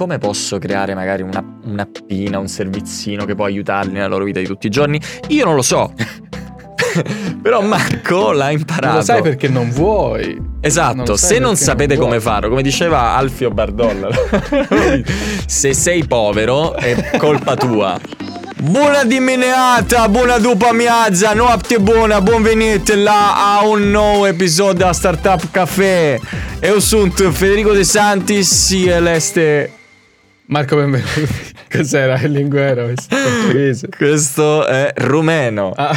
come 0.00 0.16
posso 0.16 0.56
creare 0.56 0.94
magari 0.94 1.20
una, 1.20 1.44
un'appina, 1.64 2.38
un 2.38 2.48
servizino 2.48 3.26
che 3.26 3.34
può 3.34 3.44
aiutarli 3.44 3.92
nella 3.92 4.06
loro 4.06 4.24
vita 4.24 4.40
di 4.40 4.46
tutti 4.46 4.66
i 4.66 4.70
giorni? 4.70 4.98
Io 5.28 5.44
non 5.44 5.54
lo 5.54 5.60
so. 5.60 5.92
Però 7.42 7.60
Marco 7.60 8.32
l'ha 8.32 8.50
imparato. 8.50 8.86
Non 8.86 8.94
lo 8.94 9.02
sai 9.02 9.20
perché 9.20 9.48
non 9.48 9.68
vuoi. 9.68 10.40
Esatto, 10.62 11.04
non 11.04 11.18
se 11.18 11.38
non 11.38 11.54
sapete 11.54 11.96
non 11.96 12.04
come 12.04 12.18
farlo, 12.18 12.48
come 12.48 12.62
diceva 12.62 13.14
Alfio 13.14 13.50
Bardolla, 13.50 14.08
se 15.44 15.74
sei 15.74 16.06
povero 16.06 16.76
è 16.76 17.18
colpa 17.18 17.54
tua. 17.54 18.00
Buona 18.56 19.04
dimineata, 19.04 20.08
buona 20.08 20.38
dupa 20.38 20.72
miazza, 20.72 21.34
notte 21.34 21.78
buona, 21.78 22.22
benvenuti 22.22 22.94
là 22.94 23.58
a 23.58 23.66
un 23.66 23.90
nuovo 23.90 24.24
episodio 24.24 24.86
da 24.86 24.94
Startup 24.94 25.50
Café. 25.50 26.18
Eu 26.60 26.78
sunt 26.78 27.30
Federico 27.32 27.72
De 27.72 27.84
Santis 27.84 28.70
e 28.70 28.98
l'este... 28.98 29.74
Marco 30.50 30.74
benvenuti. 30.74 31.28
Cos'era 31.70 32.20
il 32.22 32.32
linguero? 32.32 32.86
Portoghese. 32.86 33.86
Questo 33.96 34.66
è 34.66 34.92
rumeno. 34.96 35.70
Ah. 35.76 35.96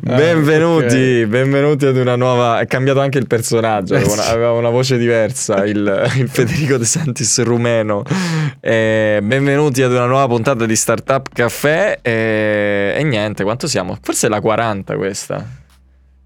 benvenuti, 0.00 0.86
okay. 0.86 1.26
benvenuti 1.26 1.86
ad 1.86 1.96
una 1.98 2.16
nuova. 2.16 2.58
È 2.58 2.66
cambiato 2.66 2.98
anche 2.98 3.18
il 3.18 3.28
personaggio, 3.28 3.94
aveva 3.94 4.12
una, 4.12 4.26
aveva 4.26 4.52
una 4.54 4.70
voce 4.70 4.98
diversa. 4.98 5.64
Il, 5.70 6.10
il, 6.16 6.28
Federico 6.28 6.76
De 6.76 6.84
Santis 6.84 7.40
rumeno. 7.44 8.02
E 8.58 9.20
benvenuti 9.22 9.82
ad 9.82 9.92
una 9.92 10.06
nuova 10.06 10.26
puntata 10.26 10.66
di 10.66 10.74
Startup 10.74 11.28
Caffè. 11.32 12.00
E, 12.02 12.94
e 12.96 13.04
niente, 13.04 13.44
quanto 13.44 13.68
siamo? 13.68 13.96
Forse 14.02 14.26
è 14.26 14.30
la 14.30 14.40
40 14.40 14.96
questa. 14.96 15.59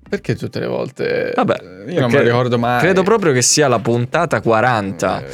Perché 0.08 0.34
tutte 0.36 0.60
le 0.60 0.66
volte? 0.66 1.32
Vabbè, 1.34 1.60
io 1.88 2.00
non 2.00 2.10
me 2.10 2.18
lo 2.18 2.22
ricordo 2.22 2.58
mai. 2.58 2.80
Credo 2.80 3.02
proprio 3.02 3.32
che 3.32 3.42
sia 3.42 3.68
la 3.68 3.78
puntata 3.78 4.40
40. 4.40 5.24
Eh. 5.24 5.30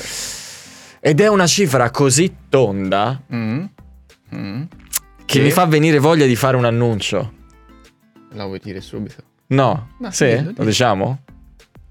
Ed 1.00 1.20
è 1.20 1.28
una 1.28 1.46
cifra 1.46 1.90
così 1.90 2.34
tonda. 2.48 3.20
Mm. 3.32 3.64
Mm 4.34 4.62
che, 5.30 5.38
che 5.38 5.44
mi 5.44 5.52
fa 5.52 5.64
venire 5.64 5.98
voglia 6.00 6.26
di 6.26 6.34
fare 6.34 6.56
un 6.56 6.64
annuncio. 6.64 7.32
La 8.32 8.46
vuoi 8.46 8.58
dire 8.60 8.80
subito? 8.80 9.22
No, 9.48 9.90
Ma 9.98 10.10
sì, 10.10 10.52
lo 10.56 10.64
diciamo? 10.64 11.22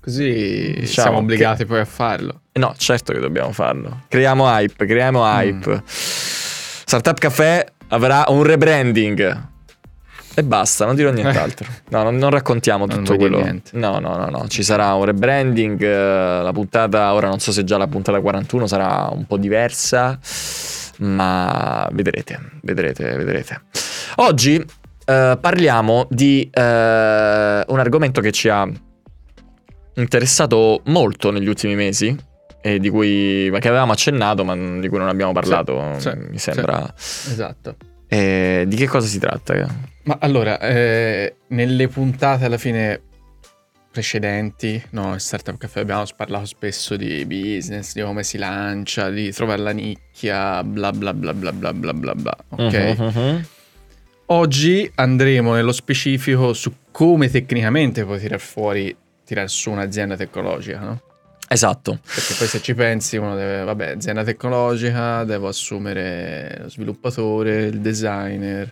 Così 0.02 0.74
diciamo 0.80 0.86
siamo 0.86 1.18
obbligati 1.20 1.60
che... 1.60 1.66
poi 1.66 1.80
a 1.80 1.86
farlo. 1.86 2.42
No, 2.54 2.74
certo 2.78 3.14
che 3.14 3.20
dobbiamo 3.20 3.54
farlo. 3.54 4.02
Creiamo 4.10 4.46
hype, 4.46 4.86
creiamo 4.86 5.24
hype. 5.24 5.72
Mm. 5.72 5.78
Startup 5.86 7.18
Café 7.18 7.66
avrà 7.88 8.26
un 8.28 8.44
rebranding. 8.44 9.48
E 10.40 10.44
basta, 10.44 10.86
non 10.86 10.96
dirò 10.96 11.12
nient'altro. 11.12 11.68
No, 11.90 12.04
non, 12.04 12.16
non 12.16 12.30
raccontiamo 12.30 12.86
non 12.86 13.00
tutto 13.00 13.18
quello. 13.18 13.40
No, 13.72 14.00
no, 14.00 14.16
no, 14.16 14.30
no. 14.30 14.48
Ci 14.48 14.64
sarà 14.64 14.94
un 14.94 15.04
rebranding. 15.04 15.82
Eh, 15.82 16.42
la 16.42 16.52
puntata, 16.54 17.14
ora 17.14 17.28
non 17.28 17.40
so 17.40 17.52
se 17.52 17.66
già 17.66 17.78
la 17.78 17.88
puntata 17.88 18.22
41 18.22 18.66
sarà 18.66 19.10
un 19.12 19.26
po' 19.26 19.38
diversa 19.38 20.18
ma 21.00 21.88
vedrete, 21.92 22.40
vedrete, 22.62 23.16
vedrete. 23.16 23.62
Oggi 24.18 24.56
eh, 24.56 25.38
parliamo 25.40 26.08
di 26.10 26.50
eh, 26.52 26.62
un 26.62 27.80
argomento 27.80 28.22
che 28.22 28.32
ci 28.32 28.48
ha 28.50 28.68
interessato 29.96 30.82
molto 30.86 31.32
negli 31.32 31.48
ultimi 31.48 31.76
mesi 31.76 32.16
e 32.62 32.80
di 32.80 32.90
cui 32.90 33.50
che 33.60 33.68
avevamo 33.68 33.92
accennato 33.92 34.44
ma 34.44 34.56
di 34.56 34.88
cui 34.88 34.98
non 34.98 35.08
abbiamo 35.08 35.32
parlato, 35.32 35.96
sì, 35.98 36.12
mi 36.16 36.38
sì, 36.38 36.52
sembra. 36.52 36.94
Sì, 36.96 37.32
esatto. 37.32 37.76
E 38.12 38.66
di 38.68 38.76
che 38.76 38.88
cosa 38.88 39.06
si 39.06 39.20
tratta? 39.20 39.54
Ma 40.04 40.18
allora, 40.20 40.60
eh, 40.60 41.36
nelle 41.50 41.88
puntate 41.88 42.46
alla 42.46 42.58
fine 42.58 43.00
precedenti, 43.92 44.82
no, 44.92 45.14
in 45.14 45.20
Startup 45.20 45.56
Café 45.56 45.82
abbiamo 45.82 46.04
parlato 46.16 46.46
spesso 46.46 46.96
di 46.96 47.24
business, 47.26 47.94
di 47.94 48.02
come 48.02 48.24
si 48.24 48.40
lancia, 48.40 49.10
di 49.12 49.32
trovare 49.32 49.62
la 49.62 49.72
nicchia, 49.72 50.64
bla 50.64 50.92
bla 50.92 51.14
bla 51.14 51.34
bla 51.34 51.52
bla 51.52 51.74
bla 51.74 51.94
bla 51.94 52.16
bla, 52.16 52.38
ok? 52.50 52.96
Uh-huh, 52.98 53.06
uh-huh. 53.06 53.42
Oggi 54.32 54.92
andremo 54.96 55.54
nello 55.54 55.72
specifico 55.72 56.54
su 56.54 56.72
come 56.92 57.30
tecnicamente 57.30 58.04
puoi 58.06 58.20
tirare 58.20 58.40
fuori, 58.40 58.96
tirare 59.24 59.48
su 59.48 59.70
un'azienda 59.70 60.16
tecnologica, 60.16 60.80
no? 60.80 61.02
Esatto. 61.52 62.00
Perché 62.04 62.36
poi 62.36 62.48
se 62.48 62.62
ci 62.62 62.76
pensi 62.76 63.18
uno 63.18 63.36
deve, 63.36 63.64
vabbè, 63.64 63.92
azienda 63.94 64.24
tecnologica, 64.24 65.24
devo 65.24 65.48
assumere 65.48 66.60
lo 66.62 66.70
sviluppatore, 66.70 67.64
il 67.64 67.80
designer, 67.80 68.72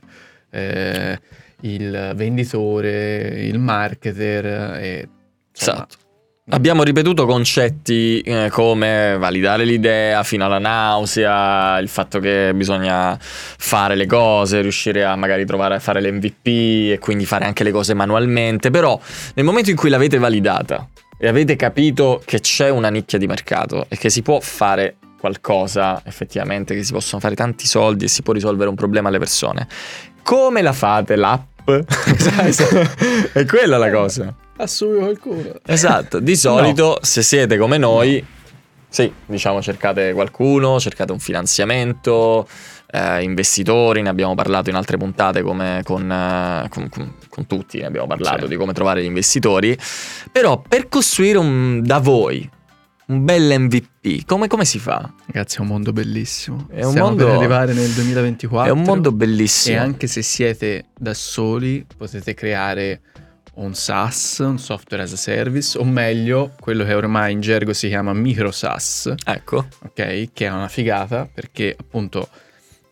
eh, 0.51 1.19
il 1.61 2.11
venditore, 2.15 3.45
il 3.45 3.57
marketer 3.57 4.45
e 4.79 5.09
insomma, 5.49 5.77
esatto. 5.77 6.05
Abbiamo 6.49 6.83
ripetuto 6.83 7.25
concetti 7.25 8.21
eh, 8.21 8.49
come 8.49 9.17
validare 9.17 9.65
l'idea 9.65 10.23
fino 10.23 10.45
alla 10.45 10.59
nausea, 10.59 11.79
il 11.79 11.89
fatto 11.89 12.19
che 12.19 12.53
bisogna 12.53 13.17
fare 13.19 13.95
le 13.95 14.05
cose, 14.05 14.61
riuscire 14.61 15.03
a 15.03 15.15
magari 15.17 15.45
trovare 15.45 15.75
a 15.75 15.79
fare 15.79 15.99
l'MVP 15.99 16.91
e 16.93 16.99
quindi 17.01 17.25
fare 17.25 17.43
anche 17.43 17.63
le 17.63 17.71
cose 17.71 17.95
manualmente, 17.95 18.69
però 18.69 18.97
nel 19.33 19.43
momento 19.43 19.71
in 19.71 19.75
cui 19.75 19.89
l'avete 19.89 20.19
validata 20.19 20.87
e 21.17 21.27
avete 21.27 21.55
capito 21.55 22.21
che 22.23 22.39
c'è 22.39 22.69
una 22.69 22.89
nicchia 22.89 23.17
di 23.17 23.27
mercato 23.27 23.85
e 23.89 23.97
che 23.97 24.09
si 24.09 24.21
può 24.21 24.39
fare 24.39 24.97
qualcosa 25.19 26.01
effettivamente, 26.05 26.75
che 26.75 26.83
si 26.83 26.91
possono 26.91 27.19
fare 27.19 27.35
tanti 27.35 27.65
soldi 27.65 28.05
e 28.05 28.07
si 28.07 28.21
può 28.21 28.33
risolvere 28.33 28.69
un 28.69 28.75
problema 28.75 29.09
alle 29.09 29.19
persone, 29.19 29.67
come 30.21 30.61
la 30.61 30.73
fate 30.73 31.15
l'app? 31.15 31.45
È 33.33 33.45
quella 33.45 33.77
la 33.77 33.91
cosa. 33.91 34.33
Assumi 34.57 34.99
qualcuno. 34.99 35.53
Esatto, 35.65 36.19
di 36.19 36.35
solito 36.35 36.85
no. 36.85 36.97
se 37.01 37.21
siete 37.21 37.57
come 37.57 37.77
noi, 37.77 38.25
sì, 38.89 39.11
diciamo 39.25 39.61
cercate 39.61 40.13
qualcuno, 40.13 40.79
cercate 40.79 41.11
un 41.11 41.19
finanziamento, 41.19 42.47
eh, 42.89 43.21
investitori, 43.21 44.01
ne 44.01 44.09
abbiamo 44.09 44.35
parlato 44.35 44.69
in 44.69 44.75
altre 44.75 44.97
puntate 44.97 45.41
come 45.41 45.81
con, 45.83 46.09
eh, 46.11 46.67
con, 46.69 46.89
con, 46.89 47.13
con 47.29 47.45
tutti, 47.45 47.79
ne 47.79 47.85
abbiamo 47.85 48.07
parlato 48.07 48.43
sì. 48.43 48.47
di 48.47 48.55
come 48.55 48.73
trovare 48.73 49.01
gli 49.01 49.05
investitori, 49.07 49.77
però 50.31 50.61
per 50.65 50.87
costruire 50.87 51.37
un, 51.37 51.81
da 51.83 51.99
voi 51.99 52.49
un 53.07 53.23
bel 53.23 53.59
MVP, 53.59 54.25
come, 54.25 54.47
come, 54.47 54.65
si 54.65 54.79
fa? 54.79 55.09
Ragazzi, 55.27 55.57
è 55.57 55.61
un 55.61 55.67
mondo 55.67 55.93
bellissimo. 55.93 56.67
È 56.69 56.83
un 56.83 56.89
Stiamo 56.89 57.07
mondo... 57.07 57.25
per 57.25 57.35
arrivare 57.35 57.73
nel 57.73 57.89
2024. 57.91 58.69
È 58.69 58.75
un 58.75 58.81
mondo 58.81 59.13
bellissimo. 59.13 59.77
E 59.77 59.79
anche 59.79 60.07
se 60.07 60.21
siete 60.21 60.87
da 60.97 61.13
soli, 61.13 61.85
potete 61.95 62.33
creare 62.33 63.01
un 63.55 63.73
SaaS, 63.73 64.39
un 64.39 64.59
software 64.59 65.03
as 65.03 65.13
a 65.13 65.15
service, 65.15 65.77
o 65.77 65.85
meglio, 65.85 66.51
quello 66.59 66.83
che 66.83 66.93
ormai 66.93 67.31
in 67.31 67.39
gergo 67.39 67.71
si 67.71 67.87
chiama 67.87 68.11
micro 68.11 68.51
SaaS. 68.51 69.13
Ecco. 69.25 69.67
Ok, 69.85 70.29
che 70.33 70.45
è 70.45 70.51
una 70.51 70.67
figata 70.67 71.29
perché 71.33 71.77
appunto 71.79 72.27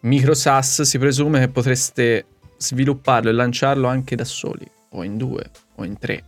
micro 0.05 0.33
SaaS 0.33 0.83
si 0.83 0.97
presume 0.97 1.39
che 1.39 1.49
potreste 1.49 2.25
svilupparlo 2.57 3.29
e 3.29 3.33
lanciarlo 3.33 3.87
anche 3.87 4.15
da 4.15 4.25
soli, 4.25 4.65
o 4.91 5.03
in 5.03 5.17
due, 5.17 5.43
o 5.75 5.83
in 5.83 5.97
tre. 5.97 6.23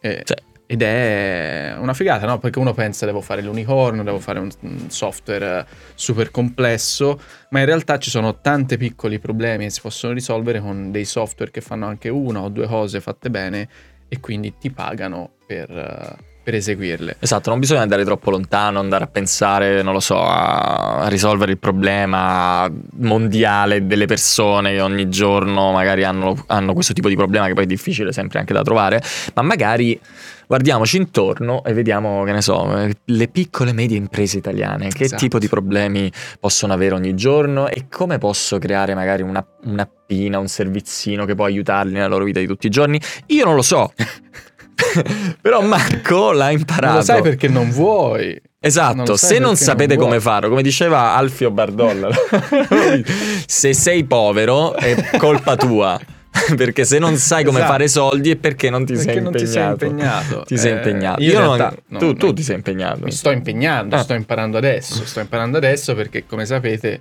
Eh, 0.00 0.22
cioè, 0.24 0.36
ed 0.66 0.82
è 0.82 1.74
una 1.78 1.92
figata, 1.92 2.26
no? 2.26 2.38
Perché 2.38 2.58
uno 2.58 2.72
pensa 2.72 3.06
devo 3.06 3.20
fare 3.20 3.42
l'unicorno, 3.42 4.02
devo 4.02 4.18
fare 4.18 4.38
un 4.38 4.50
software 4.88 5.66
super 5.94 6.30
complesso, 6.30 7.20
ma 7.50 7.60
in 7.60 7.66
realtà 7.66 7.98
ci 7.98 8.10
sono 8.10 8.40
tanti 8.40 8.76
piccoli 8.76 9.18
problemi 9.18 9.64
che 9.64 9.70
si 9.70 9.80
possono 9.80 10.14
risolvere 10.14 10.60
con 10.60 10.90
dei 10.90 11.04
software 11.04 11.50
che 11.50 11.60
fanno 11.60 11.86
anche 11.86 12.08
una 12.08 12.40
o 12.40 12.48
due 12.48 12.66
cose 12.66 13.00
fatte 13.00 13.30
bene 13.30 13.68
e 14.08 14.20
quindi 14.20 14.54
ti 14.58 14.70
pagano 14.70 15.34
per, 15.46 16.16
per 16.44 16.54
eseguirle. 16.54 17.16
Esatto, 17.20 17.48
non 17.48 17.58
bisogna 17.58 17.80
andare 17.80 18.04
troppo 18.04 18.30
lontano, 18.30 18.78
andare 18.78 19.04
a 19.04 19.06
pensare, 19.06 19.82
non 19.82 19.94
lo 19.94 20.00
so, 20.00 20.22
a 20.22 21.06
risolvere 21.08 21.52
il 21.52 21.58
problema 21.58 22.70
mondiale 22.98 23.86
delle 23.86 24.04
persone 24.04 24.72
che 24.72 24.80
ogni 24.82 25.08
giorno 25.08 25.72
magari 25.72 26.04
hanno, 26.04 26.44
hanno 26.48 26.74
questo 26.74 26.92
tipo 26.92 27.08
di 27.08 27.16
problema 27.16 27.46
che 27.46 27.54
poi 27.54 27.64
è 27.64 27.66
difficile 27.66 28.12
sempre 28.12 28.40
anche 28.40 28.52
da 28.52 28.62
trovare, 28.62 29.02
ma 29.32 29.40
magari 29.40 29.98
guardiamoci 30.46 30.98
intorno 30.98 31.64
e 31.64 31.72
vediamo, 31.72 32.24
che 32.24 32.32
ne 32.32 32.42
so, 32.42 32.92
le 33.02 33.28
piccole 33.28 33.70
e 33.70 33.72
medie 33.72 33.96
imprese 33.96 34.36
italiane, 34.36 34.88
che 34.88 35.04
esatto. 35.04 35.22
tipo 35.22 35.38
di 35.38 35.48
problemi 35.48 36.12
possono 36.38 36.74
avere 36.74 36.94
ogni 36.94 37.14
giorno 37.14 37.68
e 37.68 37.86
come 37.88 38.18
posso 38.18 38.58
creare 38.58 38.94
magari 38.94 39.22
una, 39.22 39.42
un'appina, 39.62 40.38
un 40.38 40.48
servizino 40.48 41.24
che 41.24 41.34
può 41.34 41.46
aiutarli 41.46 41.94
nella 41.94 42.08
loro 42.08 42.24
vita 42.24 42.38
di 42.38 42.46
tutti 42.46 42.66
i 42.66 42.70
giorni. 42.70 43.00
Io 43.28 43.46
non 43.46 43.54
lo 43.54 43.62
so. 43.62 43.92
Però 45.40 45.60
Marco 45.62 46.32
l'ha 46.32 46.50
imparato. 46.50 46.86
Non 46.86 46.96
lo 46.96 47.02
sai 47.02 47.22
perché 47.22 47.48
non 47.48 47.70
vuoi. 47.70 48.40
Esatto, 48.60 49.04
non 49.04 49.18
se 49.18 49.38
non 49.38 49.56
sapete 49.56 49.94
non 49.94 50.04
come 50.04 50.20
farlo, 50.20 50.48
come 50.48 50.62
diceva 50.62 51.14
Alfio 51.14 51.50
Bardolla, 51.50 52.08
se 53.46 53.74
sei 53.74 54.04
povero 54.04 54.74
è 54.74 55.18
colpa 55.18 55.54
tua. 55.56 56.00
perché 56.56 56.84
se 56.84 56.98
non 56.98 57.16
sai 57.16 57.44
come 57.44 57.58
esatto. 57.58 57.72
fare 57.72 57.88
soldi 57.88 58.30
è 58.30 58.36
perché 58.36 58.68
non 58.68 58.84
ti, 58.84 58.94
perché 58.94 59.12
sei, 59.12 59.22
non 59.22 59.32
impegnato. 59.32 59.44
ti 59.44 59.50
sei 59.50 59.68
impegnato. 59.68 60.42
Ti 60.46 60.54
eh, 60.54 60.56
sei 60.56 60.72
impegnato. 60.72 61.22
Io, 61.22 61.30
io 61.30 61.38
realtà, 61.38 61.76
non, 61.88 62.00
tu, 62.00 62.14
tu, 62.14 62.32
ti 62.32 62.42
sei 62.42 62.56
impegnato. 62.56 63.04
Mi 63.04 63.12
sto 63.12 63.30
impegnando, 63.30 63.94
ah. 63.94 64.02
sto 64.02 64.14
imparando 64.14 64.58
adesso. 64.58 65.04
Sto 65.04 65.20
imparando 65.20 65.56
adesso 65.56 65.94
perché, 65.94 66.26
come 66.26 66.44
sapete, 66.44 67.00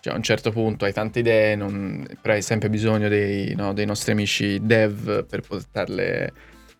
cioè, 0.00 0.14
a 0.14 0.16
un 0.16 0.22
certo 0.22 0.50
punto 0.50 0.84
hai 0.84 0.92
tante 0.92 1.20
idee, 1.20 1.54
non, 1.54 2.06
però 2.20 2.34
hai 2.34 2.42
sempre 2.42 2.68
bisogno 2.68 3.08
dei, 3.08 3.54
no, 3.54 3.72
dei 3.72 3.86
nostri 3.86 4.12
amici 4.12 4.58
dev 4.60 5.24
per 5.26 5.42
portarle 5.42 6.32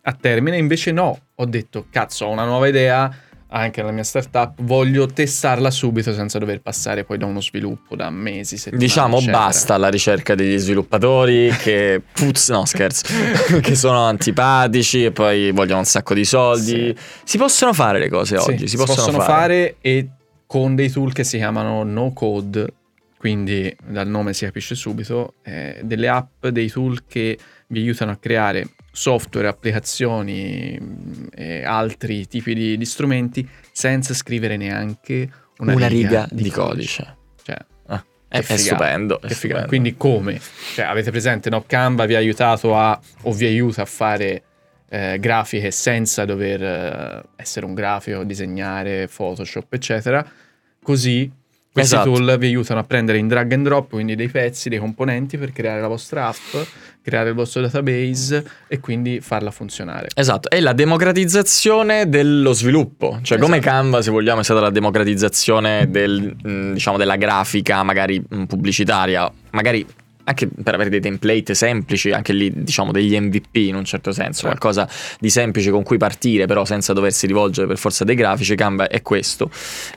a 0.02 0.12
termine. 0.12 0.56
Invece, 0.56 0.93
no, 0.93 1.19
ho 1.34 1.44
detto, 1.46 1.87
cazzo, 1.90 2.26
ho 2.26 2.31
una 2.31 2.44
nuova 2.44 2.69
idea 2.69 3.14
anche 3.54 3.81
nella 3.82 3.93
mia 3.93 4.02
startup, 4.02 4.54
voglio 4.62 5.06
testarla 5.06 5.70
subito 5.70 6.14
senza 6.14 6.38
dover 6.38 6.62
passare 6.62 7.04
poi 7.04 7.19
da 7.19 7.26
uno 7.26 7.43
sviluppo 7.43 7.94
da 7.96 8.08
mesi, 8.08 8.56
settimane, 8.56 8.82
Diciamo 8.87 9.16
eccetera. 9.19 9.37
basta 9.38 9.75
alla 9.75 9.88
ricerca 9.88 10.34
degli 10.34 10.56
sviluppatori 10.56 11.50
che 11.58 12.00
puzz, 12.14 12.49
no 12.49 12.64
scherzo, 12.64 13.04
che 13.60 13.75
sono 13.75 14.04
antipatici 14.06 15.04
e 15.04 15.12
poi 15.12 15.50
vogliono 15.50 15.81
un 15.81 15.84
sacco 15.84 16.14
di 16.14 16.25
soldi. 16.25 16.96
Si 17.25 17.37
possono 17.37 17.75
fare 17.75 17.99
le 17.99 18.08
cose 18.08 18.38
Sì, 18.38 18.50
oggi, 18.52 18.69
si, 18.69 18.76
possono, 18.78 19.19
fare. 19.19 19.25
fare 19.25 19.76
e 19.82 20.08
con 20.46 20.75
dei 20.75 20.90
tool 20.90 21.12
che 21.12 21.22
si 21.22 21.37
chiamano 21.37 21.82
no 21.82 22.10
code, 22.14 22.72
quindi 23.19 23.75
dal 23.87 24.08
nome 24.08 24.32
si 24.32 24.46
capisce 24.46 24.75
subito, 24.75 25.34
eh, 25.43 25.78
delle 25.82 26.08
app, 26.08 26.46
dei 26.46 26.70
tool 26.70 27.04
che 27.06 27.38
vi 27.66 27.81
aiutano 27.81 28.12
a 28.12 28.16
creare 28.16 28.66
software, 28.92 29.48
applicazioni 29.48 30.78
mh, 30.78 31.28
e 31.34 31.64
altri 31.64 32.26
tipi 32.28 32.54
di, 32.54 32.76
di 32.76 32.84
strumenti 32.84 33.48
senza 33.72 34.14
scrivere 34.14 34.56
neanche 34.56 35.28
una, 35.58 35.74
Una 35.74 35.86
riga 35.88 36.28
di 36.30 36.50
codice. 36.50 37.16
Cioè, 37.42 37.56
Ah, 37.86 38.04
Che 38.28 38.38
è, 38.38 38.44
è 38.54 38.56
stupendo. 38.56 39.20
è 39.20 39.32
stupendo. 39.32 39.66
Quindi 39.66 39.96
come? 39.96 40.40
Cioè, 40.74 40.84
avete 40.86 41.10
presente, 41.10 41.50
no? 41.50 41.64
Canva 41.66 42.06
vi 42.06 42.14
ha 42.14 42.18
aiutato 42.18 42.76
a, 42.76 42.98
o 43.22 43.32
vi 43.32 43.46
aiuta 43.46 43.82
a 43.82 43.84
fare 43.86 44.42
eh, 44.88 45.18
grafiche 45.18 45.70
senza 45.70 46.24
dover 46.24 46.62
eh, 46.62 47.22
essere 47.36 47.66
un 47.66 47.74
grafico, 47.74 48.24
disegnare, 48.24 49.08
Photoshop, 49.08 49.72
eccetera. 49.72 50.26
Così 50.82 51.30
questi 51.72 51.94
Esatto. 51.94 52.12
tool 52.12 52.36
vi 52.38 52.46
aiutano 52.46 52.80
a 52.80 52.84
prendere 52.84 53.16
in 53.18 53.28
drag 53.28 53.52
and 53.52 53.64
drop, 53.64 53.90
quindi 53.90 54.14
dei 54.14 54.28
pezzi, 54.28 54.68
dei 54.68 54.78
componenti 54.78 55.38
per 55.38 55.52
creare 55.52 55.80
la 55.80 55.88
vostra 55.88 56.26
app, 56.26 56.66
creare 57.02 57.31
il 57.31 57.34
vostro 57.34 57.60
database 57.60 58.44
e 58.69 58.81
quindi 58.81 59.20
farla 59.20 59.50
funzionare. 59.50 60.08
Esatto, 60.14 60.49
è 60.50 60.60
la 60.60 60.72
democratizzazione 60.72 62.08
dello 62.08 62.52
sviluppo, 62.52 63.19
cioè 63.22 63.38
come 63.38 63.58
Esatto. 63.58 63.72
Canva 63.72 64.02
se 64.02 64.10
vogliamo 64.10 64.40
è 64.40 64.44
stata 64.44 64.60
la 64.60 64.70
democratizzazione 64.70 65.90
del, 65.90 66.34
mh, 66.43 66.72
diciamo, 66.75 66.96
della 66.96 67.16
grafica 67.16 67.82
magari 67.82 68.22
mh, 68.26 68.44
pubblicitaria, 68.44 69.31
magari 69.50 69.84
anche 70.25 70.49
per 70.62 70.75
avere 70.75 70.88
dei 70.88 71.00
template 71.00 71.52
semplici, 71.52 72.12
anche 72.12 72.32
lì 72.32 72.49
diciamo 72.62 72.93
degli 72.93 73.19
MVP 73.19 73.56
in 73.56 73.75
un 73.75 73.84
certo 73.84 74.12
senso, 74.12 74.43
Certo. 74.43 74.46
qualcosa 74.56 74.88
di 75.19 75.28
semplice 75.31 75.72
con 75.72 75.82
cui 75.82 75.96
partire 75.96 76.46
però 76.46 76.64
senza 76.64 76.93
doversi 76.93 77.26
rivolgere 77.26 77.66
per 77.66 77.76
forza 77.76 78.04
dei 78.04 78.14
grafici, 78.14 78.54
Canva 78.54 78.87
è 78.88 79.02
questo. 79.02 79.50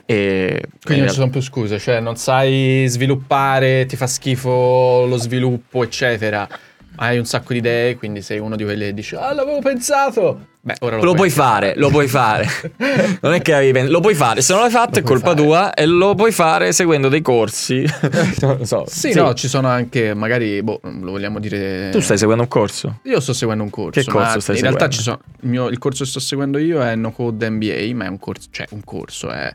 E, 0.04 0.62
Quindi 0.82 1.04
non 1.04 1.12
ci 1.12 1.18
sono 1.20 1.30
più 1.30 1.40
scuse, 1.40 1.78
cioè 1.78 2.00
non 2.00 2.16
sai 2.16 2.86
sviluppare, 2.88 3.86
ti 3.86 3.94
fa 3.94 4.08
schifo 4.08 5.06
lo 5.08 5.16
sviluppo, 5.16 5.84
eccetera. 5.84 6.48
Hai 6.96 7.18
un 7.18 7.24
sacco 7.26 7.52
di 7.52 7.58
idee, 7.58 7.96
quindi 7.96 8.22
sei 8.22 8.38
uno 8.38 8.56
di 8.56 8.64
quelli 8.64 8.84
che 8.86 8.94
dice 8.94 9.16
"Ah, 9.16 9.32
l'avevo 9.32 9.60
pensato". 9.60 10.46
Beh, 10.66 10.74
ora 10.80 10.96
lo, 10.96 11.04
Lo 11.04 11.14
puoi 11.14 11.28
anche 11.28 11.40
fare, 11.40 11.74
lo 11.76 11.90
puoi 11.90 12.08
fare. 12.08 12.44
Non 13.22 13.34
è 13.34 13.40
che 13.40 13.54
avevi 13.54 13.70
pen- 13.72 13.88
lo 13.88 14.00
puoi 14.00 14.14
fare, 14.16 14.40
se 14.42 14.52
non 14.52 14.62
l'hai 14.62 14.70
fatto 14.70 14.98
Lo 14.98 14.98
è 14.98 15.02
colpa 15.08 15.30
fare. 15.30 15.42
tua 15.42 15.74
e 15.74 15.86
lo 15.86 16.14
puoi 16.16 16.32
fare 16.32 16.72
seguendo 16.72 17.08
dei 17.08 17.22
corsi. 17.22 17.84
non 18.42 18.64
so. 18.66 18.84
Sì, 18.88 19.12
no, 19.14 19.32
ci 19.34 19.46
sono 19.46 19.68
anche 19.68 20.12
magari, 20.14 20.62
boh, 20.62 20.80
lo 20.82 21.12
vogliamo 21.12 21.38
dire 21.38 21.90
Tu 21.92 22.00
stai 22.00 22.18
seguendo 22.18 22.42
un 22.42 22.48
corso? 22.48 22.98
Io 23.04 23.20
sto 23.20 23.32
seguendo 23.32 23.62
un 23.62 23.70
corso. 23.70 24.00
Che 24.00 24.06
corso 24.10 24.40
stai 24.40 24.56
in 24.56 24.62
realtà 24.62 24.90
seguendo? 24.90 24.96
ci 24.96 25.02
sono. 25.02 25.18
Il, 25.42 25.48
mio- 25.48 25.68
il 25.68 25.78
corso 25.78 26.02
che 26.02 26.10
sto 26.10 26.18
seguendo 26.20 26.58
io 26.58 26.82
è 26.82 26.96
No 26.96 27.12
Code 27.12 27.48
MBA, 27.48 27.94
ma 27.94 28.06
è 28.06 28.08
un 28.08 28.18
corso. 28.18 28.48
Cioè, 28.50 28.66
un 28.70 28.82
corso 28.82 29.30
è, 29.30 29.52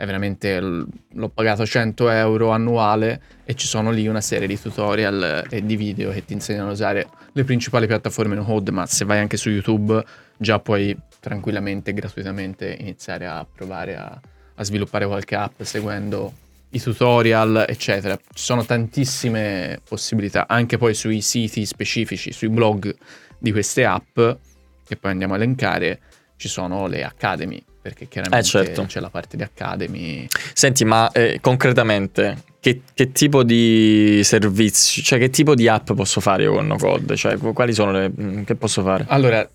è 0.00 0.06
veramente. 0.06 0.58
L'ho 0.58 1.28
pagato 1.28 1.66
100 1.66 2.08
euro 2.08 2.50
annuale 2.52 3.20
e 3.44 3.54
ci 3.54 3.66
sono 3.66 3.90
lì 3.90 4.08
una 4.08 4.22
serie 4.22 4.46
di 4.46 4.58
tutorial 4.58 5.44
e 5.50 5.64
di 5.66 5.76
video 5.76 6.10
che 6.10 6.24
ti 6.24 6.32
insegnano 6.32 6.70
a 6.70 6.72
usare 6.72 7.06
le 7.32 7.44
principali 7.44 7.86
piattaforme 7.86 8.34
No 8.34 8.44
Code. 8.44 8.70
Ma 8.70 8.86
se 8.86 9.04
vai 9.04 9.18
anche 9.18 9.36
su 9.36 9.50
YouTube, 9.50 10.02
già 10.38 10.58
puoi 10.58 10.96
tranquillamente, 11.20 11.92
gratuitamente 11.92 12.74
iniziare 12.80 13.26
a 13.26 13.44
provare 13.44 13.96
a, 13.96 14.18
a 14.54 14.64
sviluppare 14.64 15.04
qualche 15.04 15.34
app 15.34 15.60
seguendo 15.60 16.32
i 16.70 16.80
tutorial, 16.80 17.66
eccetera. 17.68 18.16
Ci 18.16 18.42
sono 18.42 18.64
tantissime 18.64 19.80
possibilità, 19.86 20.46
anche 20.48 20.78
poi 20.78 20.94
sui 20.94 21.20
siti 21.20 21.66
specifici, 21.66 22.32
sui 22.32 22.48
blog 22.48 22.96
di 23.38 23.52
queste 23.52 23.84
app, 23.84 24.14
che 24.14 24.96
poi 24.96 25.10
andiamo 25.10 25.34
a 25.34 25.36
elencare, 25.36 26.00
ci 26.36 26.48
sono 26.48 26.86
le 26.86 27.04
academy, 27.04 27.62
perché 27.80 28.08
chiaramente 28.08 28.46
Eh, 28.46 28.50
certo. 28.50 28.84
c'è 28.84 29.00
la 29.00 29.10
parte 29.10 29.36
di 29.36 29.42
academy. 29.42 30.26
Senti, 30.52 30.84
ma 30.84 31.10
eh, 31.12 31.38
concretamente 31.40 32.42
che, 32.60 32.82
che 32.92 33.12
tipo 33.12 33.42
di 33.42 34.20
servizi, 34.22 35.02
cioè 35.02 35.18
che 35.18 35.30
tipo 35.30 35.54
di 35.54 35.66
app 35.68 35.92
posso 35.92 36.20
fare 36.20 36.42
io 36.44 36.52
con 36.52 36.66
no 36.66 36.76
code? 36.76 37.16
Cioè, 37.16 37.36
qu- 37.38 37.52
quali 37.54 37.72
sono 37.72 37.92
le 37.92 38.08
mh, 38.14 38.44
che 38.44 38.54
posso 38.54 38.82
fare? 38.82 39.04
Allora, 39.08 39.48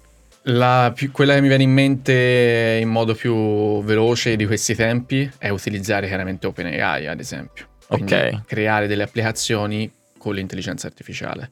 la 0.47 0.93
quella 1.11 1.33
che 1.35 1.41
mi 1.41 1.47
viene 1.47 1.63
in 1.63 1.71
mente 1.71 2.77
in 2.81 2.89
modo 2.89 3.15
più 3.15 3.83
veloce 3.83 4.35
di 4.35 4.45
questi 4.45 4.75
tempi 4.75 5.29
è 5.37 5.49
utilizzare 5.49 6.07
chiaramente 6.07 6.47
OpenAI, 6.47 7.07
ad 7.07 7.19
esempio. 7.19 7.67
Quindi 7.87 8.13
Ok. 8.13 8.41
creare 8.45 8.87
delle 8.87 9.03
applicazioni 9.03 9.91
con 10.17 10.33
l'intelligenza 10.33 10.87
artificiale. 10.87 11.51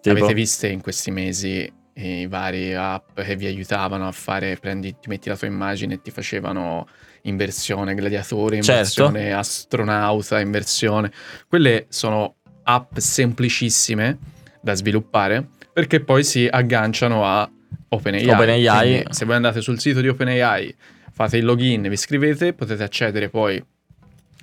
Tipo? 0.00 0.16
Avete 0.16 0.34
visto 0.34 0.66
in 0.66 0.80
questi 0.80 1.10
mesi 1.10 1.70
i 2.06 2.26
vari 2.26 2.74
app 2.74 3.20
che 3.20 3.36
vi 3.36 3.46
aiutavano 3.46 4.06
a 4.06 4.12
fare, 4.12 4.56
prendi, 4.56 4.94
ti 5.00 5.08
metti 5.08 5.28
la 5.28 5.36
tua 5.36 5.48
immagine 5.48 5.94
e 5.94 6.02
ti 6.02 6.10
facevano 6.10 6.86
in 7.22 7.36
versione 7.36 7.94
gladiatore, 7.94 8.56
in 8.56 8.62
Certo. 8.62 8.82
versione 8.82 9.32
astronauta, 9.32 10.40
in 10.40 10.50
versione... 10.50 11.10
Quelle 11.48 11.86
sono 11.88 12.36
app 12.62 12.98
semplicissime 12.98 14.18
da 14.60 14.74
sviluppare 14.74 15.48
perché 15.72 16.00
poi 16.00 16.22
si 16.24 16.46
agganciano 16.46 17.24
a 17.24 17.50
OpenAI. 17.88 18.28
OpenAI. 18.28 19.04
Se 19.10 19.24
voi 19.24 19.36
andate 19.36 19.60
sul 19.60 19.80
sito 19.80 20.00
di 20.00 20.08
OpenAI, 20.08 20.74
fate 21.12 21.36
il 21.36 21.44
login, 21.44 21.82
vi 21.82 21.92
iscrivete, 21.92 22.52
potete 22.52 22.82
accedere 22.82 23.28
poi 23.28 23.62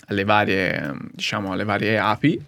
alle 0.07 0.24
varie, 0.24 0.94
diciamo, 1.12 1.52
alle 1.52 1.63
varie 1.63 1.98
API, 1.98 2.44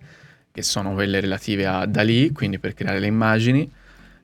che 0.52 0.62
sono 0.62 0.94
quelle 0.94 1.20
relative 1.20 1.66
a 1.66 1.86
DALI, 1.86 2.32
quindi 2.32 2.60
per 2.60 2.74
creare 2.74 3.00
le 3.00 3.08
immagini, 3.08 3.70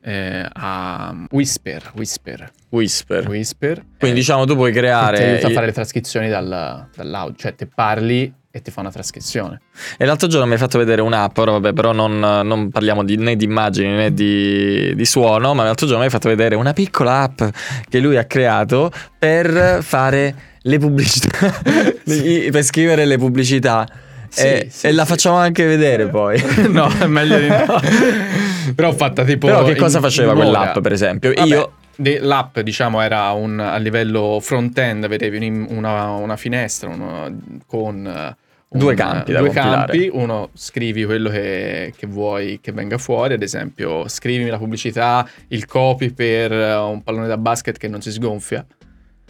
eh, 0.03 0.45
a 0.51 1.15
Whisper, 1.31 1.91
Whisper, 1.95 2.51
Whisper. 2.69 3.27
Whisper. 3.27 3.85
Quindi 3.97 4.17
eh, 4.17 4.21
diciamo 4.21 4.45
tu 4.45 4.55
puoi 4.55 4.73
creare 4.73 5.17
ti 5.17 5.23
aiuta 5.23 5.47
a 5.47 5.51
fare 5.51 5.65
le 5.67 5.71
trascrizioni 5.71 6.27
dal, 6.29 6.87
dall'audio, 6.93 7.35
cioè 7.37 7.55
te 7.55 7.67
parli 7.67 8.31
e 8.51 8.61
ti 8.61 8.69
fa 8.69 8.81
una 8.81 8.91
trascrizione. 8.91 9.61
E 9.97 10.05
l'altro 10.05 10.27
giorno 10.27 10.45
mi 10.45 10.53
hai 10.53 10.59
fatto 10.59 10.77
vedere 10.77 11.01
un'app, 11.01 11.35
ora 11.37 11.51
vabbè, 11.51 11.73
però 11.73 11.91
non, 11.91 12.19
non 12.19 12.69
parliamo 12.69 13.03
di- 13.03 13.17
né 13.17 13.35
di 13.35 13.45
immagini 13.45 13.89
né 13.89 14.13
di, 14.13 14.93
di 14.93 15.05
suono, 15.05 15.53
ma 15.53 15.63
l'altro 15.63 15.85
giorno 15.85 16.01
mi 16.01 16.05
hai 16.07 16.11
fatto 16.11 16.27
vedere 16.27 16.55
una 16.55 16.73
piccola 16.73 17.21
app 17.21 17.41
che 17.89 17.99
lui 17.99 18.17
ha 18.17 18.25
creato 18.25 18.91
per 19.17 19.81
fare 19.81 20.35
le 20.61 20.77
pubblicità, 20.77 21.61
per 22.03 22.63
scrivere 22.63 23.05
le 23.05 23.17
pubblicità. 23.17 23.87
Sì, 24.33 24.45
e, 24.47 24.67
sì, 24.71 24.87
e 24.87 24.91
la 24.93 25.03
sì. 25.03 25.09
facciamo 25.11 25.35
anche 25.37 25.63
vedere 25.65 26.07
poi. 26.07 26.41
no, 26.69 26.89
è 26.99 27.05
meglio 27.05 27.37
di 27.37 27.47
no. 27.47 27.65
Però 28.75 28.89
ho 28.89 28.93
fatta 28.93 29.23
tipo... 29.23 29.45
Però 29.47 29.63
che 29.63 29.75
cosa 29.75 29.99
faceva 29.99 30.33
quell'app, 30.33 30.79
per 30.79 30.91
esempio? 30.91 31.31
Vabbè, 31.33 31.47
Io 31.47 31.73
l'app, 32.21 32.59
diciamo, 32.59 33.01
era 33.01 33.29
un, 33.31 33.59
a 33.59 33.77
livello 33.77 34.39
front-end, 34.41 35.07
vedevi 35.07 35.45
un- 35.47 35.67
una, 35.69 36.09
una 36.13 36.35
finestra 36.35 36.89
uno- 36.89 37.29
con 37.67 38.07
eh, 38.07 38.35
Due 38.75 38.89
un- 38.89 38.95
campi 38.95 39.33
due 39.33 39.49
campi, 39.51 40.09
uno 40.11 40.49
scrivi 40.55 41.05
quello 41.05 41.29
che, 41.29 41.93
che 41.95 42.07
vuoi 42.07 42.57
che 42.59 42.71
venga 42.71 42.97
fuori, 42.97 43.35
ad 43.35 43.43
esempio 43.43 44.07
scrivimi 44.07 44.49
la 44.49 44.57
pubblicità, 44.57 45.27
il 45.49 45.67
copy 45.67 46.11
per 46.11 46.51
eh, 46.51 46.73
un 46.77 47.03
pallone 47.03 47.27
da 47.27 47.37
basket 47.37 47.77
che 47.77 47.87
non 47.87 48.01
si 48.01 48.11
sgonfia 48.11 48.65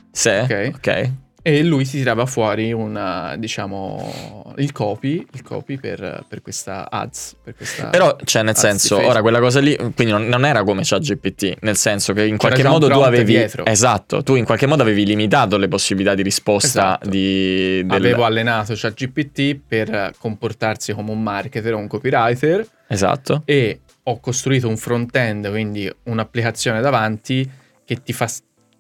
se, 0.10 0.40
Ok. 0.40 0.72
ok. 0.76 1.10
E 1.46 1.62
lui 1.62 1.84
ti 1.86 1.98
tirava 1.98 2.26
fuori 2.26 2.72
una, 2.72 3.36
diciamo, 3.38 4.54
il 4.58 4.72
copy, 4.72 5.28
il 5.34 5.42
copy 5.44 5.78
per, 5.78 6.24
per 6.28 6.42
questa 6.42 6.90
ads, 6.90 7.36
per 7.44 7.54
questa 7.54 7.88
Però, 7.90 8.16
cioè, 8.24 8.44
nel 8.44 8.56
senso, 8.56 8.98
ora 9.06 9.22
quella 9.22 9.40
cosa 9.42 9.60
lì, 9.60 9.76
quindi 9.76 10.08
non, 10.14 10.26
non 10.28 10.46
era 10.46 10.64
come 10.64 10.84
ChatGPT, 10.86 11.58
nel 11.60 11.76
senso 11.76 12.14
che 12.14 12.26
in 12.26 12.38
qualche 12.38 12.64
modo 12.64 12.88
tu 12.88 13.00
avevi. 13.00 13.26
dietro. 13.26 13.66
Esatto, 13.66 14.24
tu 14.24 14.36
in 14.36 14.46
qualche 14.46 14.68
modo 14.68 14.84
avevi 14.84 15.06
limitato 15.06 15.58
le 15.58 15.68
possibilità 15.68 16.16
di 16.16 16.22
risposta 16.24 16.68
Esatto. 17.02 17.10
di. 17.10 17.84
del- 17.86 17.92
Avevo 17.92 18.24
allenato 18.24 18.74
ChatGPT 18.76 19.60
per 19.68 20.14
comportarsi 20.18 20.94
come 20.94 21.12
un 21.12 21.22
marketer 21.22 21.74
o 21.74 21.78
un 21.78 21.88
copywriter 21.88 22.66
Esatto. 22.88 23.42
e 23.44 23.82
ho 24.04 24.20
costruito 24.22 24.70
un 24.70 24.78
front-end, 24.78 25.50
quindi 25.50 25.94
un'applicazione 26.04 26.80
davanti 26.80 27.50
che 27.86 28.02
ti 28.02 28.14
fa, 28.14 28.30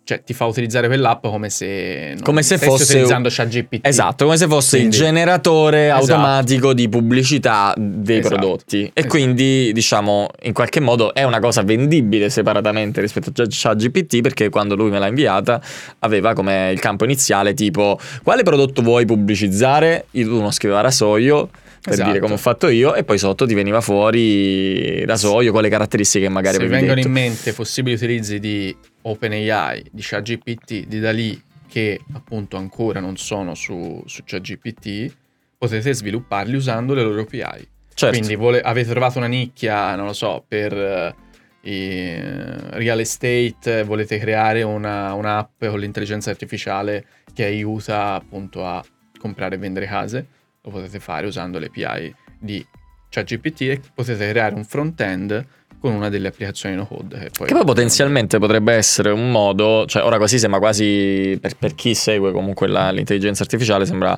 cioè, 0.06 0.22
ti 0.24 0.34
fa 0.34 0.46
utilizzare 0.46 0.88
quell'app 0.88 1.22
come 1.28 1.50
se, 1.50 2.18
Come 2.22 2.44
se 2.44 2.58
fosse 2.58 2.84
utilizzando 2.94 3.30
ChatGPT. 3.32 3.88
Esatto, 3.88 4.26
come 4.26 4.36
se 4.38 4.48
fosse 4.48 4.78
Quindi- 4.78 4.96
il 4.98 5.02
generatore 5.02 5.86
Esatto. 5.86 6.02
automatico 6.02 6.74
di 6.74 6.90
pubblicità 6.90 7.74
dei 7.78 8.20
Esatto. 8.20 8.36
prodotti. 8.36 8.82
E 8.84 8.92
Esatto. 8.94 9.08
quindi, 9.08 9.72
diciamo, 9.74 10.28
in 10.44 10.52
qualche 10.54 10.80
modo 10.82 11.14
è 11.14 11.24
una 11.24 11.40
cosa 11.40 11.62
vendibile 11.64 12.30
separatamente 12.30 13.00
rispetto 13.02 13.42
a 13.42 13.46
ChatGPT 13.50 14.22
perché 14.22 14.50
quando 14.50 14.76
lui 14.76 14.90
me 14.90 15.00
l'ha 15.00 15.08
inviata 15.08 15.62
aveva 16.00 16.34
come 16.34 16.72
il 16.74 16.80
campo 16.80 17.06
iniziale 17.06 17.54
tipo 17.54 17.98
quale 18.24 18.44
prodotto 18.44 18.82
vuoi 18.82 19.06
pubblicizzare? 19.06 20.08
Io 20.12 20.36
uno 20.38 20.52
scriveva 20.52 20.82
rasoio 20.82 21.50
per 21.82 21.94
Esatto. 21.94 22.10
dire 22.10 22.20
come 22.22 22.34
ho 22.34 22.38
fatto 22.38 22.68
io 22.68 22.94
e 22.96 23.04
poi 23.04 23.18
sotto 23.18 23.46
ti 23.46 23.54
veniva 23.54 23.82
fuori 23.82 25.06
rasoio 25.06 25.52
con 25.52 25.62
le 25.62 25.70
caratteristiche 25.70 26.26
che 26.26 26.32
magari 26.32 26.58
Se 26.58 26.68
vengono 26.68 26.94
detto. 26.96 27.08
in 27.08 27.14
mente 27.14 27.54
possibili 27.54 27.96
utilizzi 27.96 28.40
di 28.40 28.76
OpenAI, 29.04 29.86
di 29.92 30.02
ChatGPT, 30.02 30.86
di 30.88 31.00
DALI 31.00 31.44
che 31.68 32.00
appunto 32.14 32.58
ancora 32.58 33.00
non 33.00 33.18
sono 33.18 33.56
su, 33.56 34.04
su 34.06 34.22
ChatGPT, 34.26 35.16
potete 35.58 35.94
svilupparli 35.94 36.56
usando 36.56 36.94
le 36.94 37.04
loro 37.04 37.22
API. 37.22 37.68
Certo. 37.94 38.18
Quindi 38.18 38.36
vole- 38.36 38.62
avete 38.62 38.90
trovato 38.90 39.18
una 39.18 39.28
nicchia, 39.28 39.96
non 39.96 40.06
lo 40.06 40.14
so, 40.14 40.44
per 40.48 40.74
eh, 40.74 41.16
i 41.62 42.20
real 42.20 43.00
estate, 43.00 43.84
volete 43.84 44.18
creare 44.18 44.62
una, 44.64 45.14
un'app 45.14 45.66
con 45.66 45.80
l'intelligenza 45.80 46.30
artificiale 46.30 47.06
che 47.34 47.46
aiuta 47.46 48.14
appunto 48.14 48.66
a 48.66 48.84
comprare 49.18 49.56
e 49.56 49.58
vendere 49.58 49.86
case, 49.86 50.28
lo 50.62 50.70
potete 50.70 51.00
fare 51.00 51.26
usando 51.28 51.60
le 51.60 51.72
API 51.74 52.16
di 52.38 52.66
ChatGPT 53.10 53.62
e 53.62 53.82
potete 53.94 54.30
creare 54.30 54.56
un 54.56 54.66
front-end 54.66 55.46
con 55.84 55.94
una 55.96 56.08
delle 56.08 56.30
applicazioni 56.30 56.76
no 56.76 56.86
code. 56.88 57.20
Che 57.20 57.30
poi, 57.38 57.48
Che 57.48 57.54
poi 57.54 57.66
potenzialmente 57.66 58.40
potrebbe 58.40 58.74
essere 58.74 59.10
un 59.12 59.30
modo, 59.30 59.86
cioè 59.86 60.02
ora 60.04 60.18
così 60.18 60.40
sembra 60.40 60.60
quasi, 60.60 61.38
per, 61.42 61.58
per 61.58 61.76
chi 61.76 61.94
segue 61.94 62.32
comunque 62.32 62.68
la- 62.70 62.90
l'intelligenza 62.90 63.44
artificiale, 63.44 63.86
sembra 63.86 64.18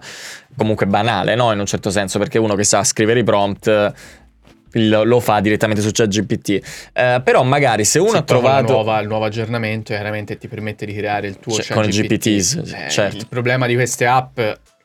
comunque 0.55 0.85
banale, 0.85 1.33
no? 1.33 1.51
In 1.51 1.57
un 1.59 1.65
certo 1.65 1.89
senso, 1.89 2.19
perché 2.19 2.37
uno 2.37 2.53
che 2.53 2.63
sa 2.63 2.83
scrivere 2.83 3.19
i 3.21 3.23
prompt 3.23 3.93
lo 4.77 5.19
fa 5.21 5.39
direttamente 5.39 5.81
su 5.81 5.89
ChatGPT. 5.91 6.89
Eh, 6.93 7.21
però 7.23 7.41
magari 7.43 7.83
se 7.85 7.97
uno 7.97 8.09
Sì, 8.09 8.15
ha 8.17 8.19
con 8.19 8.25
trovato... 8.27 8.73
nuova- 8.73 8.99
il 8.99 9.07
nuovo 9.07 9.25
aggiornamento 9.25 9.93
chiaramente 9.93 10.37
ti 10.37 10.47
permette 10.47 10.85
di 10.85 10.93
creare 10.93 11.27
il 11.27 11.39
tuo 11.39 11.53
Cioè, 11.55 11.73
con 11.73 11.85
i 11.85 11.91
ChatGPT. 11.91 12.13
GPTs, 12.29 12.73
Eh, 12.85 12.89
certo. 12.89 13.17
Il 13.17 13.27
problema 13.27 13.65
di 13.65 13.73
queste 13.73 14.05
app 14.05 14.39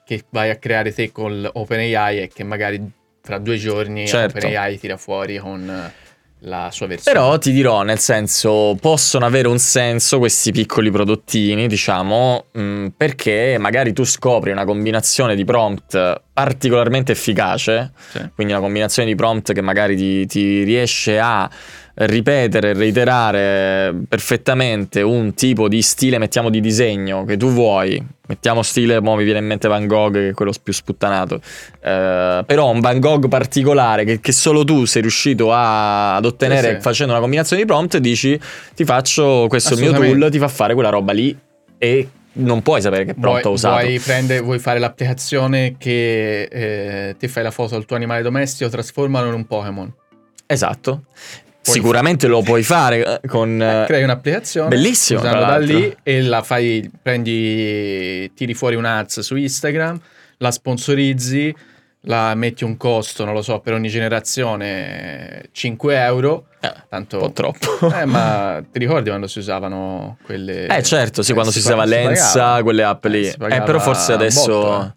che 0.05 0.25
vai 0.31 0.49
a 0.49 0.57
creare 0.57 0.95
te 0.95 1.13
con 1.13 1.47
OpenAI 1.53 2.19
è 2.21 2.29
che 2.29 2.43
magari 2.45 2.81
fra 3.23 3.39
due 3.39 3.57
giorni 3.59 4.07
Certo. 4.07 4.39
OpenAI 4.39 4.79
tira 4.79 4.97
fuori 4.97 5.37
con 5.39 5.93
la 6.41 6.71
sua 6.73 6.87
versione. 6.87 7.17
Però 7.19 7.39
ti 7.39 7.53
dirò, 7.53 7.83
nel 7.83 7.99
senso, 7.99 8.77
possono 8.81 9.27
avere 9.27 9.49
un 9.49 9.59
senso 9.59 10.19
questi 10.19 10.53
piccoli 10.53 10.91
prodottini, 10.91 11.67
diciamo, 11.67 12.47
mh, 12.53 12.87
perché 12.97 13.57
magari 13.59 13.93
tu 13.93 14.05
scopri 14.05 14.51
una 14.51 14.65
combinazione 14.65 15.35
di 15.37 15.45
prompt 15.45 16.23
particolarmente 16.33 17.13
efficace, 17.13 17.93
Sì. 18.11 18.21
quindi 18.35 18.53
una 18.55 18.63
combinazione 18.63 19.09
di 19.09 19.15
prompt 19.15 19.53
che 19.53 19.61
magari 19.61 19.97
ti, 19.97 20.27
ti 20.27 20.63
riesce 20.63 21.19
a 21.19 21.49
ripetere, 21.95 22.73
reiterare 22.73 23.95
perfettamente 24.09 25.03
un 25.03 25.35
tipo 25.35 25.69
di 25.69 25.83
stile, 25.83 26.19
mettiamo 26.19 26.51
di 26.51 26.61
disegno 26.61 27.25
che 27.25 27.37
tu 27.37 27.49
vuoi. 27.51 28.03
Mettiamo 28.27 28.63
stile, 28.63 29.01
mo 29.01 29.17
mi 29.17 29.25
viene 29.25 29.41
in 29.41 29.47
mente 29.47 29.67
Van 29.67 29.87
Gogh, 29.89 30.13
che 30.15 30.29
è 30.29 30.33
quello 30.33 30.53
più 30.63 30.73
sputtanato. 30.73 31.41
Eh, 31.83 32.43
però 32.47 32.71
un 32.71 32.79
Van 32.81 33.01
Gogh 33.01 33.27
particolare 33.29 34.05
che, 34.05 34.21
che 34.21 34.31
solo 34.33 34.63
tu 34.65 34.85
sei 34.85 35.03
riuscito 35.03 35.53
a- 35.53 36.15
ad 36.15 36.25
ottenere 36.25 36.69
Sì, 36.69 36.75
sì. 36.77 36.81
facendo 36.81 37.13
una 37.13 37.21
combinazione 37.21 37.63
di 37.63 37.67
prompt, 37.69 37.97
dici 37.99 38.39
ti 38.75 38.85
faccio 38.85 39.47
questo 39.49 39.77
mio 39.77 39.93
tool, 39.93 40.29
ti 40.31 40.39
fa 40.39 40.47
fare 40.49 40.75
quella 40.75 40.91
roba 40.91 41.13
lì 41.13 41.37
e 41.77 42.09
non 42.33 42.63
puoi 42.63 42.81
sapere 42.81 43.05
che 43.05 43.15
prompt 43.15 43.45
ho 43.47 43.51
usato. 43.51 43.85
vuoi 43.85 43.99
prendere- 43.99 44.41
vuoi 44.41 44.61
fare 44.61 44.79
l'applicazione 44.79 45.75
che 45.77 46.43
eh, 46.45 47.17
ti 47.19 47.27
fai 47.27 47.43
la 47.43 47.51
foto 47.51 47.75
al 47.75 47.85
tuo 47.85 47.97
animale 47.97 48.23
domestico, 48.23 48.71
trasformalo 48.71 49.27
in 49.27 49.35
un 49.35 49.45
Pokémon. 49.47 49.93
Esatto. 50.47 51.03
Puoi 51.63 51.75
Sicuramente 51.77 52.27
lo 52.27 52.41
puoi 52.41 52.63
fare 52.63 53.21
eh, 53.21 53.27
con... 53.29 53.61
eh, 53.61 53.85
crei 53.87 54.03
un'applicazione 54.03 54.69
bellissimo, 54.71 55.21
da 55.21 55.59
lì 55.59 55.95
e 56.03 56.23
la 56.23 56.43
fai 56.43 56.91
prendi 57.03 58.33
tiri 58.35 58.55
fuori 58.55 58.77
un 58.77 58.87
ads 58.87 59.21
su 59.21 59.37
Instagram 59.37 60.01
la 60.39 60.51
sponsorizzi 60.51 61.55
la 62.05 62.35
metti 62.35 62.65
un 62.65 62.79
costo 62.79 63.27
non 63.27 63.35
lo 63.35 63.43
so 63.43 63.61
per 63.61 63.75
ogni 63.75 63.89
generazione 63.91 65.49
5 65.53 66.03
euro 66.03 66.47
eh, 66.61 66.73
tanto 66.89 67.17
un 67.17 67.23
po' 67.25 67.33
troppo. 67.33 67.95
eh, 67.95 68.07
ma 68.07 68.63
ti 68.73 68.79
ricordi 68.79 69.09
quando 69.11 69.27
si 69.27 69.39
usavano 69.39 70.17
quelle 70.23 70.67
Eh 70.67 70.83
certo, 70.83 71.23
sì, 71.23 71.33
eh, 71.33 71.35
quando 71.35 71.53
si, 71.53 71.61
pa- 71.61 71.67
usava 71.67 71.85
Lensa, 71.85 72.33
pagava. 72.39 72.63
quelle 72.63 72.83
app 72.85 73.05
lì. 73.07 73.27
Eh, 73.27 73.31
si 73.33 73.37
Eh, 73.39 73.63
però 73.63 73.79
forse 73.81 74.13
adesso... 74.15 74.47
botto, 74.47 74.95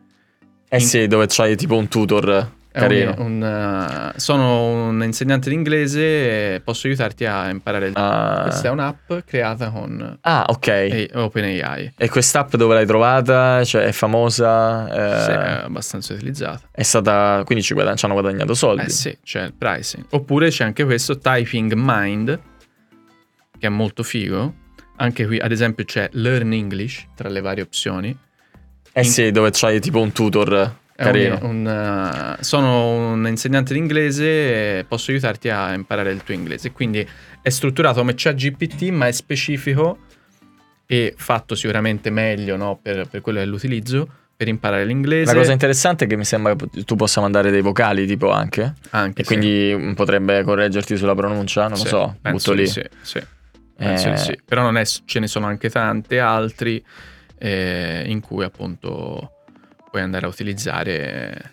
Eh 0.68 0.76
In- 0.78 0.86
sì, 0.86 1.08
dove 1.08 1.26
c'hai 1.28 1.56
tipo 1.56 1.76
un 1.76 1.88
tutor 1.88 2.50
carino. 2.80 3.14
un- 3.18 4.12
uh, 4.14 4.18
sono 4.18 4.86
un 4.88 5.02
insegnante 5.04 5.48
di 5.48 5.54
inglese 5.54 6.54
e 6.54 6.60
posso 6.60 6.86
aiutarti 6.86 7.24
a 7.24 7.48
imparare 7.48 7.86
il... 7.88 7.92
Ah. 7.96 8.40
Questa 8.42 8.68
è 8.68 8.70
un'app 8.70 9.12
creata 9.24 9.70
con 9.70 10.18
Ah, 10.22 10.44
ok. 10.48 10.66
eh, 10.66 11.10
OpenAI. 11.14 11.92
E 11.96 12.08
quest'app 12.08 12.54
dove 12.56 12.74
l'hai 12.74 12.86
trovata? 12.86 13.62
Cioè 13.64 13.84
è 13.84 13.92
famosa? 13.92 14.86
eh, 14.88 15.22
Sì, 15.24 15.30
è 15.30 15.62
abbastanza 15.64 16.12
utilizzata. 16.14 16.68
È 16.70 16.82
stata... 16.82 17.42
Quindi 17.44 17.62
ci, 17.64 17.74
guadagn- 17.74 17.96
ci 17.96 18.04
hanno 18.06 18.14
guadagnato 18.14 18.54
soldi. 18.54 18.82
Eh 18.84 18.88
sì, 18.90 19.16
c'è 19.22 19.42
il 19.42 19.54
pricing. 19.54 20.04
Oppure 20.10 20.48
c'è 20.50 20.64
anche 20.64 20.84
questo 20.84 21.18
Typing 21.18 21.72
Mind, 21.76 22.40
che 23.58 23.66
è 23.66 23.70
molto 23.70 24.02
figo. 24.02 24.54
Anche 24.96 25.26
qui, 25.26 25.38
ad 25.38 25.50
esempio, 25.52 25.84
c'è 25.84 26.08
Learn 26.12 26.52
English 26.52 27.06
tra 27.14 27.28
le 27.28 27.40
varie 27.40 27.62
opzioni. 27.62 28.16
Eh 28.92 29.02
in- 29.02 29.08
sì, 29.10 29.30
dove 29.32 29.50
c'hai 29.52 29.80
tipo 29.80 30.00
un 30.00 30.12
tutor 30.12 30.72
carino. 30.96 31.38
un- 31.42 31.66
un, 31.66 32.36
uh, 32.38 32.42
sono 32.42 33.12
un 33.12 33.26
insegnante 33.26 33.72
di 33.72 33.78
inglese 33.78 34.78
e 34.78 34.84
posso 34.84 35.10
aiutarti 35.10 35.48
a 35.48 35.72
imparare 35.74 36.10
il 36.12 36.22
tuo 36.22 36.34
inglese. 36.34 36.72
Quindi 36.72 37.06
è 37.42 37.48
strutturato 37.48 37.98
come 38.00 38.14
ChatGPT, 38.16 38.90
ma 38.90 39.06
è 39.06 39.12
specifico 39.12 39.98
e 40.86 41.14
fatto 41.16 41.54
sicuramente 41.54 42.10
meglio 42.10 42.56
no, 42.56 42.78
per, 42.80 43.08
per 43.08 43.20
quello 43.20 43.38
che 43.38 43.44
è 43.44 43.46
l'utilizzo, 43.48 44.08
per 44.36 44.48
imparare 44.48 44.84
l'inglese. 44.84 45.32
La 45.32 45.38
cosa 45.38 45.52
interessante 45.52 46.04
è 46.04 46.08
che 46.08 46.16
mi 46.16 46.24
sembra 46.24 46.54
che 46.54 46.84
tu 46.84 46.96
possa 46.96 47.20
mandare 47.20 47.50
dei 47.50 47.60
vocali 47.62 48.06
tipo 48.06 48.30
anche. 48.30 48.74
anche, 48.90 49.22
E 49.22 49.24
sì. 49.24 49.36
quindi 49.36 49.94
potrebbe 49.94 50.42
correggerti 50.42 50.96
sulla 50.96 51.14
pronuncia, 51.14 51.68
non 51.68 51.76
Sì, 51.76 51.84
lo 51.84 51.88
so, 51.88 52.16
butto 52.30 52.52
lì. 52.52 52.66
Sì, 52.66 52.82
sì. 53.02 53.22
Eh, 53.76 54.16
sì. 54.16 54.38
Però 54.44 54.62
non 54.62 54.76
è, 54.76 54.84
ce 54.84 55.18
ne 55.20 55.26
sono 55.26 55.46
anche 55.46 55.68
tante 55.70 56.20
altri 56.20 56.84
eh, 57.38 58.04
in 58.06 58.20
cui 58.20 58.44
appunto 58.44 59.30
puoi 59.94 60.02
andare 60.02 60.26
a 60.26 60.28
utilizzare 60.28 61.52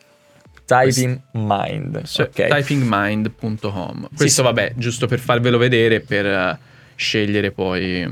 Typing 0.66 1.22
Mind. 1.34 2.02
sì, 2.06 2.22
ok. 2.22 2.48
typingmind.com. 2.48 4.10
Questo 4.16 4.42
vabbè, 4.42 4.74
giusto 4.78 5.06
per 5.06 5.20
farvelo 5.20 5.60
vedere, 5.60 6.00
per 6.00 6.26
eh, 6.26 6.60
scegliere 6.96 7.52
poi 7.52 8.10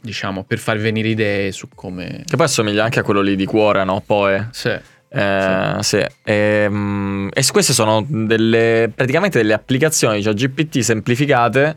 diciamo, 0.00 0.44
per 0.44 0.58
far 0.58 0.78
venire 0.78 1.08
idee 1.08 1.52
su 1.52 1.68
come... 1.74 2.22
Che 2.24 2.36
poi 2.36 2.46
assomiglia 2.46 2.82
anche 2.82 3.00
a 3.00 3.02
quello 3.02 3.20
lì 3.20 3.36
di 3.36 3.44
Quora, 3.44 3.84
no? 3.84 4.02
Poe. 4.06 4.48
Sì. 4.52 4.74
Eh, 5.10 5.76
sì. 5.80 5.96
E, 5.96 6.12
ehm, 6.24 7.28
e 7.30 7.44
queste 7.52 7.74
sono 7.74 8.06
delle, 8.08 8.90
praticamente 8.94 9.36
delle 9.36 9.52
applicazioni, 9.52 10.22
cioè 10.22 10.32
GPT 10.32 10.78
semplificate. 10.78 11.76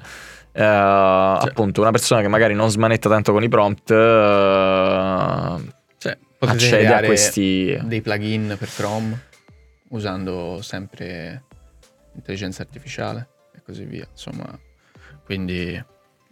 Eh, 0.54 1.38
sì. 1.42 1.48
Appunto, 1.48 1.82
una 1.82 1.92
persona 1.92 2.22
che 2.22 2.30
magari 2.30 2.54
non 2.54 2.70
smanetta 2.70 3.10
tanto 3.10 3.34
con 3.34 3.44
i 3.44 3.50
prompt 3.50 3.92
eh, 3.92 5.56
sì. 5.58 5.80
Accede 6.46 6.88
a 6.88 7.04
questi 7.04 7.78
dei 7.84 8.02
plugin 8.02 8.56
per 8.58 8.70
Chrome 8.74 9.30
usando 9.90 10.60
sempre 10.62 11.44
intelligenza 12.16 12.62
artificiale 12.62 13.28
e 13.56 13.62
così 13.64 13.86
via. 13.86 14.08
Insomma, 14.10 14.58
quindi 15.24 15.84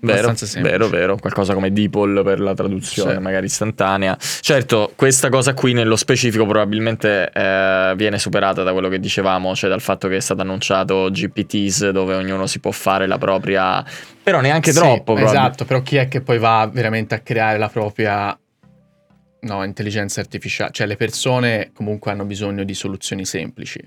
Vero, 0.01 0.33
vero, 0.61 0.87
vero, 0.87 1.17
qualcosa 1.17 1.53
come 1.53 1.73
DeepL 1.73 2.23
per 2.23 2.39
la 2.39 2.53
traduzione 2.53 3.15
sì. 3.15 3.19
magari 3.19 3.47
istantanea. 3.47 4.17
Certo, 4.17 4.93
questa 4.95 5.27
cosa 5.27 5.53
qui 5.53 5.73
nello 5.73 5.97
specifico 5.97 6.45
probabilmente 6.45 7.29
eh, 7.29 7.93
viene 7.97 8.17
superata 8.17 8.63
da 8.63 8.71
quello 8.71 8.87
che 8.87 8.99
dicevamo, 8.99 9.53
cioè 9.55 9.69
dal 9.69 9.81
fatto 9.81 10.07
che 10.07 10.15
è 10.15 10.21
stato 10.21 10.39
annunciato 10.41 11.09
GPTs 11.11 11.89
dove 11.89 12.15
ognuno 12.15 12.47
si 12.47 12.61
può 12.61 12.71
fare 12.71 13.07
la 13.07 13.17
propria... 13.17 13.83
però 14.23 14.39
neanche 14.39 14.71
sì, 14.71 14.79
troppo. 14.79 15.17
Esatto, 15.17 15.65
però 15.65 15.81
chi 15.81 15.97
è 15.97 16.07
che 16.07 16.21
poi 16.21 16.37
va 16.37 16.69
veramente 16.71 17.15
a 17.15 17.19
creare 17.19 17.57
la 17.57 17.67
propria 17.67 18.37
no, 19.41 19.63
intelligenza 19.63 20.19
artificiale? 20.19 20.71
Cioè 20.71 20.87
le 20.87 20.95
persone 20.95 21.71
comunque 21.73 22.11
hanno 22.11 22.25
bisogno 22.25 22.63
di 22.63 22.73
soluzioni 22.73 23.25
semplici. 23.25 23.79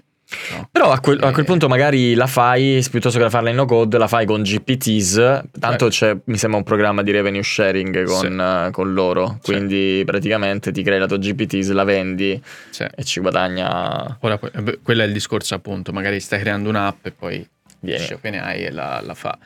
No. 0.51 0.69
Però 0.71 0.91
a 0.91 1.01
quel, 1.01 1.23
a 1.23 1.31
quel, 1.31 1.45
punto 1.45 1.69
magari 1.69 2.15
la 2.15 2.27
fai, 2.27 2.85
piuttosto 2.91 3.19
che 3.19 3.29
farla 3.29 3.51
in 3.51 3.57
no 3.57 3.67
code, 3.67 3.99
la 3.99 4.09
fai 4.09 4.25
con 4.25 4.43
GPTs, 4.43 5.43
tanto 5.59 5.89
c'è, 5.89 6.17
mi 6.25 6.39
sembra 6.39 6.59
un 6.59 6.65
programma 6.65 7.03
di 7.03 7.11
revenue 7.11 7.43
sharing 7.43 8.05
con, 8.05 8.19
sì. 8.19 8.27
uh, 8.27 8.71
con 8.71 8.93
loro, 8.95 9.39
quindi 9.43 9.99
sì. 9.99 10.05
praticamente 10.05 10.73
ti 10.73 10.83
crei 10.83 10.99
la 10.99 11.07
tua 11.07 11.19
GPTs, 11.19 11.71
la 11.73 11.85
vendi 11.85 12.41
sì. 12.71 12.85
e 12.95 13.05
ci 13.05 13.21
guadagna... 13.21 14.17
Ora, 14.21 14.39
eh, 14.41 14.79
quello 14.83 15.03
è 15.03 15.07
il 15.07 15.13
discorso 15.13 15.55
appunto, 15.55 15.93
magari 15.93 16.19
stai 16.21 16.41
creando 16.41 16.69
un'app 16.69 17.07
e 17.07 17.11
poi 17.11 17.47
vieni 17.81 18.11
OpenAI 18.13 18.65
e 18.65 18.71
la, 18.71 19.03
la 19.05 19.15
fa. 19.15 19.37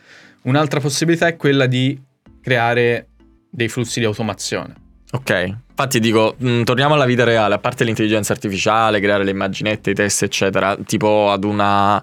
Un'altra 0.42 0.78
possibilità 0.78 1.26
è 1.26 1.36
quella 1.36 1.66
di 1.66 2.00
creare 2.40 3.08
dei 3.50 3.68
flussi 3.68 3.98
di 3.98 4.04
automazione. 4.04 4.75
Ok, 5.12 5.54
infatti 5.76 6.00
dico, 6.00 6.35
mh, 6.38 6.49
mm, 6.49 6.62
torniamo 6.62 6.95
alla 6.95 7.04
vita 7.04 7.25
reale, 7.25 7.54
a 7.54 7.59
parte 7.59 7.85
l'intelligenza 7.85 8.33
artificiale, 8.33 8.99
creare 8.99 9.25
le 9.25 9.30
immaginette, 9.30 9.90
i 9.90 9.95
test, 9.95 10.23
eccetera, 10.23 10.75
tipo 10.85 11.30
ad 11.30 11.45
una... 11.45 12.02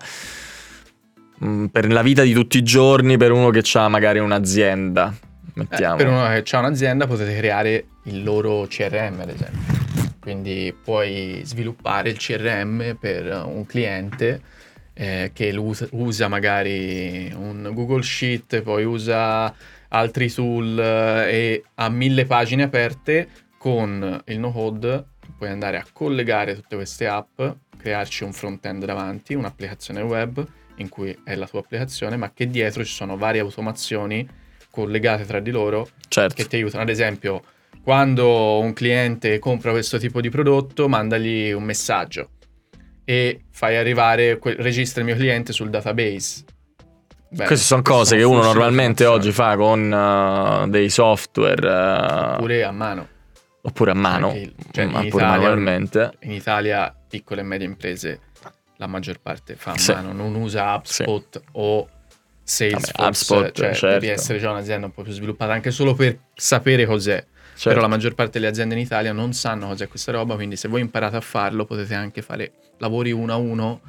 Mh, 1.39 1.47
mm, 1.47 1.65
per 1.65 1.91
la 1.91 2.03
vita 2.03 2.21
di 2.21 2.33
tutti 2.33 2.59
i 2.59 2.63
giorni, 2.63 3.17
per 3.17 3.31
uno 3.31 3.49
che 3.49 3.63
ha 3.73 3.87
magari 3.89 4.19
un'azienda, 4.19 5.11
mettiamo. 5.55 5.95
Eh, 5.95 5.97
per 5.97 6.07
uno 6.07 6.27
che 6.27 6.55
ha 6.55 6.59
un'azienda 6.59 7.07
potete 7.07 7.35
creare 7.35 7.85
il 8.03 8.23
loro 8.23 8.67
CRM, 8.69 9.19
ad 9.21 9.29
esempio. 9.29 9.81
Quindi 10.19 10.73
puoi 10.81 11.41
sviluppare 11.43 12.09
il 12.09 12.17
CRM 12.17 12.95
per 12.97 13.43
un 13.45 13.65
cliente 13.65 14.39
eh, 14.93 15.31
che 15.33 15.51
usa, 15.91 16.27
magari 16.27 17.33
un 17.35 17.71
Google 17.73 18.03
Sheet, 18.03 18.61
poi 18.61 18.85
usa 18.85 19.53
altri 19.89 20.31
tool 20.31 20.79
eh, 20.79 21.31
e 21.31 21.63
ha 21.75 21.89
mille 21.89 22.25
pagine 22.25 22.63
aperte 22.63 23.27
con 23.63 24.21
il 24.25 24.39
no-code 24.39 25.05
puoi 25.37 25.49
andare 25.49 25.77
a 25.77 25.85
collegare 25.93 26.53
tutte 26.53 26.75
queste 26.75 27.07
app, 27.07 27.41
crearci 27.77 28.25
un 28.25 28.33
front-end 28.33 28.83
davanti, 28.83 29.35
un'applicazione 29.35 30.01
web 30.01 30.45
in 30.77 30.89
cui 30.89 31.17
è 31.23 31.33
la 31.35 31.47
tua 31.47 31.61
applicazione, 31.61 32.17
ma 32.17 32.33
che 32.33 32.47
dietro 32.47 32.83
ci 32.83 32.91
sono 32.91 33.15
varie 33.15 33.39
automazioni 33.39 34.27
collegate 34.69 35.23
tra 35.23 35.39
di 35.39 35.49
loro 35.49 35.87
certo. 36.09 36.35
che 36.35 36.45
ti 36.45 36.57
aiutano. 36.57 36.83
Ad 36.83 36.89
esempio, 36.89 37.41
quando 37.81 38.59
un 38.59 38.73
cliente 38.73 39.39
compra 39.39 39.71
questo 39.71 39.97
tipo 39.97 40.19
di 40.19 40.27
prodotto, 40.27 40.89
mandagli 40.89 41.53
un 41.53 41.63
messaggio 41.63 42.31
e 43.05 43.45
fai 43.49 43.77
arrivare, 43.77 44.41
registra 44.41 44.99
il 44.99 45.07
mio 45.07 45.15
cliente 45.15 45.53
sul 45.53 45.69
database 45.69 46.43
Beh, 47.29 47.45
Queste 47.45 47.65
sono 47.65 47.81
cose 47.81 48.17
che 48.17 48.23
uno 48.23 48.43
normalmente 48.43 49.05
oggi 49.05 49.31
fa 49.31 49.55
con 49.55 49.91
uh, 49.91 50.69
dei 50.69 50.89
software. 50.89 51.67
Uh, 51.67 52.33
oppure 52.33 52.63
a 52.63 52.71
mano. 52.71 53.07
Oppure 53.65 53.91
a 53.91 53.93
mano, 53.93 54.33
cioè 54.71 54.85
oppure 54.85 55.07
Italia, 55.07 55.27
manualmente. 55.27 56.17
In 56.21 56.31
Italia, 56.31 56.93
piccole 57.07 57.41
e 57.41 57.43
medie 57.45 57.65
imprese, 57.65 58.19
la 58.75 58.87
maggior 58.87 59.21
parte 59.21 59.55
fa 59.55 59.71
a 59.71 59.77
sì. 59.77 59.93
mano, 59.93 60.11
non 60.11 60.35
usa 60.35 60.75
HubSpot 60.75 61.39
sì. 61.39 61.45
o 61.53 61.89
Salesforce. 62.43 62.91
Vabbè, 62.97 63.07
HubSpot, 63.07 63.51
cioè, 63.53 63.73
certo. 63.73 63.99
devi 63.99 64.07
essere 64.09 64.39
già 64.39 64.51
un'azienda 64.51 64.87
un 64.87 64.91
po' 64.91 65.03
più 65.03 65.13
sviluppata, 65.13 65.53
anche 65.53 65.71
solo 65.71 65.93
per 65.93 66.19
sapere 66.33 66.85
cos'è. 66.85 67.25
Certo. 67.53 67.69
Però 67.69 67.79
la 67.79 67.87
maggior 67.87 68.15
parte 68.15 68.33
delle 68.33 68.47
aziende 68.47 68.75
in 68.75 68.81
Italia 68.81 69.13
non 69.13 69.31
sanno 69.31 69.67
cos'è 69.67 69.87
questa 69.87 70.11
roba, 70.11 70.35
quindi 70.35 70.57
se 70.57 70.67
voi 70.67 70.81
imparate 70.81 71.15
a 71.15 71.21
farlo 71.21 71.63
potete 71.65 71.93
anche 71.93 72.21
fare 72.21 72.51
lavori 72.79 73.11
uno 73.11 73.31
a 73.31 73.37
uno, 73.37 73.79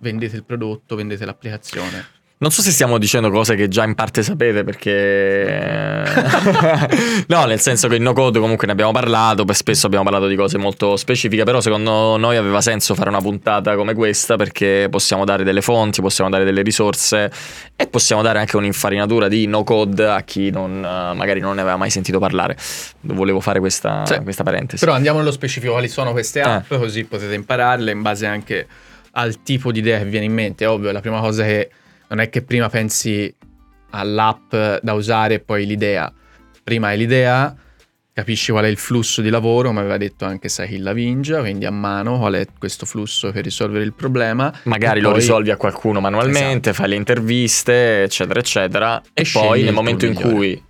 vendete 0.00 0.36
il 0.36 0.44
prodotto, 0.44 0.94
vendete 0.94 1.24
l'applicazione. 1.24 2.04
Non 2.42 2.50
so 2.50 2.60
se 2.60 2.72
stiamo 2.72 2.98
dicendo 2.98 3.30
cose 3.30 3.54
che 3.54 3.68
già 3.68 3.84
in 3.84 3.94
parte 3.94 4.24
sapete 4.24 4.64
perché... 4.64 6.02
no, 7.28 7.44
nel 7.44 7.60
senso 7.60 7.86
che 7.86 7.94
in 7.94 8.02
no 8.02 8.12
code 8.14 8.40
comunque 8.40 8.66
ne 8.66 8.72
abbiamo 8.72 8.90
parlato, 8.90 9.44
spesso 9.52 9.86
abbiamo 9.86 10.02
parlato 10.02 10.26
di 10.26 10.34
cose 10.34 10.58
molto 10.58 10.96
specifiche, 10.96 11.44
però 11.44 11.60
secondo 11.60 12.16
noi 12.16 12.36
aveva 12.36 12.60
senso 12.60 12.96
fare 12.96 13.10
una 13.10 13.20
puntata 13.20 13.76
come 13.76 13.94
questa 13.94 14.34
perché 14.34 14.88
possiamo 14.90 15.24
dare 15.24 15.44
delle 15.44 15.60
fonti, 15.60 16.00
possiamo 16.00 16.28
dare 16.30 16.42
delle 16.42 16.62
risorse 16.62 17.30
e 17.76 17.86
possiamo 17.86 18.22
dare 18.22 18.40
anche 18.40 18.56
un'infarinatura 18.56 19.28
di 19.28 19.46
no 19.46 19.62
code 19.62 20.04
a 20.08 20.22
chi 20.22 20.50
non, 20.50 20.80
magari 20.80 21.38
non 21.38 21.54
ne 21.54 21.60
aveva 21.60 21.76
mai 21.76 21.90
sentito 21.90 22.18
parlare. 22.18 22.56
Volevo 23.02 23.38
fare 23.38 23.60
questa, 23.60 24.04
sì. 24.04 24.18
questa 24.18 24.42
parentesi. 24.42 24.84
Però 24.84 24.96
andiamo 24.96 25.18
nello 25.18 25.30
specifico, 25.30 25.74
quali 25.74 25.86
sono 25.86 26.10
queste 26.10 26.40
app, 26.40 26.72
eh. 26.72 26.78
così 26.78 27.04
potete 27.04 27.34
impararle 27.34 27.92
in 27.92 28.02
base 28.02 28.26
anche 28.26 28.66
al 29.12 29.44
tipo 29.44 29.70
di 29.70 29.78
idea 29.78 29.98
che 29.98 30.06
viene 30.06 30.24
in 30.24 30.32
mente. 30.32 30.64
È 30.64 30.68
ovvio, 30.68 30.90
la 30.90 31.00
prima 31.00 31.20
cosa 31.20 31.44
che 31.44 31.70
non 32.12 32.20
è 32.20 32.28
che 32.28 32.42
prima 32.42 32.68
pensi 32.68 33.34
all'app 33.90 34.54
da 34.82 34.92
usare 34.92 35.34
e 35.34 35.40
poi 35.40 35.64
l'idea. 35.64 36.12
Prima 36.62 36.88
hai 36.88 36.98
l'idea, 36.98 37.56
capisci 38.12 38.52
qual 38.52 38.64
è 38.64 38.68
il 38.68 38.76
flusso 38.76 39.22
di 39.22 39.30
lavoro, 39.30 39.68
come 39.68 39.80
aveva 39.80 39.96
detto 39.96 40.26
anche 40.26 40.50
Sahil 40.50 40.82
Lavingia, 40.82 41.40
quindi 41.40 41.64
a 41.64 41.70
mano 41.70 42.18
qual 42.18 42.34
è 42.34 42.46
questo 42.58 42.84
flusso 42.84 43.32
per 43.32 43.44
risolvere 43.44 43.82
il 43.84 43.94
problema. 43.94 44.52
Magari 44.64 45.00
lo 45.00 45.10
poi... 45.10 45.20
risolvi 45.20 45.50
a 45.50 45.56
qualcuno 45.56 46.00
manualmente, 46.00 46.68
esatto. 46.68 46.74
fai 46.74 46.88
le 46.90 46.96
interviste, 46.96 48.02
eccetera, 48.02 48.40
eccetera. 48.40 49.02
E, 49.14 49.22
e 49.22 49.28
poi 49.32 49.62
nel 49.62 49.72
momento 49.72 50.04
in 50.04 50.12
cui 50.12 50.62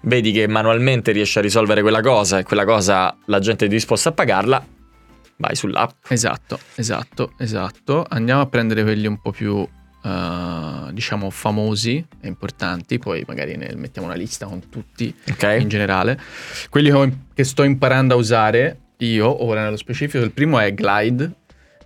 vedi 0.00 0.32
che 0.32 0.48
manualmente 0.48 1.12
riesci 1.12 1.38
a 1.38 1.42
risolvere 1.42 1.80
quella 1.82 2.00
cosa 2.00 2.38
e 2.38 2.42
quella 2.42 2.64
cosa 2.64 3.16
la 3.26 3.38
gente 3.38 3.66
è 3.66 3.68
disposta 3.68 4.08
a 4.08 4.12
pagarla, 4.12 4.66
vai 5.36 5.54
sull'app. 5.54 5.90
Esatto, 6.08 6.58
esatto, 6.74 7.34
esatto. 7.38 8.04
Andiamo 8.08 8.40
a 8.40 8.46
prendere 8.46 8.82
quelli 8.82 9.06
un 9.06 9.20
po' 9.20 9.30
più 9.30 9.64
Uh, 10.02 10.90
diciamo 10.90 11.30
famosi 11.30 12.04
e 12.20 12.26
importanti, 12.26 12.98
poi 12.98 13.22
magari 13.24 13.56
ne 13.56 13.72
mettiamo 13.76 14.08
una 14.08 14.16
lista 14.16 14.46
con 14.46 14.68
tutti 14.68 15.14
okay. 15.30 15.62
in 15.62 15.68
generale. 15.68 16.18
Quelli 16.70 16.90
che 17.32 17.44
sto 17.44 17.62
imparando 17.62 18.14
a 18.14 18.16
usare 18.16 18.78
io, 18.98 19.44
ora 19.44 19.62
nello 19.62 19.76
specifico, 19.76 20.24
il 20.24 20.32
primo 20.32 20.58
è 20.58 20.74
Glide, 20.74 21.32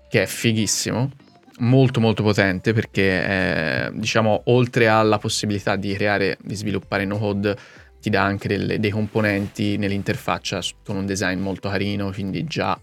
che 0.09 0.23
è 0.23 0.27
fighissimo, 0.27 1.11
molto 1.59 2.01
molto 2.01 2.23
potente 2.23 2.73
perché 2.73 3.25
è, 3.25 3.91
diciamo 3.93 4.43
oltre 4.47 4.89
alla 4.89 5.19
possibilità 5.19 5.77
di 5.77 5.93
creare, 5.95 6.39
di 6.43 6.55
sviluppare 6.55 7.05
no 7.05 7.19
code, 7.19 7.57
ti 8.01 8.11
dà 8.11 8.23
anche 8.23 8.49
delle, 8.49 8.79
dei 8.79 8.91
componenti 8.91 9.77
nell'interfaccia 9.77 10.61
con 10.85 10.97
un 10.97 11.07
design 11.07 11.41
molto 11.41 11.69
carino, 11.69 12.11
quindi 12.13 12.45
già 12.45 12.79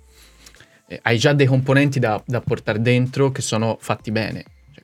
eh, 0.87 0.99
hai 1.03 1.17
già 1.17 1.33
dei 1.33 1.47
componenti 1.47 1.99
da, 1.99 2.21
da 2.25 2.41
portare 2.41 2.81
dentro 2.81 3.31
che 3.31 3.41
sono 3.41 3.77
fatti 3.79 4.11
bene 4.11 4.43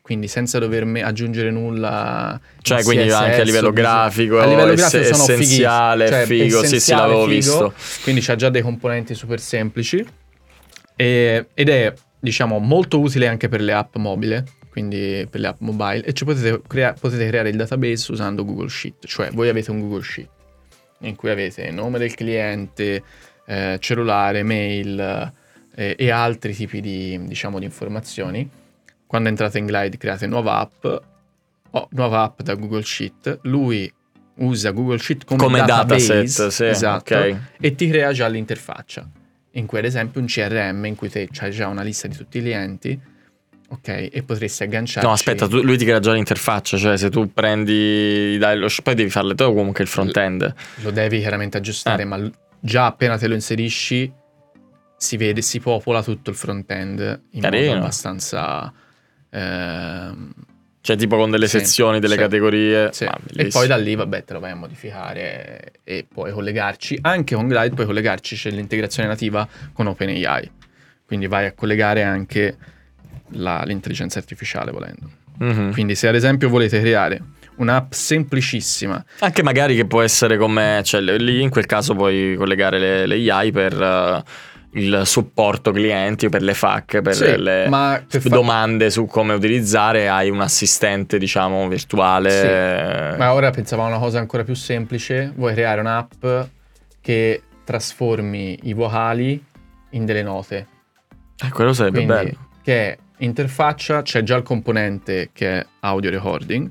quindi 0.09 0.27
senza 0.27 0.57
dovermi 0.57 1.03
aggiungere 1.03 1.51
nulla. 1.51 2.41
Cioè, 2.63 2.81
quindi 2.81 3.09
CSS, 3.09 3.13
anche 3.13 3.41
a 3.41 3.43
livello 3.43 3.71
grafico, 3.71 4.39
a 4.39 4.47
livello 4.47 4.73
grafico 4.73 5.03
è 5.03 5.13
sono 5.13 5.21
essenziale, 5.21 6.07
cioè, 6.07 6.25
figo, 6.25 6.63
sì, 6.65 6.79
sì, 6.79 6.95
l'avevo 6.95 7.25
figo, 7.25 7.35
visto. 7.35 7.73
Quindi 8.01 8.21
c'ha 8.21 8.35
già 8.35 8.49
dei 8.49 8.63
componenti 8.63 9.13
super 9.13 9.39
semplici. 9.39 10.03
E, 10.95 11.45
ed 11.53 11.69
è, 11.69 11.93
diciamo, 12.19 12.57
molto 12.57 12.99
utile 12.99 13.27
anche 13.27 13.49
per 13.49 13.61
le 13.61 13.71
app 13.71 13.97
mobile, 13.97 14.45
quindi 14.71 15.27
per 15.29 15.41
le 15.41 15.47
app 15.47 15.59
mobile, 15.59 16.03
e 16.03 16.13
ci 16.13 16.25
potete, 16.25 16.59
crea- 16.65 16.95
potete 16.99 17.27
creare 17.27 17.49
il 17.49 17.55
database 17.55 18.11
usando 18.11 18.43
Google 18.43 18.69
Sheet, 18.69 19.05
cioè 19.05 19.29
voi 19.29 19.47
avete 19.47 19.69
un 19.69 19.79
Google 19.79 20.01
Sheet 20.01 20.29
in 21.01 21.15
cui 21.15 21.29
avete 21.29 21.69
nome 21.69 21.99
del 21.99 22.15
cliente, 22.15 23.03
eh, 23.45 23.77
cellulare, 23.79 24.41
mail 24.41 25.31
eh, 25.75 25.95
e 25.95 26.09
altri 26.09 26.55
tipi 26.55 26.81
di, 26.81 27.19
diciamo, 27.27 27.59
di 27.59 27.65
informazioni 27.65 28.49
quando 29.09 29.29
entrate 29.29 29.57
in 29.57 29.65
Glide 29.65 29.97
create 29.97 30.27
nuova 30.27 30.59
app, 30.59 30.85
oh, 31.71 31.87
nuova 31.93 32.21
app 32.21 32.41
da 32.43 32.53
Google 32.53 32.83
Sheet, 32.83 33.39
lui 33.41 33.91
usa 34.35 34.69
Google 34.69 34.99
Sheet 34.99 35.25
come, 35.25 35.41
come 35.41 35.57
database, 35.61 36.13
dataset, 36.13 36.47
sì, 36.49 36.65
esatto, 36.65 37.15
okay. 37.15 37.35
e 37.59 37.73
ti 37.73 37.89
crea 37.89 38.13
già 38.13 38.27
l'interfaccia, 38.27 39.09
in 39.53 39.65
cui 39.65 39.79
ad 39.79 39.85
esempio 39.85 40.21
un 40.21 40.27
CRM 40.27 40.85
in 40.85 40.95
cui 40.95 41.09
te 41.09 41.27
hai 41.39 41.49
già 41.49 41.65
una 41.65 41.81
lista 41.81 42.07
di 42.07 42.15
tutti 42.15 42.37
i 42.37 42.41
clienti 42.41 43.01
ok? 43.67 44.09
E 44.11 44.23
potresti 44.23 44.61
agganciarci... 44.61 45.07
No, 45.07 45.13
aspetta, 45.13 45.47
tu, 45.47 45.63
lui 45.63 45.77
ti 45.77 45.85
crea 45.85 45.99
già 45.99 46.13
l'interfaccia, 46.13 46.77
cioè 46.77 46.95
se 46.95 47.09
tu 47.09 47.33
prendi 47.33 48.37
dai, 48.37 48.59
lo, 48.59 48.67
poi 48.83 48.93
devi 48.93 49.09
farle 49.09 49.33
tu 49.33 49.43
comunque 49.55 49.83
il 49.83 49.89
front-end. 49.89 50.53
Lo 50.81 50.91
devi 50.91 51.19
chiaramente 51.19 51.57
aggiustare, 51.57 52.03
Eh. 52.03 52.05
ma 52.05 52.31
già 52.59 52.85
appena 52.85 53.17
te 53.17 53.27
lo 53.27 53.33
inserisci 53.33 54.13
si 54.97 55.17
vede, 55.17 55.41
si 55.41 55.59
popola 55.59 56.03
tutto 56.03 56.29
il 56.29 56.35
front-end 56.35 57.21
in 57.31 57.41
Carino. 57.41 57.65
modo 57.65 57.79
abbastanza... 57.79 58.71
ehm, 59.29 60.31
Cioè 60.81 60.95
tipo 60.95 61.17
con 61.17 61.29
delle 61.29 61.47
Sì, 61.47 61.59
sezioni, 61.59 61.99
delle 61.99 62.13
sì, 62.15 62.19
categorie. 62.19 62.89
sì. 62.93 63.05
Ma 63.05 63.17
E 63.35 63.47
poi 63.49 63.67
da 63.67 63.75
lì, 63.75 63.95
vabbè, 63.95 64.23
te 64.23 64.33
lo 64.33 64.39
vai 64.39 64.51
a 64.51 64.55
modificare 64.55 65.73
e 65.83 66.05
puoi 66.11 66.31
collegarci. 66.31 66.97
Anche 67.01 67.35
con 67.35 67.47
Glide 67.47 67.75
puoi 67.75 67.85
collegarci, 67.85 68.35
c'è 68.35 68.49
l'integrazione 68.49 69.07
nativa 69.09 69.47
con 69.73 69.87
OpenAI. 69.87 70.49
Quindi 71.05 71.27
vai 71.27 71.45
a 71.47 71.51
collegare 71.53 72.03
anche 72.03 72.55
la- 73.33 73.61
l'intelligenza 73.65 74.19
artificiale 74.19 74.71
volendo. 74.71 75.09
Mhm. 75.39 75.73
Quindi 75.73 75.95
se 75.95 76.07
ad 76.07 76.15
esempio 76.15 76.49
volete 76.49 76.79
creare 76.79 77.21
un'app 77.57 77.91
semplicissima, 77.91 79.03
Anche 79.19 79.43
magari 79.43 79.75
che 79.75 79.85
può 79.85 80.01
essere 80.01 80.37
come, 80.37 80.81
cioè 80.85 81.01
lì 81.01 81.41
in 81.41 81.49
quel 81.49 81.65
caso 81.65 81.93
puoi 81.93 82.35
collegare 82.35 82.79
le, 82.79 83.05
le 83.05 83.29
AI 83.31 83.51
per 83.51 83.73
eh, 83.73 84.23
il 84.73 85.01
supporto 85.05 85.71
clienti 85.71 86.29
per 86.29 86.41
le 86.43 86.53
FAQ, 86.53 87.01
per 87.01 87.15
Sì, 87.15 87.37
le 87.37 87.67
ma 87.67 88.03
per 88.07 88.21
fa- 88.21 88.29
domande 88.29 88.89
su 88.91 89.05
come 89.05 89.33
utilizzare, 89.33 90.07
hai 90.09 90.29
un 90.29 90.41
assistente 90.41 91.17
diciamo 91.17 91.67
virtuale. 91.67 93.11
Sì, 93.13 93.17
ma 93.17 93.33
ora 93.33 93.49
pensavo 93.49 93.83
a 93.83 93.87
una 93.87 93.97
cosa 93.97 94.19
ancora 94.19 94.43
più 94.43 94.53
semplice, 94.53 95.31
vuoi 95.35 95.53
creare 95.53 95.79
un'app 95.81 96.25
che 97.01 97.41
trasformi 97.63 98.59
i 98.63 98.73
vocali 98.73 99.43
in 99.91 100.05
delle 100.05 100.23
note. 100.23 100.67
Eh, 101.43 101.49
quello 101.49 101.73
sarebbe 101.73 102.03
Quindi, 102.03 102.13
bello. 102.25 102.47
che 102.61 102.97
interfaccia, 103.17 104.01
c'è 104.01 104.23
già 104.23 104.35
il 104.35 104.43
componente 104.43 105.29
che 105.33 105.59
è 105.59 105.65
audio 105.81 106.09
recording, 106.09 106.69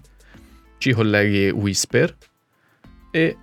ci 0.78 0.92
colleghi 0.92 1.50
Whisper 1.50 2.14
e 3.11 3.37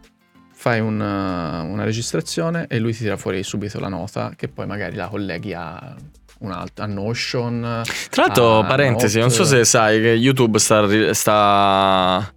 fai 0.66 0.80
una, 0.80 1.62
una 1.62 1.84
registrazione 1.84 2.66
e 2.68 2.80
lui 2.80 2.92
ti 2.92 3.04
tira 3.04 3.18
fuori 3.18 3.44
subito 3.44 3.80
la 3.80 3.88
nota 3.88 4.34
che 4.36 4.48
poi 4.48 4.66
magari 4.66 4.96
la 4.96 5.08
colleghi 5.10 5.54
a 5.54 5.96
un 6.40 6.52
altro, 6.52 6.84
a 6.84 6.88
Notion. 6.88 7.84
Tra 8.10 8.24
l'altro, 8.24 8.66
parentesi, 8.68 9.20
non 9.20 9.30
so 9.30 9.44
Note. 9.44 9.58
se 9.58 9.64
sai 9.64 10.02
che 10.02 10.10
YouTube 10.10 10.58
sta, 10.58 11.14
sta, 11.14 12.34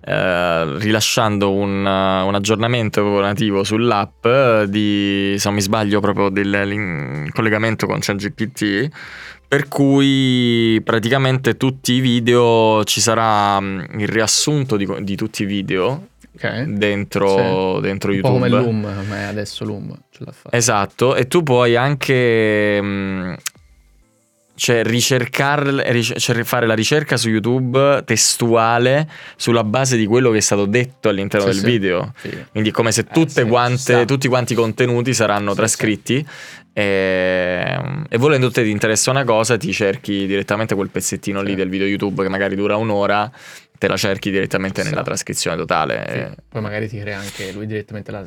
eh, 0.00 0.78
rilasciando 0.78 1.52
un, 1.52 1.80
un 1.80 2.34
aggiornamento 2.34 3.20
nativo 3.20 3.62
sull'app 3.62 4.24
eh, 4.24 4.64
di, 4.70 5.34
se 5.36 5.46
non 5.46 5.56
mi 5.56 5.60
sbaglio, 5.60 6.00
proprio 6.00 6.30
del 6.30 7.28
collegamento 7.34 7.86
con 7.86 7.98
ChatGPT. 8.00 8.88
Per 9.48 9.68
cui 9.68 10.80
praticamente 10.82 11.58
tutti 11.58 11.92
i 11.92 12.00
video 12.00 12.82
ci 12.84 13.02
sarà 13.02 13.60
mm, 13.60 13.80
il 13.98 14.08
riassunto 14.08 14.78
di, 14.78 14.88
di 15.02 15.14
tutti 15.14 15.42
i 15.42 15.46
video 15.46 16.08
Ok. 16.36 16.62
dentro, 16.64 17.80
dentro 17.80 18.12
Un 18.12 18.20
po' 18.20 18.28
YouTube. 18.28 18.48
come 18.48 18.48
Loom, 18.48 19.12
è 19.14 19.22
adesso 19.22 19.64
Loom 19.64 19.92
ce 20.10 20.24
l'ha 20.24 20.32
fatta. 20.32 20.56
Esatto, 20.56 21.14
e 21.16 21.26
tu 21.26 21.42
puoi 21.42 21.76
anche 21.76 22.80
mh, 22.80 23.34
cioè, 24.54 24.82
ricercar- 24.84 25.66
ric- 25.88 26.16
cioè, 26.18 26.42
fare 26.44 26.66
la 26.66 26.74
ricerca 26.74 27.16
su 27.18 27.28
YouTube 27.28 28.02
testuale 28.06 29.06
sulla 29.36 29.64
base 29.64 29.96
di 29.98 30.06
quello 30.06 30.30
che 30.30 30.38
è 30.38 30.40
stato 30.40 30.64
detto 30.66 31.08
all'interno 31.10 31.46
Sì, 31.48 31.52
del 31.52 31.60
sì. 31.64 31.70
video. 31.70 32.12
Figo. 32.16 32.36
Quindi 32.52 32.70
come 32.70 32.90
se 32.92 33.04
Eh, 33.10 33.28
sì, 33.28 33.44
quante, 33.44 34.04
tutti 34.06 34.28
quanti 34.28 34.52
i 34.54 34.56
contenuti 34.56 35.12
saranno 35.12 35.50
Sì, 35.50 35.56
trascritti 35.56 36.26
e, 36.72 37.78
e 38.08 38.18
volendo 38.18 38.50
te 38.50 38.62
ti 38.62 38.70
interessa 38.70 39.10
una 39.10 39.24
cosa 39.24 39.56
ti 39.56 39.72
cerchi 39.72 40.26
direttamente 40.26 40.74
quel 40.74 40.90
pezzettino 40.90 41.40
lì 41.42 41.50
Sì. 41.50 41.56
del 41.56 41.68
video 41.68 41.86
YouTube 41.86 42.22
che 42.22 42.28
magari 42.28 42.54
dura 42.54 42.76
un'ora, 42.76 43.30
te 43.78 43.88
la 43.88 43.96
cerchi 43.96 44.30
direttamente 44.30 44.82
Sì. 44.82 44.88
nella 44.90 45.02
trascrizione 45.02 45.56
totale. 45.56 46.04
Figo. 46.08 46.34
Poi 46.48 46.60
magari 46.62 46.88
ti 46.88 46.98
crea 46.98 47.18
anche 47.18 47.52
lui 47.52 47.66
direttamente 47.66 48.10
la- 48.10 48.26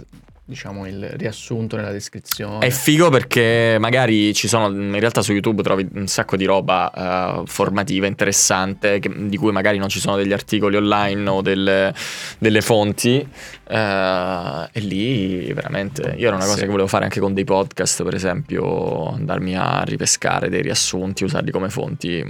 diciamo 0.49 0.87
il 0.87 1.07
riassunto 1.11 1.75
nella 1.75 1.91
descrizione. 1.91 2.65
È 2.65 2.71
figo 2.71 3.11
perché 3.11 3.77
magari 3.79 4.33
ci 4.33 4.47
sono, 4.47 4.67
in 4.69 4.99
realtà 4.99 5.21
su 5.21 5.31
YouTube 5.31 5.61
trovi 5.61 5.87
un 5.93 6.07
sacco 6.07 6.35
di 6.35 6.45
roba 6.45 6.91
eh, 6.91 7.43
formativa, 7.45 8.07
interessante, 8.07 8.97
che- 8.97 9.11
di 9.27 9.37
cui 9.37 9.51
magari 9.51 9.77
non 9.77 9.89
ci 9.89 9.99
sono 9.99 10.15
degli 10.15 10.33
articoli 10.33 10.75
online 10.75 11.29
o 11.29 11.41
delle, 11.43 11.93
delle 12.39 12.61
fonti. 12.61 13.27
eh, 13.71 14.69
e 14.71 14.79
lì 14.79 15.53
veramente, 15.53 16.15
io 16.17 16.25
era 16.27 16.35
una 16.35 16.45
cosa 16.45 16.57
Sì. 16.57 16.61
che 16.63 16.69
volevo 16.71 16.87
fare 16.87 17.03
anche 17.03 17.19
con 17.19 17.35
dei 17.35 17.43
podcast, 17.43 18.03
per 18.03 18.15
esempio, 18.15 19.09
andarmi 19.13 19.55
a 19.55 19.83
ripescare 19.83 20.49
dei 20.49 20.63
riassunti, 20.63 21.23
usarli 21.23 21.51
come 21.51 21.69
fonti. 21.69 22.25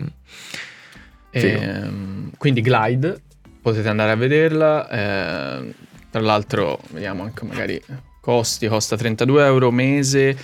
Figo. 1.31 1.59
Ehm, 1.59 2.31
quindi 2.37 2.61
Glide, 2.61 3.21
potete 3.61 3.87
andare 3.87 4.11
a 4.11 4.15
vederla. 4.15 4.89
ehm, 4.89 5.73
tra 6.11 6.21
l'altro, 6.21 6.79
vediamo 6.89 7.23
anche 7.23 7.45
magari 7.45 7.81
costi, 8.19 8.67
costa 8.67 8.97
32 8.97 9.45
euro 9.45 9.71
mese, 9.71 10.35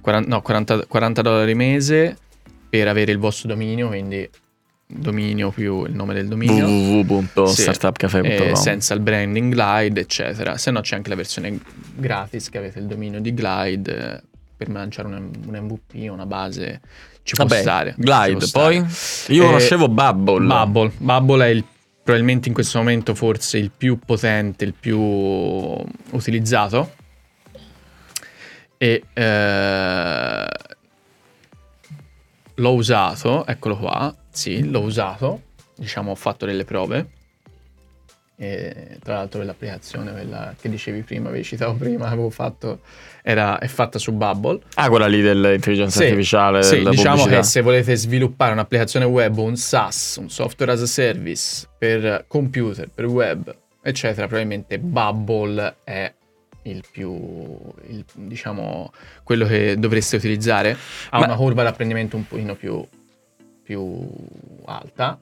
40, 0.00 0.28
no, 0.28 0.40
40, 0.40 0.86
40 0.86 1.22
dollari 1.22 1.54
mese 1.54 2.16
per 2.68 2.86
avere 2.86 3.10
il 3.10 3.18
vostro 3.18 3.48
dominio, 3.48 3.88
quindi 3.88 4.28
dominio 4.86 5.50
più 5.50 5.84
il 5.84 5.94
nome 5.94 6.14
del 6.14 6.28
dominio. 6.28 6.66
www.startupcafe.com 6.66 8.24
eh, 8.24 8.56
senza 8.56 8.94
il 8.94 9.00
branding 9.00 9.52
Glide, 9.52 10.00
eccetera. 10.00 10.56
Se 10.56 10.70
no 10.70 10.80
c'è 10.80 10.96
anche 10.96 11.08
la 11.08 11.16
versione 11.16 11.58
gratis 11.96 12.48
che 12.48 12.58
avete 12.58 12.78
il 12.78 12.86
dominio 12.86 13.20
di 13.20 13.34
Glide 13.34 14.22
per 14.66 14.68
lanciare 14.74 15.08
un, 15.08 15.30
un 15.46 15.54
MVP, 15.56 16.10
una 16.10 16.26
base. 16.26 16.80
Ci 17.22 17.34
può 17.34 17.46
Vabbè, 17.46 17.60
stare. 17.62 17.94
ci 17.94 18.00
Glide, 18.02 18.32
può 18.36 18.40
stare. 18.46 18.80
poi 18.80 19.34
io 19.34 19.42
Eh, 19.42 19.46
conoscevo 19.46 19.88
Bubble. 19.88 20.44
Bubble. 20.46 20.92
Bubble 20.98 21.46
è 21.46 21.48
il, 21.48 21.64
probabilmente 22.02 22.48
in 22.48 22.54
questo 22.54 22.76
momento 22.78 23.14
forse 23.14 23.56
il 23.56 23.70
più 23.74 23.98
potente, 23.98 24.64
il 24.66 24.74
più 24.78 24.98
utilizzato. 24.98 26.92
E 28.76 29.02
eh, 29.12 30.46
l'ho 32.54 32.74
usato, 32.74 33.46
eccolo 33.46 33.78
qua. 33.78 34.14
Sì, 34.30 34.68
l'ho 34.68 34.80
usato. 34.80 35.42
Diciamo, 35.76 36.10
ho 36.10 36.14
fatto 36.14 36.44
delle 36.44 36.64
prove. 36.64 37.06
E, 38.36 38.98
tra 39.02 39.14
l'altro 39.16 39.38
quell'applicazione, 39.38 40.12
quella 40.12 40.54
che 40.58 40.68
dicevi 40.70 41.02
prima, 41.02 41.28
avevi 41.28 41.44
citato 41.44 41.74
prima, 41.74 42.06
avevo 42.08 42.30
fatto, 42.30 42.80
era, 43.22 43.58
è 43.58 43.66
fatta 43.66 43.98
su 43.98 44.12
Bubble. 44.12 44.60
Ah, 44.74 44.88
quella 44.88 45.06
lì 45.06 45.20
dell'intelligenza 45.20 45.98
Sì, 46.00 46.04
artificiale. 46.06 46.62
Sì, 46.62 46.76
della 46.76 46.90
diciamo 46.90 47.16
pubblicità. 47.16 47.40
che 47.40 47.46
se 47.46 47.60
volete 47.60 47.96
sviluppare 47.96 48.52
un'applicazione 48.52 49.04
web 49.06 49.38
o 49.38 49.42
un 49.44 49.56
SaaS, 49.56 50.16
un 50.20 50.30
software 50.30 50.72
as 50.72 50.82
a 50.82 50.86
service 50.86 51.68
per 51.78 52.24
computer, 52.28 52.88
per 52.94 53.06
web, 53.06 53.54
eccetera, 53.82 54.26
probabilmente 54.26 54.78
Bubble 54.78 55.76
è 55.84 56.12
il 56.64 56.84
più, 56.90 57.12
il- 57.88 58.04
diciamo, 58.14 58.92
quello 59.22 59.46
che 59.46 59.76
dovreste 59.78 60.16
utilizzare. 60.16 60.76
Ha 61.10 61.18
Ma- 61.18 61.24
una 61.26 61.36
curva 61.36 61.62
d'apprendimento 61.62 62.16
un 62.16 62.26
pochino 62.26 62.54
più, 62.54 62.84
più 63.62 64.06
alta. 64.66 65.18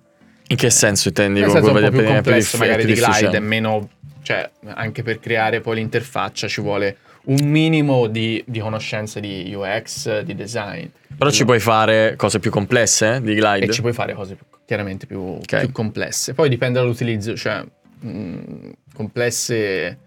In 0.50 0.56
che 0.56 0.70
senso 0.70 1.08
intendi? 1.08 1.40
Nel 1.40 1.48
con 1.50 1.58
senso 1.58 1.72
un 1.76 1.82
po' 1.82 1.90
più 1.90 2.04
complesso 2.04 2.56
più 2.56 2.66
magari 2.66 2.84
di? 2.86 2.94
Glide, 2.94 3.36
è 3.36 3.40
meno... 3.40 3.88
Cioè, 4.20 4.50
anche 4.66 5.02
per 5.02 5.20
creare 5.20 5.60
poi 5.60 5.76
l'interfaccia 5.76 6.48
ci 6.48 6.60
vuole 6.60 6.96
un 7.28 7.46
minimo 7.46 8.06
di, 8.06 8.42
di 8.46 8.58
conoscenze 8.58 9.20
di 9.20 9.52
UX, 9.54 10.20
di 10.20 10.34
design. 10.34 10.86
Però 11.16 11.30
ci 11.30 11.44
puoi 11.44 11.60
fare 11.60 12.16
cose 12.16 12.38
più 12.38 12.50
complesse 12.50 13.16
eh, 13.16 13.20
di 13.20 13.34
Glide? 13.34 13.66
e 13.66 13.70
ci 13.70 13.80
puoi 13.80 13.92
fare 13.92 14.14
cose 14.14 14.34
più- 14.34 14.46
chiaramente 14.64 15.06
più, 15.06 15.20
Ok. 15.20 15.58
più 15.58 15.72
complesse. 15.72 16.32
Poi 16.34 16.48
dipende 16.48 16.78
dall'utilizzo, 16.78 17.36
cioè 17.36 17.64
mh, 18.00 18.70
complesse 18.94 19.98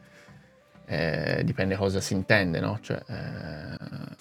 eh, 0.85 1.41
dipende 1.43 1.75
cosa 1.75 1.99
si 2.01 2.13
intende, 2.13 2.59
no? 2.59 2.79
Cioè, 2.81 3.01
eh, 3.07 4.15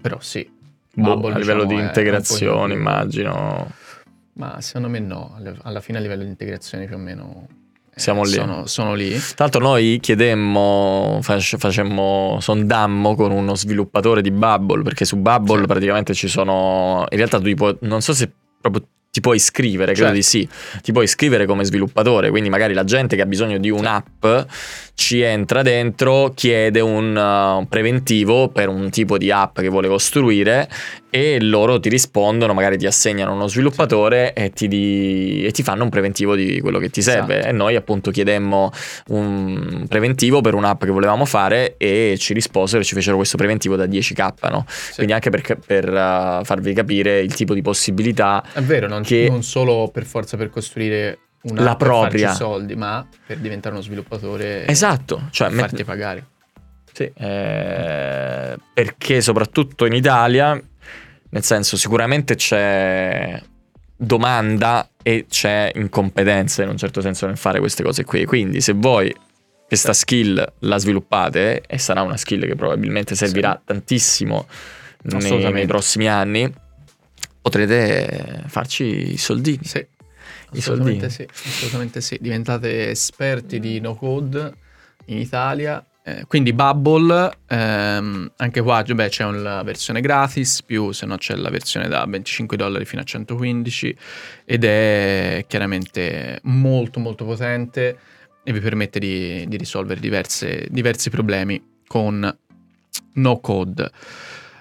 però 0.00 0.18
sì. 0.20 0.48
Boh, 0.92 1.14
Bubble, 1.14 1.34
a 1.34 1.38
livello 1.38 1.62
diciamo, 1.62 1.64
di 1.64 1.74
un 1.74 1.80
integrazione, 1.88 2.74
immagino. 2.74 3.70
Ma 4.34 4.60
secondo 4.60 4.88
me 4.88 4.98
no, 4.98 5.38
alla 5.62 5.80
fine 5.80 5.98
a 5.98 6.00
livello 6.00 6.22
di 6.22 6.30
integrazione 6.30 6.86
più 6.86 6.96
o 6.96 6.98
meno 6.98 7.46
Siamo 8.00 8.22
lì. 8.24 8.30
Sono, 8.32 8.66
sono 8.66 8.94
lì. 8.94 9.10
Tra 9.10 9.34
l'altro 9.44 9.60
noi 9.60 9.98
chiedemmo, 10.00 11.18
face- 11.22 11.58
facemmo, 11.58 12.38
sondammo 12.40 13.14
con 13.14 13.30
uno 13.30 13.54
sviluppatore 13.54 14.22
di 14.22 14.30
Bubble, 14.30 14.82
perché 14.82 15.04
su 15.04 15.16
Bubble 15.16 15.60
Sì. 15.60 15.66
praticamente 15.66 16.14
ci 16.14 16.26
sono, 16.28 17.04
in 17.10 17.16
realtà 17.18 17.38
tu 17.38 17.52
puoi- 17.54 17.76
non 17.80 18.00
so 18.00 18.12
se 18.14 18.30
proprio 18.60 18.84
ti 19.12 19.20
puoi 19.20 19.36
iscrivere, 19.36 19.92
credo 19.92 20.14
Certo. 20.14 20.14
di 20.14 20.22
sì, 20.22 20.48
ti 20.82 20.92
puoi 20.92 21.02
iscrivere 21.04 21.44
come 21.44 21.64
sviluppatore, 21.64 22.30
quindi 22.30 22.48
magari 22.48 22.74
la 22.74 22.84
gente 22.84 23.16
che 23.16 23.22
ha 23.22 23.26
bisogno 23.26 23.58
di 23.58 23.68
un'app 23.68 24.24
ci 24.94 25.20
entra 25.20 25.62
dentro, 25.62 26.30
chiede 26.32 26.78
un 26.78 27.16
uh, 27.16 27.66
preventivo 27.66 28.48
per 28.50 28.68
un 28.68 28.88
tipo 28.90 29.18
di 29.18 29.32
app 29.32 29.58
che 29.58 29.68
vuole 29.68 29.88
costruire 29.88 30.68
e 31.10 31.40
loro 31.40 31.78
ti 31.80 31.88
rispondono, 31.88 32.54
magari 32.54 32.78
ti 32.78 32.86
assegnano 32.86 33.32
uno 33.32 33.46
sviluppatore 33.48 34.32
e 34.32 34.50
ti, 34.50 34.68
di- 34.68 35.44
e 35.44 35.50
ti 35.50 35.62
fanno 35.62 35.82
un 35.84 35.90
preventivo 35.90 36.34
di 36.36 36.60
quello 36.60 36.78
che 36.78 36.88
ti 36.90 37.02
serve. 37.02 37.34
Esatto. 37.38 37.48
E 37.48 37.52
noi 37.52 37.76
appunto 37.76 38.10
chiedemmo 38.10 38.70
un 39.08 39.86
preventivo 39.88 40.40
per 40.40 40.54
un'app 40.54 40.84
che 40.84 40.90
volevamo 40.90 41.24
fare 41.24 41.74
e 41.76 42.16
ci 42.18 42.32
risposero 42.32 42.80
e 42.82 42.84
ci 42.84 42.94
fecero 42.94 43.16
questo 43.16 43.36
preventivo 43.36 43.76
da 43.76 43.86
10k, 43.86 44.50
no? 44.50 44.64
Quindi 44.94 45.12
anche 45.12 45.30
per, 45.30 45.58
per, 45.64 45.88
uh, 45.88 46.44
farvi 46.44 46.72
capire 46.72 47.18
il 47.20 47.34
tipo 47.34 47.54
di 47.54 47.62
possibilità 47.62 48.42
È 48.52 48.60
vero, 48.62 48.86
non, 48.88 49.02
che- 49.02 49.26
non 49.28 49.42
solo 49.42 49.88
per 49.92 50.04
forza 50.04 50.36
per 50.36 50.50
costruire 50.50 51.18
una 51.42 51.62
La 51.62 51.76
propria. 51.76 52.34
soldi, 52.34 52.74
ma 52.76 53.06
per 53.26 53.38
diventare 53.38 53.74
uno 53.74 53.82
sviluppatore 53.82 54.66
Esatto, 54.66 55.28
cioè 55.30 55.48
e 55.48 55.50
met- 55.52 55.60
farti 55.60 55.84
pagare. 55.84 56.24
Sì, 56.92 57.10
eh, 57.16 58.56
perché 58.74 59.20
soprattutto 59.20 59.86
in 59.86 59.92
Italia, 59.94 60.60
nel 61.30 61.42
senso 61.42 61.76
sicuramente 61.76 62.34
c'è 62.34 63.40
domanda 63.96 64.88
e 65.02 65.26
c'è 65.28 65.70
incompetenza 65.74 66.62
in 66.62 66.70
un 66.70 66.76
certo 66.76 67.00
senso 67.00 67.26
nel 67.26 67.36
fare 67.36 67.58
queste 67.58 67.82
cose 67.82 68.04
qui. 68.04 68.24
Quindi 68.24 68.60
se 68.60 68.72
voi 68.72 69.14
questa 69.66 69.92
skill 69.92 70.52
la 70.60 70.78
sviluppate 70.78 71.62
e 71.66 71.78
sarà 71.78 72.02
una 72.02 72.16
skill 72.16 72.46
che 72.46 72.56
probabilmente 72.56 73.14
servirà 73.14 73.60
tantissimo 73.64 74.48
nei, 75.02 75.52
nei 75.52 75.66
prossimi 75.66 76.08
anni, 76.08 76.52
potrete 77.40 78.44
farci 78.46 79.12
i 79.12 79.16
soldini. 79.16 79.64
Sì, 79.64 79.78
I 79.78 80.58
assolutamente 80.58 81.08
soldini. 81.08 81.28
sì, 81.32 81.48
assolutamente 81.48 82.00
sì. 82.00 82.18
Diventate 82.20 82.90
esperti 82.90 83.60
di 83.60 83.78
no 83.80 83.94
code 83.94 84.52
in 85.06 85.18
Italia. 85.18 85.84
Eh, 86.02 86.24
quindi 86.26 86.54
Bubble, 86.54 87.30
ehm, 87.46 88.32
anche 88.36 88.62
qua 88.62 88.82
vabbè, 88.86 89.08
c'è 89.10 89.24
una 89.24 89.62
versione 89.62 90.00
gratis, 90.00 90.62
più 90.62 90.92
se 90.92 91.04
no 91.04 91.16
c'è 91.18 91.34
la 91.36 91.50
versione 91.50 91.88
da 91.88 92.04
25 92.08 92.56
dollari 92.56 92.86
fino 92.86 93.02
a 93.02 93.04
115 93.04 93.96
ed 94.46 94.64
è 94.64 95.44
chiaramente 95.46 96.40
molto 96.44 97.00
molto 97.00 97.26
potente 97.26 97.98
e 98.42 98.52
vi 98.52 98.60
permette 98.60 98.98
di, 98.98 99.44
di 99.46 99.56
risolvere 99.58 100.00
diverse- 100.00 100.66
diversi 100.70 101.10
problemi 101.10 101.62
con 101.86 102.36
no 103.14 103.40
code. 103.40 103.90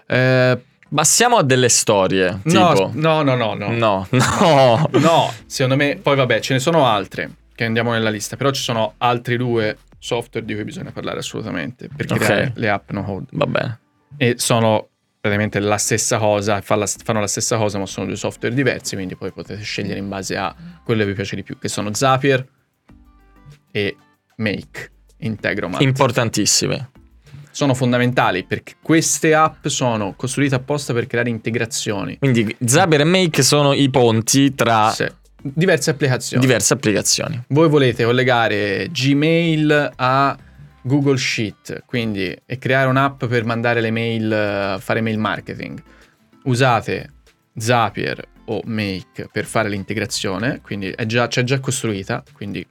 Eh, 0.08 0.64
Passiamo 0.94 1.38
a 1.38 1.44
delle 1.44 1.70
storie. 1.70 2.40
no, 2.46 2.74
tipo. 2.74 2.92
no, 2.96 3.22
no, 3.22 3.36
no, 3.36 3.54
no. 3.54 3.70
no, 3.70 4.08
no. 4.10 4.90
No, 4.94 5.34
secondo 5.46 5.76
me, 5.76 5.98
poi 6.02 6.16
vabbè, 6.16 6.40
ce 6.40 6.54
ne 6.54 6.60
sono 6.60 6.88
altre 6.88 7.30
che 7.54 7.64
andiamo 7.66 7.92
nella 7.92 8.10
lista, 8.10 8.36
però 8.36 8.50
ci 8.52 8.62
sono 8.64 8.96
altri 8.98 9.38
due 9.38 9.78
software 10.00 10.46
di 10.46 10.56
cui 10.56 10.64
bisogna 10.64 10.92
parlare 10.92 11.20
assolutamente 11.20 11.90
per 11.96 12.06
creare 12.08 12.54
le 12.56 12.70
app 12.70 12.90
no 12.92 13.04
code. 13.04 13.28
Va 13.32 13.46
bene. 13.46 13.80
E 14.18 14.36
sono 14.38 14.88
praticamente 15.22 15.60
la 15.60 15.78
stessa 15.78 16.18
cosa, 16.18 16.62
fanno 16.62 17.20
la 17.20 17.28
stessa 17.28 17.58
cosa, 17.58 17.78
ma 17.78 17.86
sono 17.86 18.06
due 18.06 18.16
software 18.16 18.56
diversi, 18.56 18.96
quindi 18.96 19.16
poi 19.16 19.32
potete 19.32 19.62
scegliere 19.62 20.00
in 20.00 20.08
base 20.08 20.38
a 20.38 20.56
quello 20.84 21.02
che 21.04 21.10
vi 21.10 21.14
piace 21.14 21.36
di 21.36 21.44
più, 21.44 21.60
che 21.60 21.68
sono 21.68 21.94
Zapier 21.94 22.48
e 23.72 23.98
Make 24.38 24.92
Integromat. 25.18 25.82
Importantissime. 25.82 26.92
sono 27.52 27.74
fondamentali 27.74 28.46
perché 28.46 28.76
queste 28.82 29.34
app 29.34 29.68
sono 29.68 30.14
costruite 30.16 30.56
apposta 30.56 30.94
per 30.94 31.08
creare 31.08 31.30
integrazioni. 31.30 32.18
Quindi 32.18 32.56
Zapier 32.64 33.02
e 33.02 33.04
Make 33.04 33.44
sono 33.44 33.74
i 33.74 33.90
ponti 33.90 34.56
tra 34.56 34.92
Sì. 34.92 35.06
Diverse 35.42 35.90
applicazioni. 35.90 36.42
diverse 36.42 36.74
applicazioni. 36.74 37.44
Voi 37.48 37.70
volete 37.70 38.04
collegare 38.04 38.90
Gmail 38.92 39.94
a 39.96 40.38
Google 40.82 41.18
Sheet, 41.18 41.84
quindi 41.86 42.36
e 42.46 42.58
creare 42.58 42.90
un'app 42.90 43.26
per 43.26 43.46
mandare 43.46 43.82
le 43.82 43.92
mail, 43.92 44.32
eh, 44.32 44.78
fare 44.80 45.02
mail 45.02 45.18
marketing. 45.18 45.82
Usate 46.44 47.12
Zapier 47.56 48.26
o 48.46 48.62
Make 48.66 49.30
per 49.32 49.46
fare 49.46 49.70
l'integrazione, 49.70 50.62
quindi 50.62 50.90
è 50.90 51.06
già, 51.06 51.28
c'è 51.28 51.44
già 51.44 51.60
costruita, 51.60 52.24
quindi 52.34 52.66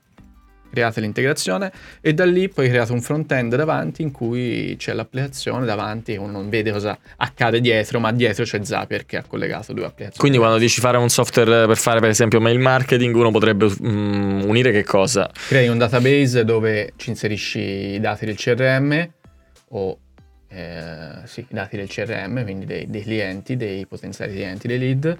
create 0.70 1.00
l'integrazione 1.00 1.72
e 2.00 2.12
da 2.14 2.24
lì 2.24 2.48
poi 2.48 2.68
create 2.68 2.92
un 2.92 3.00
front-end 3.00 3.56
davanti 3.56 4.02
in 4.02 4.10
cui 4.10 4.74
c'è 4.78 4.92
l'applicazione 4.92 5.64
davanti 5.64 6.12
e 6.12 6.16
uno 6.18 6.32
non 6.32 6.48
vede 6.48 6.70
cosa 6.72 6.98
accade 7.16 7.60
dietro, 7.60 7.98
ma 8.00 8.12
dietro 8.12 8.44
c'è 8.44 8.62
Zapier 8.62 9.06
che 9.06 9.16
ha 9.16 9.24
collegato 9.26 9.72
due 9.72 9.84
applicazioni. 9.84 10.18
Quindi 10.18 10.38
quando 10.38 10.58
dici 10.58 10.80
fare 10.80 10.96
un 10.98 11.08
software 11.08 11.66
per 11.66 11.76
fare 11.76 12.00
per 12.00 12.10
esempio 12.10 12.40
mail 12.40 12.58
marketing, 12.58 13.14
uno 13.14 13.30
potrebbe 13.30 13.66
mm, 13.82 14.42
unire 14.42 14.70
che 14.72 14.84
cosa? 14.84 15.30
crei 15.48 15.68
un 15.68 15.78
database 15.78 16.44
dove 16.44 16.92
ci 16.96 17.10
inserisci 17.10 17.58
i 17.60 18.00
dati 18.00 18.24
del 18.26 18.36
CRM 18.36 19.08
o 19.70 19.98
eh, 20.50 21.10
sì, 21.24 21.40
i 21.40 21.46
dati 21.54 21.76
del 21.76 21.88
CRM, 21.88 22.42
quindi 22.42 22.64
dei, 22.66 22.86
dei 22.88 23.02
clienti, 23.02 23.56
dei 23.56 23.86
potenziali 23.86 24.32
clienti, 24.32 24.66
dei 24.66 24.78
lead. 24.78 25.18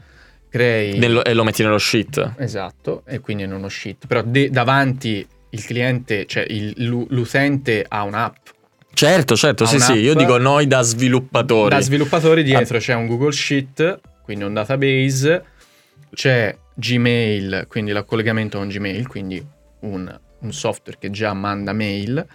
Crei 0.50 0.98
Nello- 0.98 1.22
e 1.24 1.34
lo 1.34 1.44
metti 1.44 1.62
nello 1.62 1.76
sheet. 1.76 2.32
esatto, 2.38 3.02
e 3.06 3.18
quindi 3.20 3.42
in 3.42 3.52
uno 3.52 3.68
sheet, 3.68 4.06
però 4.06 4.22
de- 4.22 4.48
davanti 4.48 5.26
il 5.50 5.64
cliente, 5.64 6.26
cioè 6.26 6.44
il- 6.48 6.74
l'u- 6.86 7.06
l'utente 7.10 7.84
ha 7.86 8.02
un'app. 8.02 8.36
Certo, 8.92 9.36
certo, 9.36 9.64
sì, 9.64 9.78
sì, 9.78 9.92
io 9.92 10.14
dico 10.14 10.38
noi 10.38 10.66
da 10.66 10.82
sviluppatori. 10.82 11.74
Da 11.74 11.80
sviluppatori 11.80 12.42
dietro 12.42 12.78
c'è 12.78 12.94
un 12.94 13.06
Google 13.06 13.30
Sheet, 13.32 14.00
quindi 14.22 14.44
un 14.44 14.52
database, 14.54 15.44
c'è 16.12 16.56
Gmail, 16.74 17.66
quindi 17.68 17.92
il 17.92 18.04
collegamento 18.06 18.58
con 18.58 18.68
Gmail, 18.68 19.06
quindi 19.06 19.44
un, 19.80 20.20
un 20.40 20.52
software 20.52 20.98
che 20.98 21.10
già 21.10 21.32
manda 21.32 21.72
mail. 21.72 22.26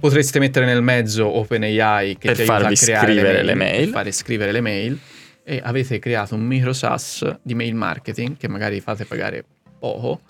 Potreste 0.00 0.38
mettere 0.38 0.64
nel 0.66 0.82
mezzo 0.82 1.26
OpenAI 1.26 2.16
che 2.18 2.28
Per 2.32 2.36
ti 2.36 2.42
aiuta 2.42 2.68
a 2.68 2.72
creare 2.72 2.76
scrivere 2.76 3.42
le 3.42 3.46
per 3.52 3.56
mail. 3.56 3.88
fare 3.90 4.12
scrivere 4.12 4.52
le 4.52 4.60
mail 4.60 4.98
e 5.42 5.60
avete 5.62 5.98
creato 5.98 6.34
un 6.34 6.42
micro 6.42 6.72
SaaS 6.72 7.36
di 7.42 7.54
mail 7.54 7.74
marketing 7.74 8.36
che 8.36 8.48
magari 8.48 8.80
fate 8.80 9.04
pagare 9.04 9.44
poco. 9.78 10.20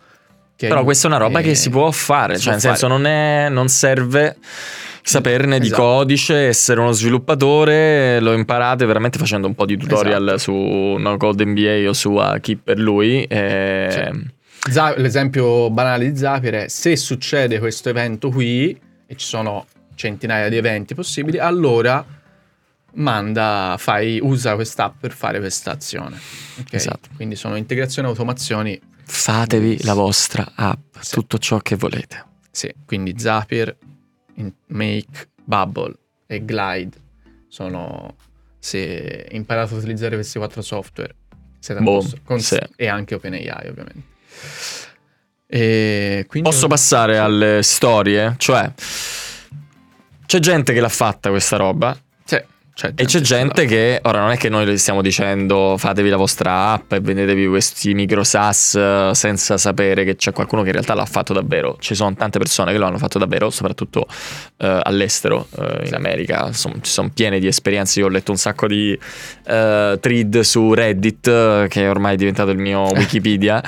Però 0.56 0.84
questa 0.84 1.06
è 1.08 1.10
una 1.10 1.18
roba 1.20 1.40
e- 1.40 1.42
che 1.42 1.54
si 1.54 1.68
può 1.70 1.90
fare, 1.90 2.36
si 2.36 2.42
cioè 2.42 2.52
può 2.52 2.52
nel 2.52 2.60
senso 2.78 2.88
fare. 2.88 3.00
non, 3.02 3.10
è, 3.10 3.48
non 3.50 3.68
serve 3.68 4.36
saperne 5.02 5.60
di 5.60 5.66
Esatto. 5.66 5.82
codice, 5.82 6.46
essere 6.48 6.80
uno 6.80 6.90
sviluppatore, 6.92 8.18
lo 8.20 8.32
imparate 8.32 8.84
veramente 8.86 9.18
facendo 9.18 9.46
un 9.46 9.54
po' 9.54 9.64
di 9.66 9.76
tutorial 9.76 10.22
Esatto. 10.22 10.38
su 10.38 10.52
No 10.98 11.16
Code 11.16 11.44
MBA 11.46 11.88
o 11.88 11.92
su 11.92 12.10
uh, 12.12 12.40
Chi 12.40 12.56
per 12.56 12.78
lui. 12.78 13.22
e- 13.24 13.88
Sì. 14.10 14.34
Za- 14.72 14.94
l'esempio 14.96 15.70
banale 15.70 16.10
di 16.10 16.16
Zapier 16.18 16.54
è 16.64 16.68
se 16.68 16.96
succede 16.96 17.60
questo 17.60 17.88
evento 17.88 18.30
qui 18.30 18.70
e 19.06 19.14
ci 19.14 19.24
sono 19.26 19.66
centinaia 19.94 20.48
di 20.48 20.56
eventi 20.56 20.94
possibili, 20.96 21.38
allora 21.38 22.04
manda, 22.94 23.76
fai, 23.78 24.18
usa 24.22 24.54
quest'app 24.54 24.94
per 25.00 25.12
fare 25.12 25.38
questa 25.38 25.70
azione. 25.72 26.16
Ok? 26.60 26.72
Esatto. 26.72 27.08
Quindi 27.14 27.36
sono 27.36 27.56
integrazioni 27.56 28.08
e 28.08 28.10
automazioni. 28.10 28.80
Fatevi 29.08 29.82
la 29.84 29.94
vostra 29.94 30.52
app, 30.54 30.96
Sì. 31.00 31.14
tutto 31.14 31.38
ciò 31.38 31.58
che 31.58 31.76
volete. 31.76 32.24
Sì, 32.50 32.72
quindi 32.84 33.14
Zapier, 33.18 33.76
Make, 34.66 35.28
Bubble 35.44 35.94
e 36.26 36.44
Glide 36.44 36.96
sono 37.48 38.16
se 38.58 39.28
imparate 39.30 39.74
a 39.74 39.76
utilizzare 39.76 40.16
questi 40.16 40.38
quattro 40.38 40.60
software 40.60 41.14
siete 41.60 41.80
Boh, 41.80 41.98
posto. 42.00 42.18
Con- 42.24 42.40
sì. 42.40 42.58
e 42.76 42.88
anche 42.88 43.14
OpenAI 43.14 43.68
ovviamente. 43.68 44.02
E 45.46 46.24
quindi 46.28 46.48
Posso 46.48 46.66
passare 46.66 47.18
alle 47.18 47.60
storie? 47.62 48.34
Cioè, 48.36 48.72
c'è 50.26 50.38
gente 50.40 50.72
che 50.72 50.80
l'ha 50.80 50.88
fatta 50.88 51.30
questa 51.30 51.56
roba 51.56 51.96
Sì, 52.24 52.42
c'è 52.76 52.92
e 52.94 53.06
c'è 53.06 53.20
gente 53.20 53.64
che, 53.64 54.00
ora 54.02 54.20
non 54.20 54.32
è 54.32 54.36
che 54.36 54.50
noi 54.50 54.66
le 54.66 54.76
stiamo 54.76 55.00
dicendo 55.00 55.76
fatevi 55.78 56.10
la 56.10 56.18
vostra 56.18 56.72
app 56.72 56.92
e 56.92 57.00
vendetevi 57.00 57.46
questi 57.46 57.94
micro 57.94 58.22
SaaS 58.22 58.74
eh, 58.74 59.10
senza 59.14 59.56
sapere 59.56 60.04
che 60.04 60.16
c'è 60.16 60.30
qualcuno 60.30 60.60
che 60.60 60.68
in 60.68 60.74
realtà 60.74 60.92
l'ha 60.92 61.06
fatto 61.06 61.32
davvero. 61.32 61.78
Ci 61.80 61.94
sono 61.94 62.14
tante 62.14 62.38
persone 62.38 62.72
che 62.72 62.78
lo 62.78 62.84
hanno 62.84 62.98
fatto 62.98 63.18
davvero, 63.18 63.48
soprattutto 63.48 64.06
eh, 64.58 64.80
all'estero, 64.82 65.46
eh, 65.58 65.86
in. 65.86 65.94
America. 65.94 66.52
Son- 66.52 66.82
ci 66.82 66.90
sono 66.90 67.10
piene 67.14 67.38
di 67.38 67.46
esperienze. 67.46 68.00
Io 68.00 68.06
ho 68.06 68.10
letto 68.10 68.30
un 68.30 68.36
sacco 68.36 68.66
di 68.66 68.92
eh, 68.92 69.98
thread 69.98 70.40
su 70.40 70.74
Reddit, 70.74 71.68
che 71.68 71.88
ormai 71.88 72.12
è 72.12 72.16
diventato 72.16 72.50
il 72.50 72.58
mio 72.58 72.92
Wikipedia, 72.92 73.62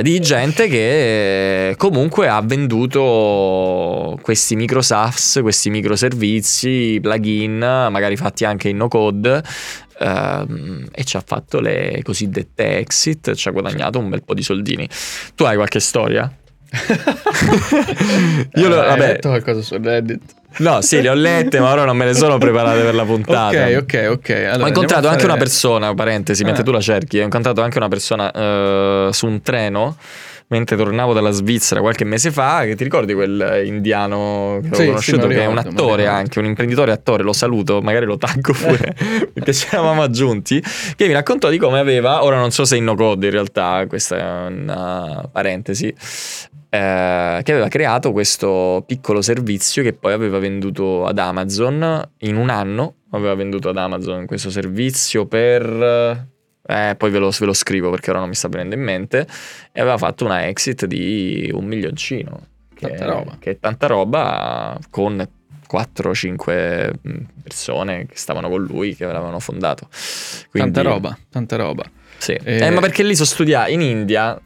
di 0.00 0.20
gente 0.20 0.68
che 0.68 1.74
comunque 1.76 2.28
ha 2.28 2.40
venduto 2.40 4.16
questi 4.22 4.54
micro 4.54 4.80
SaaS, 4.80 5.40
questi 5.42 5.70
microservizi, 5.70 7.00
plugin, 7.02 7.58
magari 7.90 8.11
fatti 8.16 8.44
anche 8.44 8.68
in 8.68 8.76
no 8.76 8.88
code. 8.88 9.42
ehm, 9.98 10.88
e 10.92 11.04
ci 11.04 11.16
ha 11.16 11.22
fatto 11.24 11.60
le 11.60 12.00
cosiddette 12.02 12.78
exit, 12.78 13.34
ci 13.34 13.48
ha 13.48 13.50
guadagnato 13.52 13.98
un 13.98 14.08
bel 14.08 14.22
po' 14.24 14.34
di 14.34 14.42
soldini. 14.42 14.88
Tu 15.36 15.44
hai 15.44 15.54
qualche 15.56 15.78
storia? 15.80 16.30
Io 18.54 18.68
lo- 18.68 18.76
Eh, 18.76 18.80
Hai 18.80 18.86
vabbè, 18.88 19.06
letto 19.06 19.28
qualcosa 19.28 19.60
su 19.62 19.76
Reddit? 19.80 20.20
no, 20.58 20.80
sì, 20.80 21.00
le 21.00 21.08
ho 21.08 21.14
lette, 21.14 21.60
ma 21.60 21.70
ora 21.72 21.84
non 21.84 21.96
me 21.96 22.04
le 22.06 22.14
sono 22.14 22.38
preparate 22.38 22.80
per 22.82 22.94
la 22.94 23.04
puntata. 23.04 23.66
Ok, 23.66 23.76
ok, 23.82 24.06
ok. 24.10 24.30
Allora, 24.30 24.64
ho 24.64 24.68
incontrato 24.68 25.06
anche 25.06 25.20
fare- 25.20 25.32
una 25.32 25.36
persona, 25.42 25.94
parentesi, 25.94 26.44
mentre 26.44 26.62
Ah. 26.62 26.64
tu 26.64 26.72
la 26.72 26.80
cerchi, 26.80 27.18
ho 27.18 27.22
incontrato 27.24 27.62
anche 27.62 27.78
una 27.78 27.88
persona 27.88 28.30
eh, 28.30 29.08
su 29.12 29.26
un 29.26 29.40
treno 29.42 29.96
mentre 30.52 30.76
tornavo 30.76 31.14
dalla 31.14 31.30
Svizzera 31.30 31.80
qualche 31.80 32.04
mese 32.04 32.30
fa, 32.30 32.64
che 32.64 32.76
ti 32.76 32.84
ricordi 32.84 33.14
quel 33.14 33.62
indiano 33.64 34.60
che 34.62 34.68
ho 34.68 34.74
Sì, 34.74 34.86
conosciuto, 34.86 35.22
sì, 35.22 35.26
lo 35.26 35.28
che 35.28 35.42
è 35.42 35.46
un 35.46 35.56
ricordo, 35.56 35.68
attore 35.70 35.96
ricordo. 36.02 36.18
anche, 36.20 36.38
un 36.38 36.44
imprenditore 36.44 36.92
attore, 36.92 37.22
lo 37.22 37.32
saluto, 37.32 37.80
magari 37.80 38.04
lo 38.04 38.18
taggo 38.18 38.52
pure, 38.52 38.94
perché 39.32 39.52
ci 39.54 39.66
eravamo 39.70 40.02
aggiunti, 40.02 40.62
che 40.94 41.06
mi 41.06 41.14
raccontò 41.14 41.48
di 41.48 41.56
come 41.56 41.78
aveva, 41.78 42.22
ora 42.22 42.36
non 42.38 42.50
so 42.50 42.64
se 42.66 42.76
in 42.76 42.84
no 42.84 42.94
code 42.94 43.24
in 43.26 43.32
realtà, 43.32 43.86
questa 43.88 44.18
è 44.18 44.46
una 44.50 45.26
parentesi, 45.32 45.86
eh, 45.88 47.40
che 47.42 47.52
aveva 47.52 47.68
creato 47.68 48.12
questo 48.12 48.84
piccolo 48.86 49.22
servizio 49.22 49.82
che 49.82 49.94
poi 49.94 50.12
aveva 50.12 50.38
venduto 50.38 51.06
ad 51.06 51.18
Amazon 51.18 52.10
in 52.18 52.36
un 52.36 52.50
anno, 52.50 52.94
aveva 53.12 53.34
venduto 53.34 53.70
ad 53.70 53.76
Amazon 53.78 54.26
questo 54.26 54.50
servizio 54.50 55.26
per... 55.26 56.28
Eh, 56.66 56.94
poi 56.96 57.10
ve 57.10 57.18
lo, 57.18 57.30
ve 57.30 57.46
lo 57.46 57.52
scrivo 57.52 57.90
perché 57.90 58.10
ora 58.10 58.20
non 58.20 58.28
mi 58.28 58.34
sta 58.34 58.48
venendo 58.48 58.74
in 58.74 58.82
mente. 58.82 59.26
E 59.72 59.80
aveva 59.80 59.98
fatto 59.98 60.24
una 60.24 60.46
exit 60.46 60.86
di 60.86 61.50
un 61.52 61.64
milioncino. 61.64 62.46
Che, 62.74 62.86
Tanta 62.88 63.04
roba. 63.06 63.36
Che 63.38 63.50
è 63.50 63.58
tanta 63.58 63.86
roba 63.86 64.78
con 64.90 65.28
4-5 65.70 66.92
persone 67.42 68.06
che 68.06 68.16
stavano 68.16 68.48
con 68.48 68.62
lui, 68.62 68.94
che 68.94 69.04
avevano 69.04 69.38
fondato. 69.38 69.88
Quindi- 70.50 70.72
Tanta 70.72 70.88
roba, 70.90 71.18
tanta 71.30 71.56
roba. 71.56 71.84
Sì. 72.18 72.32
Eh, 72.42 72.66
Eh, 72.66 72.70
ma 72.70 72.80
perché 72.80 73.02
lì 73.02 73.14
sono 73.14 73.26
studiati 73.26 73.72
in 73.72 73.80
India. 73.80 74.38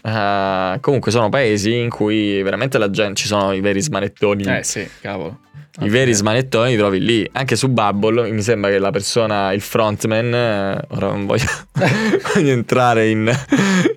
eh, 0.00 0.78
comunque 0.80 1.10
sono 1.10 1.28
paesi 1.28 1.74
in 1.76 1.90
cui 1.90 2.40
veramente 2.42 2.78
la 2.78 2.88
gente 2.90 3.14
ci 3.20 3.26
sono 3.26 3.52
i 3.52 3.60
veri 3.60 3.80
smanettoni 3.82 4.44
Eh 4.44 4.62
sì, 4.62 4.88
cavolo. 5.00 5.40
I 5.80 5.88
veri 5.88 6.12
smanettoni 6.12 6.70
li 6.72 6.76
trovi 6.76 7.00
lì. 7.00 7.28
Anche 7.32 7.56
su 7.56 7.68
Bubble 7.68 8.30
mi 8.30 8.42
sembra 8.42 8.70
che 8.70 8.78
la 8.78 8.90
persona, 8.90 9.52
il 9.52 9.60
frontman, 9.60 10.34
eh, 10.34 10.80
ora 10.88 11.08
non 11.08 11.26
voglio, 11.26 11.44
voglio 12.34 12.52
entrare 12.52 13.08
in, 13.08 13.30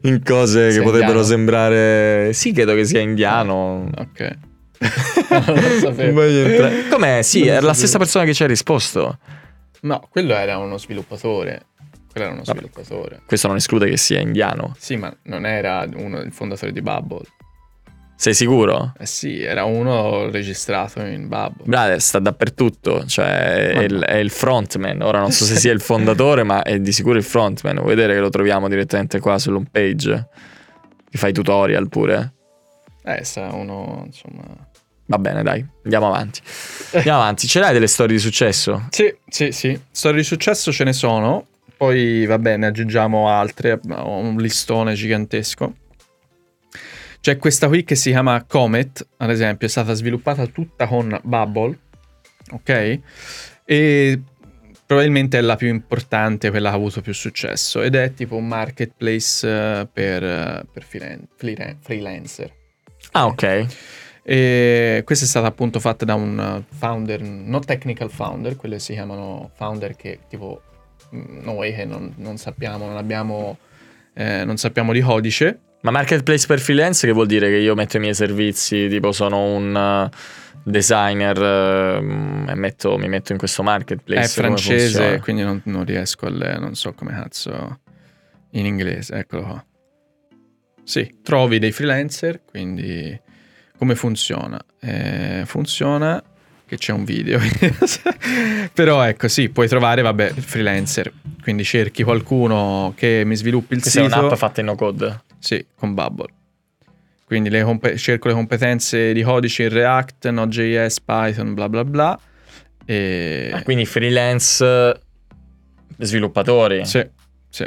in 0.04 0.22
cose 0.24 0.66
che 0.68 0.72
Sia 0.74 0.82
potrebbero 0.84 1.20
indiano? 1.20 1.28
sembrare... 1.28 2.34
Sì, 2.34 2.52
credo 2.52 2.74
che 2.76 2.86
sia 2.86 3.00
indiano. 3.00 3.90
Ok. 3.98 4.38
non 5.48 5.56
lo 5.56 5.80
sapevo. 5.80 6.24
entrare- 6.24 6.88
Com'è? 6.90 7.22
Sì, 7.22 7.46
era 7.48 7.66
la 7.66 7.74
stessa 7.74 7.98
persona 7.98 8.26
che 8.26 8.34
ci 8.34 8.44
ha 8.44 8.48
risposto. 8.48 9.18
No, 9.82 10.08
quello 10.12 10.34
era 10.34 10.58
uno 10.58 10.78
sviluppatore. 10.78 11.66
Quello 12.12 12.26
era 12.28 12.36
uno 12.36 12.44
Vabbè. 12.46 12.60
sviluppatore. 12.60 13.22
Questo 13.26 13.48
non 13.48 13.56
esclude 13.58 13.88
che 13.90 13.98
sia 13.98 14.20
indiano. 14.20 14.76
Sì, 14.78 14.96
ma 14.98 15.16
non 15.24 15.46
era 15.46 15.88
uno 15.96 16.20
il 16.20 16.32
fondatore 16.32 16.72
di 16.72 16.82
Bubble. 16.82 17.22
Sei 18.22 18.36
sicuro? 18.36 18.94
Eh 19.00 19.08
sì, 19.08 19.42
era 19.42 19.64
uno 19.64 20.30
registrato 20.30 21.02
in 21.02 21.28
Bubble. 21.28 21.64
Brother, 21.66 22.00
sta 22.00 22.20
dappertutto, 22.20 23.04
cioè 23.08 23.72
è 23.72 23.80
il, 23.80 24.00
è 24.00 24.18
il 24.18 24.30
frontman. 24.30 25.02
Ora 25.02 25.18
non 25.18 25.32
so 25.32 25.44
se 25.44 25.56
sia 25.56 25.72
il 25.72 25.82
fondatore, 25.82 26.44
ma 26.44 26.62
è 26.62 26.78
di 26.80 26.92
sicuro 26.92 27.18
il 27.18 27.24
frontman. 27.24 27.78
Vuoi 27.78 27.96
vedere 27.96 28.14
che 28.14 28.20
lo 28.20 28.30
troviamo 28.30 28.70
direttamente 28.70 29.20
qua 29.20 29.40
sull'home 29.40 29.66
page? 29.72 30.28
Ti 31.10 31.18
fai 31.18 31.34
tutorial 31.34 31.90
pure? 31.90 32.34
Eh, 33.06 33.24
sa 33.24 33.56
uno, 33.56 34.04
insomma... 34.06 34.44
Va 35.08 35.18
bene, 35.18 35.42
dai, 35.42 35.66
andiamo 35.84 36.06
avanti. 36.06 36.42
Andiamo 36.92 37.22
avanti. 37.22 37.48
Ce 37.48 37.60
l'hai 37.60 37.74
delle 37.74 37.88
storie 37.88 38.16
di 38.16 38.22
successo? 38.22 38.86
Sì, 38.92 39.12
sì, 39.30 39.52
sì. 39.52 39.82
Storie 39.90 40.20
di 40.20 40.26
successo 40.28 40.72
ce 40.72 40.84
ne 40.84 40.94
sono. 40.94 41.48
Poi, 41.76 42.28
va 42.28 42.38
bene, 42.38 42.68
aggiungiamo 42.68 43.30
altre. 43.30 43.80
Ho 43.90 44.18
un 44.18 44.38
listone 44.38 44.94
gigantesco. 44.94 45.74
C'è 47.22 47.38
questa 47.38 47.68
qui 47.68 47.84
che 47.84 47.94
si 47.94 48.10
chiama 48.10 48.44
Comet, 48.46 49.08
ad 49.18 49.30
esempio, 49.30 49.68
è 49.68 49.70
stata 49.70 49.94
sviluppata 49.94 50.48
tutta 50.48 50.88
con 50.88 51.20
Bubble, 51.22 51.78
ok? 52.50 53.00
E 53.64 54.22
probabilmente 54.88 55.38
è 55.38 55.42
la 55.42 55.56
più 55.56 55.68
importante, 55.68 56.50
quella 56.50 56.70
che 56.70 56.76
ha 56.76 56.78
avuto 56.80 57.02
più 57.02 57.14
successo. 57.14 57.84
Ed 57.84 57.94
è 57.94 58.16
tipo 58.16 58.38
un 58.38 58.48
marketplace 58.48 59.48
eh, 59.48 59.88
per, 59.94 60.24
eh, 60.24 60.66
per 60.74 60.84
freelan- 60.84 61.28
freelan- 61.36 61.78
freelancer. 61.80 62.52
Ah, 63.12 63.28
ok. 63.28 63.68
E 64.24 65.02
questa 65.06 65.26
è 65.26 65.28
stata 65.28 65.46
appunto 65.46 65.80
fatta 65.80 66.06
da 66.06 66.16
un 66.16 66.64
founder, 66.70 67.22
non 67.22 67.64
technical 67.64 68.10
founder, 68.10 68.56
quelle 68.56 68.80
si 68.80 68.94
chiamano 68.94 69.52
founder 69.54 69.96
che 69.96 70.22
tipo 70.28 70.62
mm, 71.16 71.44
noi 71.44 71.74
che 71.76 71.86
non, 71.86 72.14
non 72.18 72.38
sappiamo, 72.38 72.88
non 72.88 72.98
abbiamo, 72.98 73.60
eh, 74.16 74.44
non 74.44 74.58
sappiamo 74.58 74.92
di 74.92 75.02
codice. 75.02 75.60
Ma 75.82 75.92
marketplace 75.92 76.46
per 76.46 76.60
freelance 76.60 77.08
che 77.08 77.14
vuol 77.14 77.26
dire 77.26 77.50
che 77.50 77.58
io 77.58 77.74
metto 77.74 77.98
i 77.98 78.00
miei 78.00 78.14
servizi, 78.14 78.88
tipo 78.88 79.12
sono 79.12 79.44
un 79.44 79.76
eh, 79.76 80.16
designer 80.64 81.42
eh, 81.42 82.52
e 82.52 82.56
metto- 82.56 82.98
mi 82.98 83.08
metto 83.08 83.32
in 83.32 83.38
questo 83.38 83.64
marketplace. 83.64 84.22
è 84.22 84.28
francese, 84.28 85.20
quindi 85.22 85.42
non, 85.42 85.62
non 85.66 85.84
riesco 85.84 86.28
a 86.28 86.30
le, 86.30 86.58
non 86.60 86.76
so 86.76 86.94
come 86.94 87.12
cazzo 87.14 87.80
in 88.52 88.66
inglese, 88.66 89.16
eccolo 89.16 89.42
qua. 89.44 89.66
Sì, 90.84 91.18
trovi 91.24 91.58
dei 91.58 91.72
freelancer, 91.72 92.42
quindi 92.44 93.20
come 93.78 93.96
funziona? 93.96 94.60
Eh, 94.80 95.44
funziona 95.46 96.22
che 96.72 96.78
c'è 96.78 96.94
un 96.94 97.04
video. 97.04 97.38
Però 98.74 99.02
ecco, 99.04 99.28
sì, 99.28 99.50
puoi 99.50 99.68
trovare, 99.68 100.02
vabbè, 100.02 100.30
freelancer. 100.32 101.12
Quindi 101.42 101.66
cerchi 101.66 102.02
qualcuno 102.04 102.94
che 102.96 103.24
mi 103.26 103.36
sviluppi 103.36 103.74
il 103.74 103.82
Questa 103.82 104.00
è 104.00 104.04
sito. 104.06 104.18
un'app 104.20 104.34
fatta 104.36 104.62
in 104.62 104.68
no 104.68 104.76
code. 104.76 105.24
Sì, 105.38 105.66
con 105.76 105.94
Bubble. 105.94 106.28
Quindi 107.26 107.50
le 107.50 107.64
compe- 107.64 107.98
cerco 107.98 108.30
le 108.30 108.34
competenze 108.34 109.12
di 109.12 109.22
codice 109.22 109.64
in 109.64 109.70
React, 109.70 110.30
Node.js, 110.30 111.02
Python, 111.02 111.54
bla 111.54 111.68
bla 111.68 111.84
bla. 111.84 112.20
E... 112.86 113.52
Ah, 113.54 113.64
quindi 113.64 113.86
freelance 113.86 114.98
sviluppatori. 115.98 116.86
Sì, 116.86 117.06
sì, 117.50 117.66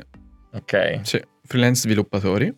Ok. 0.53 1.01
sì. 1.03 1.21
Freelance 1.47 1.83
sviluppatori. 1.83 2.51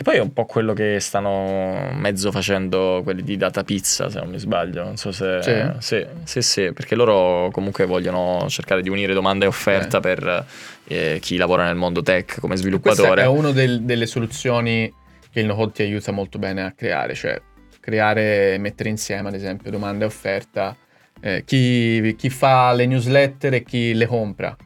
Che 0.00 0.06
poi 0.10 0.16
è 0.16 0.22
un 0.22 0.32
po' 0.32 0.46
quello 0.46 0.72
che 0.72 0.98
stanno 0.98 1.90
mezzo 1.92 2.32
facendo 2.32 3.02
quelli 3.04 3.22
di 3.22 3.36
Data 3.36 3.62
Pizza, 3.64 4.08
se 4.08 4.18
non 4.18 4.30
mi 4.30 4.38
sbaglio. 4.38 4.82
Non 4.82 4.96
so 4.96 5.12
se. 5.12 5.42
Sì? 5.42 5.62
sì, 5.78 6.06
sì, 6.24 6.40
sì, 6.40 6.72
perché 6.72 6.94
loro 6.94 7.50
comunque 7.52 7.84
vogliono 7.84 8.46
cercare 8.48 8.80
di 8.80 8.88
unire 8.88 9.12
domanda 9.12 9.44
e 9.44 9.48
offerta 9.48 9.98
Eh. 9.98 10.00
per 10.00 10.46
eh, 10.86 11.18
chi 11.20 11.36
lavora 11.36 11.64
nel 11.66 11.74
mondo 11.74 12.00
tech 12.00 12.40
come 12.40 12.56
sviluppatore. 12.56 13.20
è 13.20 13.26
una 13.26 13.50
delle 13.52 14.06
soluzioni 14.06 14.90
che 15.30 15.40
il 15.40 15.44
no-code 15.44 15.72
ti 15.72 15.82
aiuta 15.82 16.12
molto 16.12 16.38
bene 16.38 16.62
a 16.64 16.72
creare, 16.72 17.12
cioè 17.12 17.38
creare 17.78 18.54
e 18.54 18.58
mettere 18.58 18.88
insieme, 18.88 19.28
ad 19.28 19.34
esempio, 19.34 19.70
domanda 19.70 20.04
e 20.04 20.06
offerta. 20.06 20.74
eh, 21.20 21.42
chi, 21.44 22.14
chi 22.16 22.30
fa 22.30 22.72
le 22.72 22.86
newsletter 22.86 23.52
e 23.52 23.62
chi 23.64 23.92
le 23.92 24.06
compra. 24.06 24.56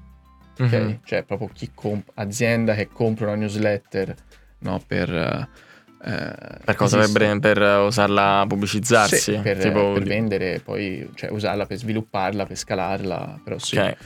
ok? 0.60 0.72
Mhm. 0.72 1.00
Cioè 1.04 1.24
proprio 1.24 1.50
chi 1.52 1.72
comp- 1.74 2.12
azienda 2.14 2.74
che 2.76 2.86
compra 2.86 3.26
una 3.26 3.34
newsletter 3.34 4.14
no, 4.64 4.80
per... 4.86 5.08
eh, 5.10 5.48
Per 6.64 6.74
cosa? 6.74 6.98
Per, 6.98 7.38
per 7.38 7.58
usarla 7.86 8.44
pubblicizzarsi? 8.46 9.16
Sì, 9.16 9.38
per, 9.38 9.56
Tipo- 9.58 9.92
per 9.92 10.02
vendere, 10.02 10.60
poi 10.62 11.08
cioè, 11.14 11.30
usarla 11.30 11.64
per 11.66 11.78
svilupparla, 11.78 12.44
per 12.44 12.56
scalarla, 12.56 13.40
però 13.42 13.58
sì. 13.58 13.78
Ok. 13.78 13.96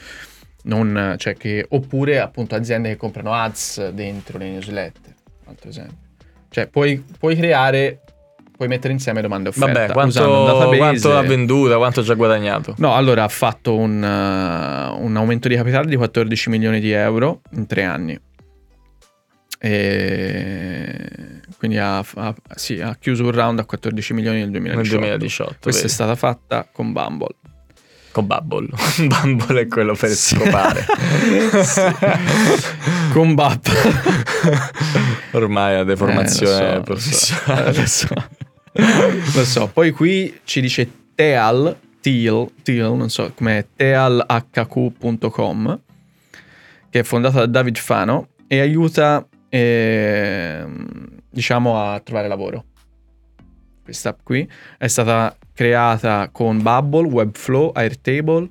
Non, 0.61 1.15
cioè 1.17 1.35
che, 1.35 1.65
oppure 1.69 2.19
appunto 2.19 2.53
aziende 2.55 2.89
che 2.89 2.97
comprano 2.97 3.33
ads 3.33 3.89
dentro 3.89 4.37
le 4.37 4.49
newsletter, 4.49 5.13
altro 5.47 5.69
esempio. 5.69 5.97
Cioè 6.49 6.67
puoi, 6.67 7.01
puoi 7.17 7.35
creare, 7.37 8.01
puoi 8.55 8.67
mettere 8.67 8.91
insieme 8.91 9.21
domande 9.21 9.47
e 9.49 9.51
offerta 9.51 9.79
Vabbè, 9.79 9.93
quanto, 9.93 10.75
quanto 10.77 11.17
ha 11.17 11.21
venduta, 11.21 11.77
quanto 11.77 12.01
ha 12.01 12.03
già 12.03 12.13
guadagnato? 12.13 12.75
No, 12.77 12.93
allora 12.93 13.23
ha 13.23 13.27
fatto 13.29 13.77
un, 13.77 13.97
uh, 14.03 15.01
un 15.01 15.15
aumento 15.15 15.47
di 15.47 15.55
capitale 15.55 15.87
di 15.87 15.95
14 15.95 16.49
milioni 16.49 16.79
di 16.81 16.91
euro 16.91 17.39
in 17.51 17.65
tre 17.65 17.83
anni. 17.85 18.19
E 19.59 21.41
quindi 21.57 21.77
ha, 21.77 21.97
ha- 21.99 22.35
sì, 22.55 22.79
ha 22.79 22.95
chiuso 22.99 23.23
un 23.23 23.31
round 23.31 23.59
a 23.59 23.65
14 23.65 24.13
milioni 24.13 24.39
nel 24.39 24.49
2018. 24.51 24.81
Nel 24.81 24.89
2018. 25.17 25.55
Questa 25.61 25.81
vedi. 25.81 25.91
è 25.91 25.93
stata 25.93 26.15
fatta 26.15 26.67
con 26.71 26.91
Bumble. 26.93 27.35
Con 28.11 28.25
Bubble. 28.25 28.67
Bumble 29.07 29.61
è 29.61 29.67
quello 29.67 29.93
per 29.95 30.09
scopare. 30.11 30.85
con 33.11 33.35
Bumble. 33.35 33.73
Ormai 35.31 35.71
è 35.73 35.75
una 35.75 35.83
deformazione 35.83 36.71
Eh, 36.71 36.75
so, 36.75 36.81
professionale. 36.81 37.73
Lo 37.73 37.85
so. 37.85 38.13
Lo 39.35 39.45
so. 39.45 39.67
Poi 39.67 39.91
qui 39.91 40.39
ci 40.45 40.61
dice 40.61 40.89
Teal, 41.13 41.75
Teal, 42.01 42.49
Teal, 42.63 42.95
non 42.95 43.09
so 43.09 43.31
com'è, 43.35 43.65
tealhq.com, 43.75 45.79
che 46.89 46.99
è 46.99 47.03
fondata 47.03 47.39
da 47.39 47.45
David 47.45 47.77
Fano 47.77 48.29
e 48.47 48.59
aiuta, 48.61 49.27
ehm, 49.49 51.07
diciamo, 51.29 51.81
a 51.81 51.99
trovare 51.99 52.27
lavoro. 52.27 52.65
Questa 53.83 54.09
app 54.09 54.19
qui 54.23 54.47
è 54.77 54.87
stata 54.87 55.35
creata 55.53 56.29
con 56.31 56.61
Bubble, 56.61 57.07
Webflow, 57.07 57.71
Airtable, 57.73 58.49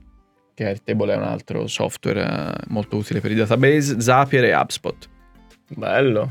che 0.55 0.67
Airtable 0.67 1.15
è 1.15 1.17
un 1.17 1.23
altro 1.23 1.67
software 1.69 2.23
eh, 2.25 2.65
molto 2.69 2.97
utile 2.97 3.21
per 3.21 3.31
i 3.31 3.35
database, 3.35 4.01
Zapier 4.01 4.45
e 4.45 4.55
HubSpot. 4.57 5.09
Bello. 5.69 6.29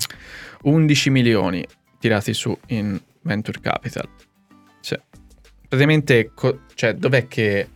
11 0.63 1.09
milioni 1.09 1.65
tirati 1.99 2.33
su 2.33 2.57
in 2.67 2.99
Venture 3.21 3.59
Capital. 3.61 4.07
Cioè, 4.81 4.99
praticamente, 5.67 6.31
co- 6.33 6.61
cioè, 6.73 6.93
dov'è 6.93 7.27
che 7.27 7.69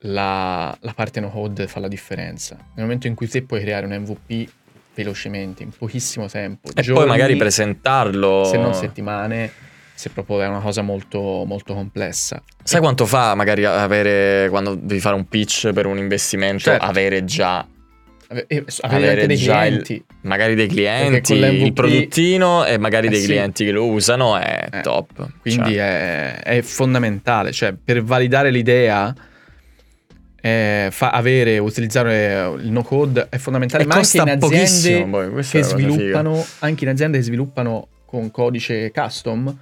la, 0.00 0.76
la 0.80 0.92
parte 0.92 1.20
no 1.20 1.30
code 1.30 1.66
fa 1.66 1.80
la 1.80 1.88
differenza? 1.88 2.56
Nel 2.56 2.84
momento 2.84 3.06
in 3.06 3.14
cui 3.14 3.28
te 3.28 3.42
puoi 3.42 3.60
creare 3.60 3.86
un 3.86 3.92
MVP 3.92 4.50
velocemente, 4.94 5.62
in 5.62 5.70
pochissimo 5.70 6.26
tempo. 6.28 6.70
E 6.74 6.82
giorni, 6.82 7.00
poi 7.00 7.08
magari 7.08 7.36
presentarlo. 7.36 8.44
Se 8.44 8.56
non 8.56 8.74
settimane, 8.74 9.50
se 9.94 10.10
proprio 10.10 10.42
è 10.42 10.46
una 10.46 10.60
cosa 10.60 10.82
molto, 10.82 11.44
molto 11.46 11.74
complessa. 11.74 12.42
Sai 12.62 12.80
quanto 12.80 13.06
fa 13.06 13.34
magari 13.34 13.64
avere, 13.64 14.48
quando 14.48 14.74
devi 14.74 15.00
fare 15.00 15.16
un 15.16 15.28
pitch 15.28 15.72
per 15.72 15.86
un 15.86 15.98
investimento, 15.98 16.64
certo. 16.64 16.84
avere 16.84 17.24
già 17.24 17.66
avere, 18.30 18.64
avere 18.80 19.26
dei 19.26 19.36
clienti. 19.36 19.94
Il, 19.94 20.04
magari 20.22 20.54
dei 20.54 20.68
clienti, 20.68 21.34
il 21.34 21.72
produttino 21.72 22.64
e 22.64 22.78
magari 22.78 23.08
eh 23.08 23.10
dei 23.10 23.20
sì. 23.20 23.26
clienti 23.26 23.64
che 23.64 23.72
lo 23.72 23.86
usano 23.86 24.36
è 24.38 24.68
eh, 24.70 24.80
top. 24.80 25.28
Quindi 25.40 25.74
cioè. 25.74 26.36
è, 26.36 26.58
è, 26.58 26.62
fondamentale, 26.62 27.52
cioè 27.52 27.72
per 27.72 28.02
validare 28.02 28.50
l'idea 28.50 29.12
eh, 30.40 30.88
fa, 30.90 31.10
avere, 31.10 31.58
utilizzare 31.58 32.52
il 32.58 32.70
no 32.70 32.82
code 32.82 33.26
è 33.28 33.36
fondamentale, 33.36 33.84
e 33.84 33.86
ma 33.86 33.96
anche 33.96 34.16
in 34.16 34.28
aziende 34.28 35.06
poi, 35.06 35.44
che 35.44 35.62
sviluppano, 35.62 36.46
anche 36.60 36.84
in 36.84 36.90
aziende 36.90 37.18
che 37.18 37.24
sviluppano 37.24 37.88
con 38.06 38.30
codice 38.30 38.90
custom, 38.90 39.54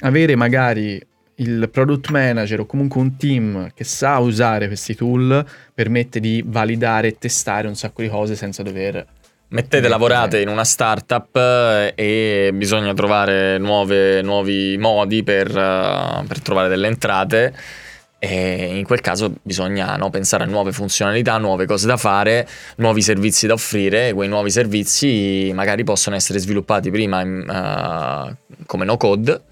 avere 0.00 0.34
magari 0.34 1.00
il 1.36 1.68
product 1.70 2.10
manager 2.10 2.60
o 2.60 2.66
comunque 2.66 3.00
un 3.00 3.16
team 3.16 3.70
che 3.74 3.84
sa 3.84 4.18
usare 4.18 4.66
questi 4.66 4.94
tool 4.94 5.44
permette 5.74 6.18
di 6.18 6.42
validare 6.46 7.08
e 7.08 7.16
testare 7.18 7.68
un 7.68 7.76
sacco 7.76 8.02
di 8.02 8.08
cose 8.08 8.34
senza 8.34 8.62
dover... 8.62 9.06
Mettete, 9.48 9.86
lavorate 9.86 10.40
in 10.40 10.48
una 10.48 10.64
startup 10.64 11.36
eh, 11.36 11.92
e 11.94 12.50
bisogna 12.52 12.92
trovare 12.94 13.58
nuove, 13.58 14.20
nuovi 14.20 14.76
modi 14.76 15.22
per, 15.22 15.48
uh, 15.50 16.26
per, 16.26 16.40
trovare 16.42 16.68
delle 16.68 16.88
entrate 16.88 17.54
e 18.18 18.76
in 18.76 18.84
quel 18.84 19.00
caso 19.00 19.34
bisogna 19.42 19.96
no, 19.96 20.10
pensare 20.10 20.44
a 20.44 20.46
nuove 20.46 20.72
funzionalità, 20.72 21.36
nuove 21.38 21.66
cose 21.66 21.86
da 21.86 21.96
fare, 21.96 22.46
nuovi 22.76 23.02
servizi 23.02 23.46
da 23.46 23.52
offrire. 23.52 24.12
Quei 24.12 24.28
nuovi 24.28 24.50
servizi 24.50 25.52
magari 25.54 25.84
possono 25.84 26.16
essere 26.16 26.38
sviluppati 26.38 26.90
prima 26.90 27.20
in, 27.20 27.44
uh, 27.46 28.54
come 28.64 28.84
no 28.84 28.96
code 28.96 29.42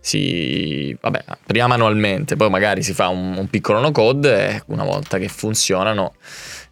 si, 0.00 0.96
vabbè, 0.98 1.24
prima 1.46 1.66
manualmente, 1.66 2.36
poi 2.36 2.48
magari 2.48 2.82
si 2.82 2.94
fa 2.94 3.08
un, 3.08 3.36
un 3.36 3.48
piccolo 3.48 3.80
no 3.80 3.92
code 3.92 4.48
e 4.48 4.62
una 4.66 4.84
volta 4.84 5.18
che 5.18 5.28
funzionano 5.28 6.14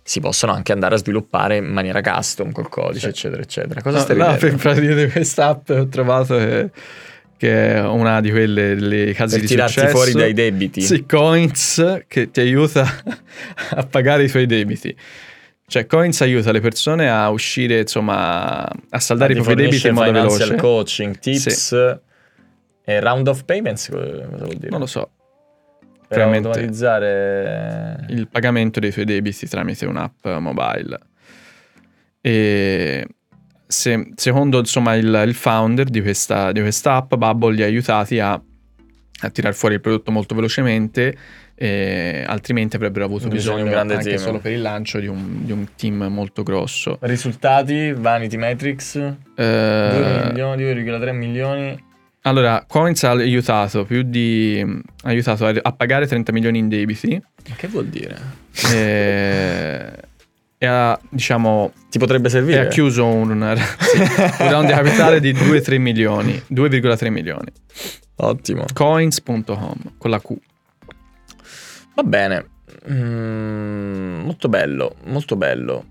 si 0.03 0.21
possono 0.21 0.53
anche 0.53 0.73
andare 0.73 0.95
a 0.95 0.99
sviluppare 0.99 1.57
in 1.57 1.67
maniera 1.67 2.01
custom 2.01 2.51
col 2.51 2.71
codice, 2.71 3.01
sì. 3.01 3.09
eccetera, 3.09 3.43
eccetera. 3.43 3.83
Cosa 3.83 3.99
no, 3.99 4.03
stai 4.05 4.17
no, 4.17 4.37
per 4.37 4.55
pratica 4.57 4.95
di 4.95 5.11
quest'app 5.11 5.69
ho 5.69 5.87
trovato 5.89 6.37
che, 6.39 6.71
che, 7.39 7.75
è 7.77 7.81
una 7.81 8.21
di 8.21 8.31
quelle 8.31 8.75
delle 8.75 9.15
case 9.15 9.37
per 9.37 9.41
di 9.41 9.47
tirarti 9.47 9.73
successo. 9.73 9.95
fuori 9.95 10.13
dai 10.13 10.35
debiti. 10.35 10.83
Sì, 10.83 11.07
Coins 11.07 12.03
che 12.07 12.31
ti 12.31 12.41
aiuta 12.41 12.87
a 13.71 13.87
pagare 13.87 14.25
i 14.25 14.29
tuoi 14.29 14.45
debiti. 14.45 14.95
Cioè, 15.67 15.87
Coins 15.87 16.21
aiuta 16.21 16.53
le 16.53 16.61
persone 16.61 17.11
a 17.11 17.31
uscire, 17.31 17.81
insomma, 17.81 18.67
a 18.67 18.99
saldare 18.99 19.33
i 19.33 19.37
propri 19.37 19.55
debiti 19.55 19.89
in 19.89 19.95
modo 19.95 20.13
veloce. 20.13 20.55
coaching, 20.57 21.19
tips. 21.19 21.47
Sì 21.49 22.07
e 22.89 23.01
round 23.01 23.29
of 23.29 23.45
payments 23.45 23.91
cosa 23.91 24.27
vuol 24.29 24.57
dire? 24.57 24.71
Non 24.71 24.81
lo 24.81 24.87
so. 24.87 25.11
Per 26.09 26.19
automatizzare 26.19 28.07
il 28.09 28.27
pagamento 28.29 28.81
dei 28.81 28.91
tuoi 28.91 29.05
debiti 29.05 29.47
tramite 29.47 29.85
un'app 29.85 30.27
mobile. 30.27 30.99
E 32.23 33.07
se, 33.69 34.11
secondo 34.17 34.59
insomma, 34.59 34.95
il, 34.97 35.23
il, 35.27 35.35
founder 35.35 35.87
di 35.87 36.01
questa, 36.01 36.51
di 36.51 36.61
questa 36.61 36.95
app, 36.95 37.15
Bubble 37.15 37.55
li 37.55 37.63
ha 37.63 37.67
aiutati 37.67 38.19
a, 38.19 38.33
a 38.33 39.31
tirare 39.31 39.55
fuori 39.55 39.75
il 39.75 39.81
prodotto 39.81 40.11
molto 40.11 40.35
velocemente 40.35 41.17
eh, 41.61 42.25
altrimenti 42.25 42.77
avrebbero 42.77 43.05
avuto 43.05 43.27
bisogno, 43.27 43.65
bisogno 43.65 43.81
anche 43.81 43.99
team. 43.99 44.17
solo 44.17 44.39
per 44.39 44.53
il 44.53 44.63
lancio 44.63 45.01
di 45.01 45.09
un, 45.09 45.45
di 45.45 45.51
un, 45.51 45.67
team 45.75 46.05
molto 46.05 46.45
grosso. 46.45 46.99
Risultati, 47.01 47.93
Vanity 47.93 48.37
Metrics, 48.37 48.95
eh, 48.95 49.15
2 49.35 50.25
milioni, 50.29 50.63
2,3 50.63 51.13
milioni 51.13 51.87
allora, 52.23 52.65
Coins 52.67 53.03
ha 53.05 53.13
aiutato 53.13 53.85
più 53.85 54.03
di. 54.03 54.61
ha 54.61 55.09
aiutato 55.09 55.47
a, 55.47 55.55
a 55.63 55.73
pagare 55.73 56.07
30 56.07 56.31
milioni 56.33 56.59
in 56.59 56.69
debiti. 56.69 57.21
Che 57.57 57.67
vuol 57.69 57.87
dire? 57.87 58.17
E, 58.71 59.91
e 60.59 60.67
ha, 60.67 60.99
diciamo. 61.09 61.73
Ti 61.89 61.99
potrebbe 61.99 62.29
servire? 62.29 62.59
E 62.59 62.61
ha 62.67 62.67
chiuso 62.67 63.07
un, 63.07 63.31
un 63.31 63.55
round 64.39 64.67
di 64.67 64.73
capitale 64.73 65.21
di 65.21 65.33
2,3 65.33 65.79
milioni. 65.79 66.43
2,3 66.53 67.11
milioni. 67.11 67.51
Ottimo. 68.17 68.65
Coins.com 68.75 69.95
con 69.97 70.11
la 70.11 70.21
Q. 70.21 70.35
Va 71.95 72.03
bene. 72.03 72.47
Mm, 72.91 74.25
molto 74.25 74.49
bello, 74.49 74.97
molto 75.05 75.37
bello. 75.37 75.85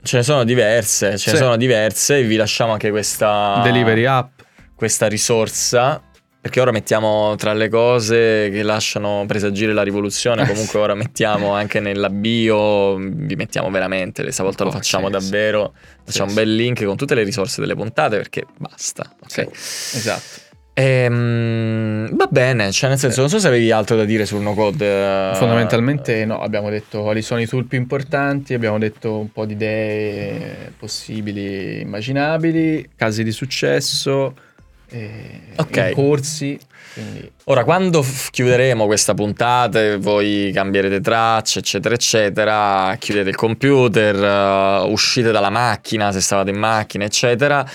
Ce 0.00 0.16
ne 0.16 0.22
sono 0.22 0.44
diverse, 0.44 1.12
ce 1.12 1.18
sì. 1.18 1.30
ne 1.32 1.36
sono 1.36 1.56
diverse. 1.56 2.22
Vi 2.22 2.36
lasciamo 2.36 2.72
anche 2.72 2.90
questa. 2.90 3.60
Delivery 3.64 4.04
app. 4.04 4.40
Questa 4.76 5.08
risorsa. 5.08 6.00
Perché 6.48 6.62
ora 6.62 6.72
mettiamo 6.72 7.34
tra 7.36 7.52
le 7.52 7.68
cose 7.68 8.48
che 8.50 8.62
lasciano 8.62 9.24
presagire 9.26 9.74
la 9.74 9.82
rivoluzione, 9.82 10.46
comunque 10.46 10.78
ora 10.78 10.94
mettiamo 10.94 11.52
anche 11.52 11.78
nella 11.78 12.08
bio, 12.08 12.96
vi 12.96 13.34
mettiamo 13.34 13.70
veramente, 13.70 14.22
questa 14.22 14.44
volta 14.44 14.64
lo 14.64 14.70
facciamo 14.70 15.08
sì, 15.08 15.12
davvero, 15.12 15.74
sì. 15.74 15.96
facciamo 16.06 16.30
sì, 16.30 16.38
un 16.38 16.42
bel 16.42 16.54
link 16.54 16.84
con 16.86 16.96
tutte 16.96 17.14
le 17.14 17.22
risorse 17.22 17.60
delle 17.60 17.74
puntate 17.74 18.16
perché 18.16 18.46
basta. 18.56 19.14
Ok, 19.24 19.46
esatto. 19.52 20.46
Ehm, 20.72 22.16
va 22.16 22.28
bene, 22.30 22.72
cioè 22.72 22.88
nel 22.88 22.98
senso, 22.98 23.20
non 23.20 23.28
so 23.28 23.38
se 23.38 23.46
avevi 23.46 23.70
altro 23.70 23.96
da 23.96 24.06
dire 24.06 24.24
sul 24.24 24.40
no 24.40 24.54
code. 24.54 25.30
Uh, 25.32 25.34
Fondamentalmente 25.34 26.24
no, 26.24 26.40
abbiamo 26.40 26.70
detto 26.70 27.02
quali 27.02 27.20
sono 27.20 27.42
i 27.42 27.46
tool 27.46 27.66
più 27.66 27.76
importanti, 27.76 28.54
abbiamo 28.54 28.78
detto 28.78 29.18
un 29.18 29.30
po' 29.30 29.44
di 29.44 29.52
idee 29.52 30.72
possibili, 30.78 31.82
immaginabili, 31.82 32.88
casi 32.96 33.22
di 33.22 33.32
successo, 33.32 34.46
eh, 34.90 35.40
okay. 35.56 35.92
corsi. 35.92 36.58
Quindi... 36.92 37.30
Ora, 37.44 37.64
quando 37.64 38.02
f- 38.02 38.30
chiuderemo 38.30 38.86
questa 38.86 39.14
puntata 39.14 39.80
e 39.80 39.96
voi 39.98 40.50
cambierete 40.52 41.00
tracce, 41.00 41.60
eccetera, 41.60 41.94
eccetera, 41.94 42.96
chiudete 42.98 43.28
il 43.28 43.36
computer, 43.36 44.82
uh, 44.82 44.90
uscite 44.90 45.30
dalla 45.30 45.50
macchina 45.50 46.12
se 46.12 46.20
stavate 46.20 46.50
in 46.50 46.58
macchina, 46.58 47.04
eccetera 47.04 47.68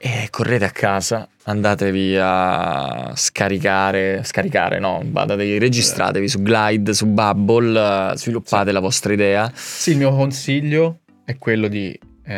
e 0.00 0.28
correte 0.30 0.64
a 0.64 0.70
casa, 0.70 1.28
andatevi 1.42 2.16
a 2.16 3.12
scaricare, 3.16 4.22
scaricare 4.22 4.78
no, 4.78 5.02
vadatevi, 5.04 5.58
registratevi 5.58 6.28
su 6.28 6.40
Glide, 6.40 6.94
su 6.94 7.06
Bubble, 7.06 8.12
sviluppate 8.14 8.68
sì. 8.68 8.72
la 8.72 8.80
vostra 8.80 9.12
idea. 9.12 9.50
Sì, 9.52 9.90
il 9.90 9.96
mio 9.96 10.14
consiglio 10.14 11.00
è 11.24 11.36
quello 11.36 11.66
di... 11.66 11.98
Eh, 12.24 12.36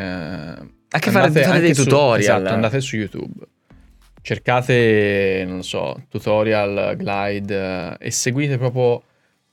anche 0.93 1.11
fare, 1.11 1.31
fare 1.31 1.61
dei 1.61 1.75
su, 1.75 1.85
tutorial. 1.85 2.41
Esatto, 2.41 2.55
andate 2.55 2.81
su 2.81 2.97
YouTube. 2.97 3.47
Cercate, 4.23 5.45
non 5.47 5.63
so, 5.63 6.03
tutorial, 6.09 6.95
glide 6.97 7.97
eh, 7.99 8.07
e 8.07 8.11
seguite 8.11 8.59
proprio 8.59 9.03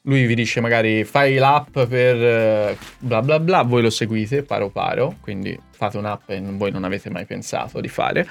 lui 0.07 0.26
vi 0.26 0.36
dice 0.36 0.61
magari 0.61 1.03
fai 1.03 1.36
l'app 1.36 1.80
per 1.80 2.15
eh, 2.15 2.78
bla 2.99 3.22
bla 3.22 3.39
bla, 3.39 3.61
voi 3.63 3.82
lo 3.82 3.89
seguite 3.89 4.41
paro 4.43 4.70
paro, 4.70 5.15
quindi 5.22 5.57
fate 5.72 5.97
un'app 5.97 6.30
e 6.30 6.41
voi 6.41 6.72
non 6.72 6.84
avete 6.84 7.09
mai 7.09 7.26
pensato 7.26 7.80
di 7.82 7.88
fare. 7.89 8.28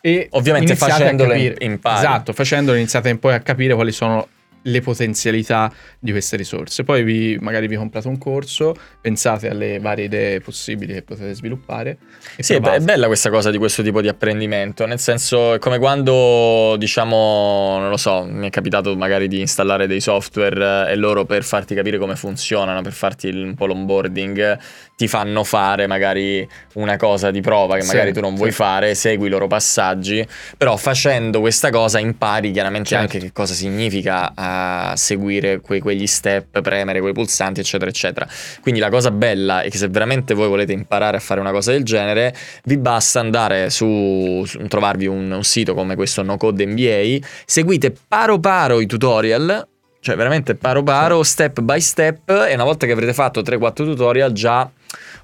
E 0.00 0.28
ovviamente 0.32 0.76
facendolo 0.76 1.32
impari. 1.34 1.98
Esatto, 1.98 2.32
facendolo 2.32 2.76
iniziate 2.76 3.16
poi 3.16 3.34
a 3.34 3.40
capire 3.40 3.74
quali 3.74 3.92
sono 3.92 4.28
le 4.66 4.80
potenzialità 4.80 5.72
di 5.98 6.10
queste 6.10 6.36
risorse. 6.36 6.84
Poi 6.84 7.02
vi, 7.02 7.38
magari 7.40 7.66
vi 7.66 7.76
comprate 7.76 8.08
un 8.08 8.18
corso, 8.18 8.74
pensate 9.00 9.48
alle 9.48 9.78
varie 9.78 10.04
idee 10.06 10.40
possibili 10.40 10.94
che 10.94 11.02
potete 11.02 11.34
sviluppare. 11.34 11.98
Sì, 12.38 12.54
provate. 12.54 12.76
è 12.76 12.80
bella 12.80 13.06
questa 13.06 13.30
cosa 13.30 13.50
di 13.50 13.58
questo 13.58 13.82
tipo 13.82 14.00
di 14.00 14.08
apprendimento, 14.08 14.86
nel 14.86 14.98
senso 14.98 15.54
è 15.54 15.58
come 15.58 15.78
quando 15.78 16.76
diciamo, 16.78 17.78
non 17.78 17.90
lo 17.90 17.96
so, 17.96 18.24
mi 18.28 18.46
è 18.46 18.50
capitato 18.50 18.96
magari 18.96 19.28
di 19.28 19.40
installare 19.40 19.86
dei 19.86 20.00
software 20.00 20.90
e 20.90 20.96
loro 20.96 21.24
per 21.24 21.44
farti 21.44 21.74
capire 21.74 21.98
come 21.98 22.16
funzionano, 22.16 22.82
per 22.82 22.92
farti 22.92 23.28
un 23.28 23.54
po' 23.54 23.66
l'onboarding, 23.66 24.58
ti 24.96 25.08
fanno 25.08 25.42
fare 25.42 25.86
magari 25.86 26.46
una 26.74 26.96
cosa 26.96 27.30
di 27.30 27.40
prova 27.40 27.76
che 27.76 27.82
sì, 27.82 27.88
magari 27.88 28.12
tu 28.12 28.20
non 28.20 28.32
sì. 28.32 28.36
vuoi 28.36 28.52
fare, 28.52 28.94
segui 28.94 29.26
i 29.26 29.30
loro 29.30 29.46
passaggi, 29.46 30.26
però 30.56 30.76
facendo 30.76 31.40
questa 31.40 31.70
cosa 31.70 31.98
impari 31.98 32.52
chiaramente 32.52 32.90
certo. 32.90 33.04
anche 33.04 33.18
che 33.18 33.32
cosa 33.32 33.54
significa 33.54 34.32
uh, 34.34 34.96
seguire 34.96 35.60
que- 35.60 35.80
quegli 35.80 36.06
step, 36.06 36.60
premere 36.60 37.00
quei 37.00 37.12
pulsanti, 37.12 37.60
eccetera, 37.60 37.90
eccetera. 37.90 38.26
Quindi 38.60 38.80
la 38.80 38.90
cosa 38.90 39.10
bella 39.10 39.62
è 39.62 39.70
che 39.70 39.78
se 39.78 39.88
veramente 39.88 40.34
voi 40.34 40.48
volete 40.48 40.72
imparare 40.72 41.16
a 41.16 41.20
fare 41.20 41.40
una 41.40 41.50
cosa 41.50 41.72
del 41.72 41.82
genere, 41.82 42.34
vi 42.64 42.76
basta 42.78 43.20
andare 43.20 43.70
su, 43.70 44.44
su 44.46 44.58
trovarvi 44.68 45.06
un, 45.06 45.30
un 45.30 45.44
sito 45.44 45.74
come 45.74 45.96
questo 45.96 46.22
No 46.22 46.36
Code 46.36 46.66
MBA, 46.66 47.26
seguite 47.44 47.92
paro 48.06 48.38
paro 48.38 48.80
i 48.80 48.86
tutorial 48.86 49.72
cioè 50.04 50.16
veramente 50.16 50.54
paro 50.54 50.82
paro, 50.82 51.22
step 51.22 51.62
by 51.62 51.80
step 51.80 52.28
e 52.28 52.52
una 52.52 52.64
volta 52.64 52.84
che 52.84 52.92
avrete 52.92 53.14
fatto 53.14 53.40
3-4 53.40 53.72
tutorial 53.74 54.32
già 54.32 54.70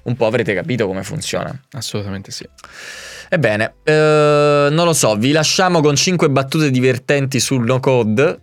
un 0.03 0.15
po' 0.15 0.25
avrete 0.25 0.55
capito 0.55 0.87
come 0.87 1.03
funziona. 1.03 1.55
Assolutamente 1.73 2.31
sì. 2.31 2.49
Ebbene, 3.29 3.75
eh, 3.83 4.69
non 4.71 4.85
lo 4.85 4.93
so, 4.93 5.15
vi 5.17 5.31
lasciamo 5.31 5.81
con 5.81 5.95
5 5.95 6.31
battute 6.31 6.71
divertenti 6.71 7.39
sul 7.39 7.63
no 7.63 7.79
code. 7.79 8.39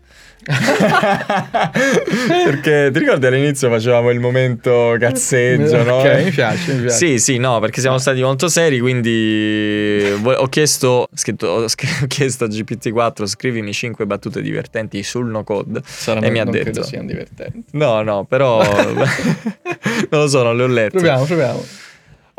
perché 2.45 2.91
ti 2.93 2.99
ricordi 2.99 3.27
all'inizio 3.27 3.69
facevamo 3.69 4.11
il 4.11 4.19
momento 4.19 4.97
cazzeggio, 4.99 5.83
no? 5.83 5.97
Ok, 5.97 6.25
mi 6.25 6.31
piace, 6.31 6.73
mi 6.73 6.81
piace. 6.83 6.97
Sì, 6.97 7.19
sì, 7.19 7.37
no, 7.37 7.61
perché 7.61 7.81
siamo 7.81 7.99
stati 7.99 8.23
molto 8.23 8.49
seri, 8.49 8.81
quindi 8.81 10.11
ho 10.23 10.47
chiesto, 10.47 10.89
ho 10.89 11.09
scritto, 11.15 11.47
ho 11.47 11.67
chiesto 12.07 12.45
a 12.45 12.49
GPT-4 12.49 13.27
scrivimi 13.27 13.73
5 13.73 14.07
battute 14.07 14.41
divertenti 14.41 15.03
sul 15.03 15.27
no 15.27 15.45
code 15.45 15.83
Saranno, 15.85 16.27
e 16.27 16.31
mi 16.31 16.39
ha 16.41 16.45
non 16.45 16.53
detto... 16.53 16.65
credo 16.65 16.83
siano 16.83 17.07
divertenti. 17.07 17.65
No, 17.73 18.03
no, 18.03 18.25
però... 18.25 18.63
non 20.11 20.21
lo 20.23 20.29
so, 20.29 20.43
non 20.43 20.57
le 20.57 20.63
ho 20.63 20.67
lette. 20.67 20.91
Proviamo, 20.91 21.25
proviamo. 21.25 21.65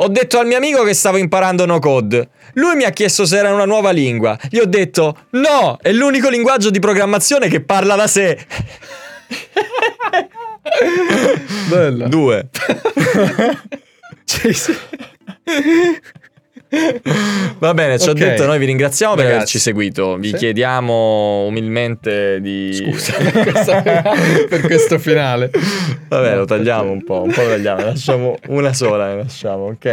Ho 0.02 0.08
detto 0.08 0.40
al 0.40 0.48
mio 0.48 0.56
amico 0.56 0.84
che 0.84 0.94
stavo 0.94 1.18
imparando 1.18 1.66
no 1.66 1.80
code. 1.80 2.30
Lui 2.54 2.76
mi 2.76 2.86
ha 2.86 2.92
chiesto 2.92 3.26
se 3.26 3.38
era 3.38 3.54
una 3.54 3.66
nuova 3.66 3.92
lingua. 3.92 4.40
Gli 4.50 4.58
ho 4.58 4.66
detto 4.66 5.26
no, 5.32 5.78
è 5.82 5.92
l'unico 5.92 6.30
linguaggio 6.30 6.70
di 6.70 6.80
programmazione 6.80 7.50
che 7.50 7.62
parla 7.62 7.96
da 7.96 8.08
sé. 8.08 8.40
Bello. 11.70 12.08
Due. 12.08 12.50
Sì, 14.30 14.54
sì. 14.54 14.78
Va 17.60 17.74
bene, 17.74 17.98
ci 17.98 18.08
ho 18.08 18.12
Ok. 18.12 18.18
detto, 18.20 18.46
noi 18.46 18.60
vi 18.60 18.66
ringraziamo 18.66 19.14
per 19.16 19.24
Ragazzi. 19.24 19.38
averci 19.42 19.60
seguito. 19.60 20.18
Vi 20.18 20.30
Sì. 20.30 20.36
chiediamo 20.36 21.46
umilmente 21.48 22.40
di... 22.42 22.74
Scusa 22.74 23.14
per, 23.18 23.52
questa- 23.52 23.82
per 23.82 24.62
questo 24.62 25.00
finale. 25.00 25.50
Vabbè, 26.08 26.32
lo 26.34 26.40
No, 26.40 26.46
tagliamo 26.46 26.82
perché- 26.82 26.94
un 26.98 27.04
po', 27.04 27.22
un 27.24 27.32
po' 27.32 27.42
lo 27.42 27.48
tagliamo, 27.50 27.82
lasciamo 27.86 28.38
una 28.50 28.74
sola, 28.74 29.08
ne 29.08 29.16
lasciamo, 29.24 29.66
ok? 29.66 29.86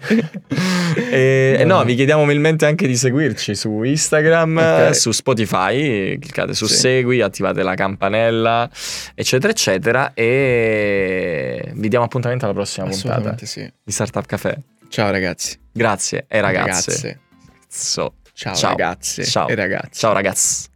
e, 1.10 1.56
e 1.58 1.64
no, 1.64 1.82
vi 1.84 1.94
chiediamo 1.94 2.22
umilmente 2.22 2.64
anche 2.64 2.86
di 2.86 2.96
seguirci 2.96 3.54
su 3.54 3.82
Instagram, 3.82 4.56
Ok. 4.56 4.94
su 4.96 5.10
Spotify, 5.10 6.18
cliccate 6.18 6.54
su 6.54 6.66
Sì. 6.66 6.74
segui, 6.76 7.20
attivate 7.20 7.62
la 7.62 7.74
campanella, 7.74 8.68
eccetera, 9.14 9.52
eccetera, 9.52 10.12
e 10.14 11.70
vi 11.74 11.88
diamo 11.88 12.04
appuntamento 12.04 12.44
alla 12.44 12.54
prossima 12.54 12.86
puntata 12.86 13.36
sì. 13.44 13.68
di 13.82 13.92
Startup 13.92 14.24
Café. 14.24 14.58
Ciao 14.90 15.10
ragazzi. 15.12 15.56
Grazie 15.72 16.24
e 16.28 16.40
ragazze. 16.40 16.90
Ragazze. 16.90 17.20
So- 17.68 18.14
Ciao, 18.32 18.54
Ciao. 18.54 18.70
ragazze 18.70 19.24
Ciao. 19.24 19.48
e 19.48 19.54
ragazzi. 19.54 20.00
Ciao 20.00 20.12
ragazzi. 20.12 20.68